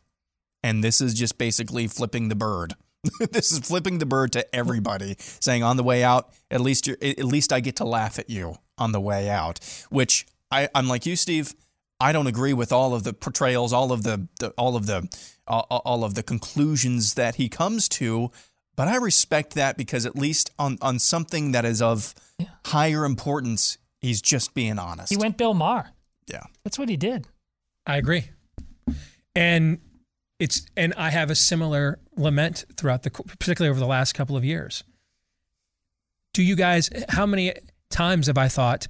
[0.62, 2.74] And this is just basically flipping the bird.
[3.32, 6.96] this is flipping the bird to everybody, saying on the way out, at least you're,
[7.00, 9.60] at least I get to laugh at you on the way out.
[9.90, 11.54] Which I, I'm like you, Steve.
[12.00, 15.08] I don't agree with all of the portrayals, all of the, the all of the
[15.46, 18.30] all, all of the conclusions that he comes to,
[18.76, 22.14] but I respect that because at least on on something that is of
[22.66, 25.10] higher importance, he's just being honest.
[25.10, 25.90] He went Bill Maher.
[26.26, 26.42] Yeah.
[26.64, 27.28] That's what he did.
[27.86, 28.30] I agree.
[29.36, 29.78] And
[30.40, 34.44] it's and I have a similar lament throughout the particularly over the last couple of
[34.44, 34.82] years.
[36.34, 37.54] Do you guys how many
[37.90, 38.88] times have I thought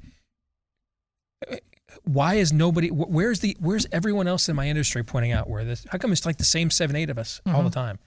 [2.04, 5.84] why is nobody where's the where's everyone else in my industry pointing out where this
[5.90, 7.74] how come it's like the same 7 8 of us all the Mhm.
[7.74, 7.98] time?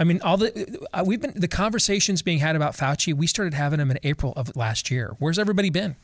[0.00, 3.14] I mean, all the uh, we've been the conversations being had about Fauci.
[3.14, 5.14] We started having them in April of last year.
[5.18, 5.96] Where's everybody been?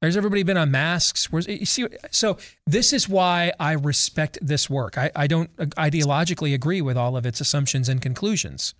[0.00, 1.32] Where's everybody been on masks?
[1.32, 1.86] Where's you see?
[2.10, 2.36] So
[2.66, 4.98] this is why I respect this work.
[4.98, 8.74] I, I don't ideologically agree with all of its assumptions and conclusions,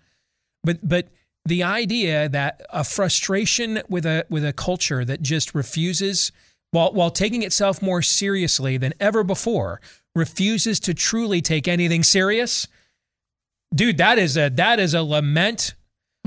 [0.63, 1.07] but but
[1.43, 6.31] the idea that a frustration with a with a culture that just refuses,
[6.71, 9.81] while while taking itself more seriously than ever before,
[10.13, 12.67] refuses to truly take anything serious,
[13.73, 13.97] dude.
[13.97, 15.73] That is a that is a lament.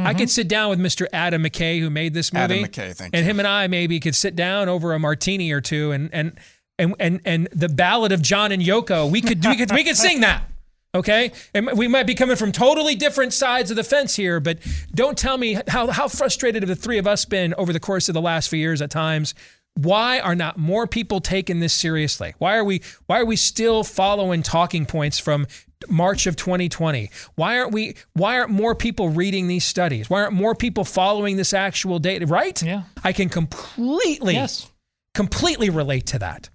[0.07, 0.29] I could mm-hmm.
[0.29, 1.07] sit down with Mr.
[1.13, 2.61] Adam McKay, who made this movie.
[2.61, 5.61] Adam McKay, thank and him and I maybe could sit down over a martini or
[5.61, 6.39] two, and and
[6.79, 9.11] and and and the Ballad of John and Yoko.
[9.11, 10.45] We could we could we could sing that.
[10.93, 14.59] Okay, and we might be coming from totally different sides of the fence here, but
[14.93, 18.09] don't tell me how how frustrated have the three of us been over the course
[18.09, 19.35] of the last few years at times.
[19.75, 22.35] Why are not more people taking this seriously?
[22.39, 25.47] Why are we why are we still following talking points from
[25.89, 27.11] March of 2020?
[27.37, 30.11] Why aren't we why aren't more people reading these studies?
[30.11, 32.27] Why aren't more people following this actual data?
[32.27, 32.63] Right?
[32.63, 32.83] Yeah.
[33.03, 34.71] I can completely Yes.
[35.15, 36.51] completely relate to that.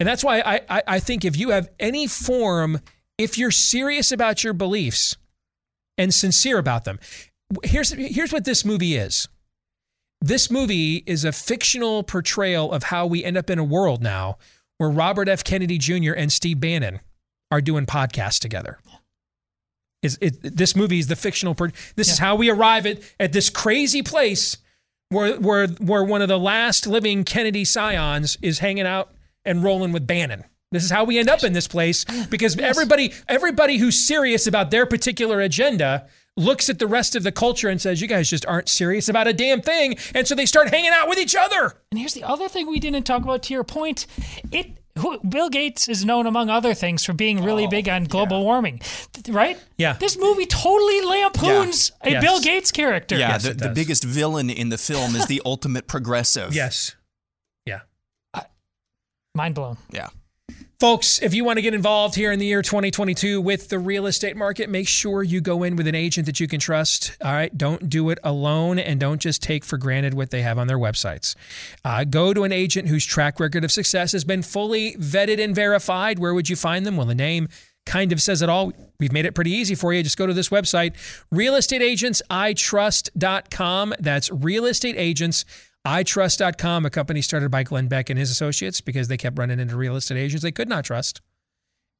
[0.00, 2.80] And that's why I, I, I think if you have any form,
[3.18, 5.16] if you're serious about your beliefs
[5.98, 6.98] and sincere about them,
[7.64, 9.28] here's here's what this movie is.
[10.20, 14.38] This movie is a fictional portrayal of how we end up in a world now
[14.78, 15.42] where Robert F.
[15.42, 16.12] Kennedy Jr.
[16.12, 17.00] and Steve Bannon
[17.52, 18.78] are doing podcasts together.
[20.02, 21.54] Is it, this movie is the fictional?
[21.54, 24.56] Per, this is how we arrive at at this crazy place
[25.10, 29.12] where where where one of the last living Kennedy scions is hanging out
[29.44, 30.44] and rolling with Bannon.
[30.72, 34.70] This is how we end up in this place because everybody everybody who's serious about
[34.70, 38.46] their particular agenda looks at the rest of the culture and says, "You guys just
[38.46, 41.74] aren't serious about a damn thing," and so they start hanging out with each other.
[41.90, 44.06] And here's the other thing we didn't talk about to your point.
[44.50, 48.04] It who, Bill Gates is known among other things for being really oh, big on
[48.04, 48.80] global warming,
[49.28, 49.58] right?
[49.78, 49.94] Yeah.
[49.94, 52.22] This movie totally lampoons a Yes.
[52.22, 53.16] Bill Gates character.
[53.16, 56.54] Yeah, the, the biggest villain in the film is the ultimate progressive.
[56.54, 56.94] Yes.
[57.64, 57.80] Yeah.
[59.34, 59.78] Mind blown.
[59.90, 60.08] Yeah.
[60.82, 64.04] Folks, if you want to get involved here in the year 2022 with the real
[64.04, 67.16] estate market, make sure you go in with an agent that you can trust.
[67.24, 67.56] All right.
[67.56, 70.80] Don't do it alone and don't just take for granted what they have on their
[70.80, 71.36] websites.
[71.84, 75.54] Uh, go to an agent whose track record of success has been fully vetted and
[75.54, 76.18] verified.
[76.18, 76.96] Where would you find them?
[76.96, 77.48] Well, the name
[77.86, 78.72] kind of says it all.
[78.98, 80.02] We've made it pretty easy for you.
[80.02, 80.94] Just go to this website,
[81.32, 83.94] realestateagentsitrust.com.
[84.00, 84.30] That's
[85.86, 89.76] realestateagentsitrust.com, a company started by Glenn Beck and his associates because they kept running into
[89.76, 91.22] real estate agents they could not trust.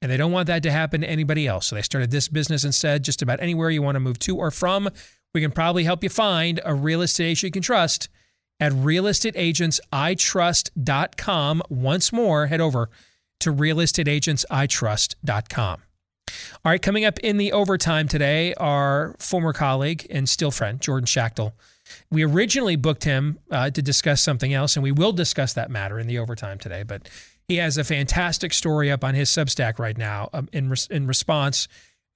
[0.01, 1.69] And they don't want that to happen to anybody else.
[1.69, 4.51] So they started this business instead, just about anywhere you want to move to or
[4.51, 4.89] from.
[5.33, 8.09] We can probably help you find a real estate agent you can trust
[8.59, 11.63] at realestateagentsitrust.com.
[11.69, 12.91] Once more, head over
[13.41, 15.83] to realestateagentsitrust.com.
[16.65, 21.07] All right, coming up in the overtime today, our former colleague and still friend, Jordan
[21.07, 21.55] Schachtel.
[22.13, 25.99] We originally booked him uh, to discuss something else, and we will discuss that matter
[25.99, 26.83] in the overtime today.
[26.83, 27.09] But
[27.49, 31.07] he has a fantastic story up on his Substack right now um, in, res- in
[31.07, 31.69] response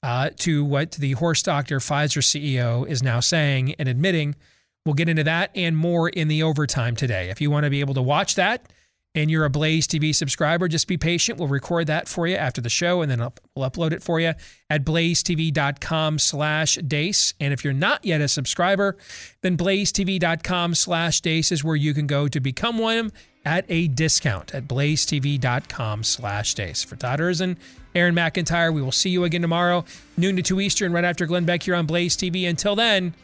[0.03, 4.37] uh, to what the horse doctor Pfizer CEO is now saying and admitting.
[4.85, 7.31] We'll get into that and more in the overtime today.
[7.31, 8.71] If you want to be able to watch that
[9.17, 11.39] and you're a Blaze TV subscriber, just be patient.
[11.39, 13.19] We'll record that for you after the show, and then
[13.55, 14.35] we'll upload it for you
[14.69, 17.35] at blazetv.com slash deace.
[17.41, 18.97] And if you're not yet a subscriber,
[19.41, 23.11] then blazetv.com slash deace is where you can go to become one
[23.45, 26.85] at a discount at blazetv.com slash deace.
[26.85, 27.57] For Todd Erzen,
[27.95, 29.85] Aaron McIntire, we will see you again tomorrow,
[30.19, 32.47] noon to 2 Eastern, right after Glenn Beck here on Blaze TV.
[32.47, 33.15] Until then,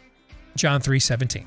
[0.56, 1.47] John 317.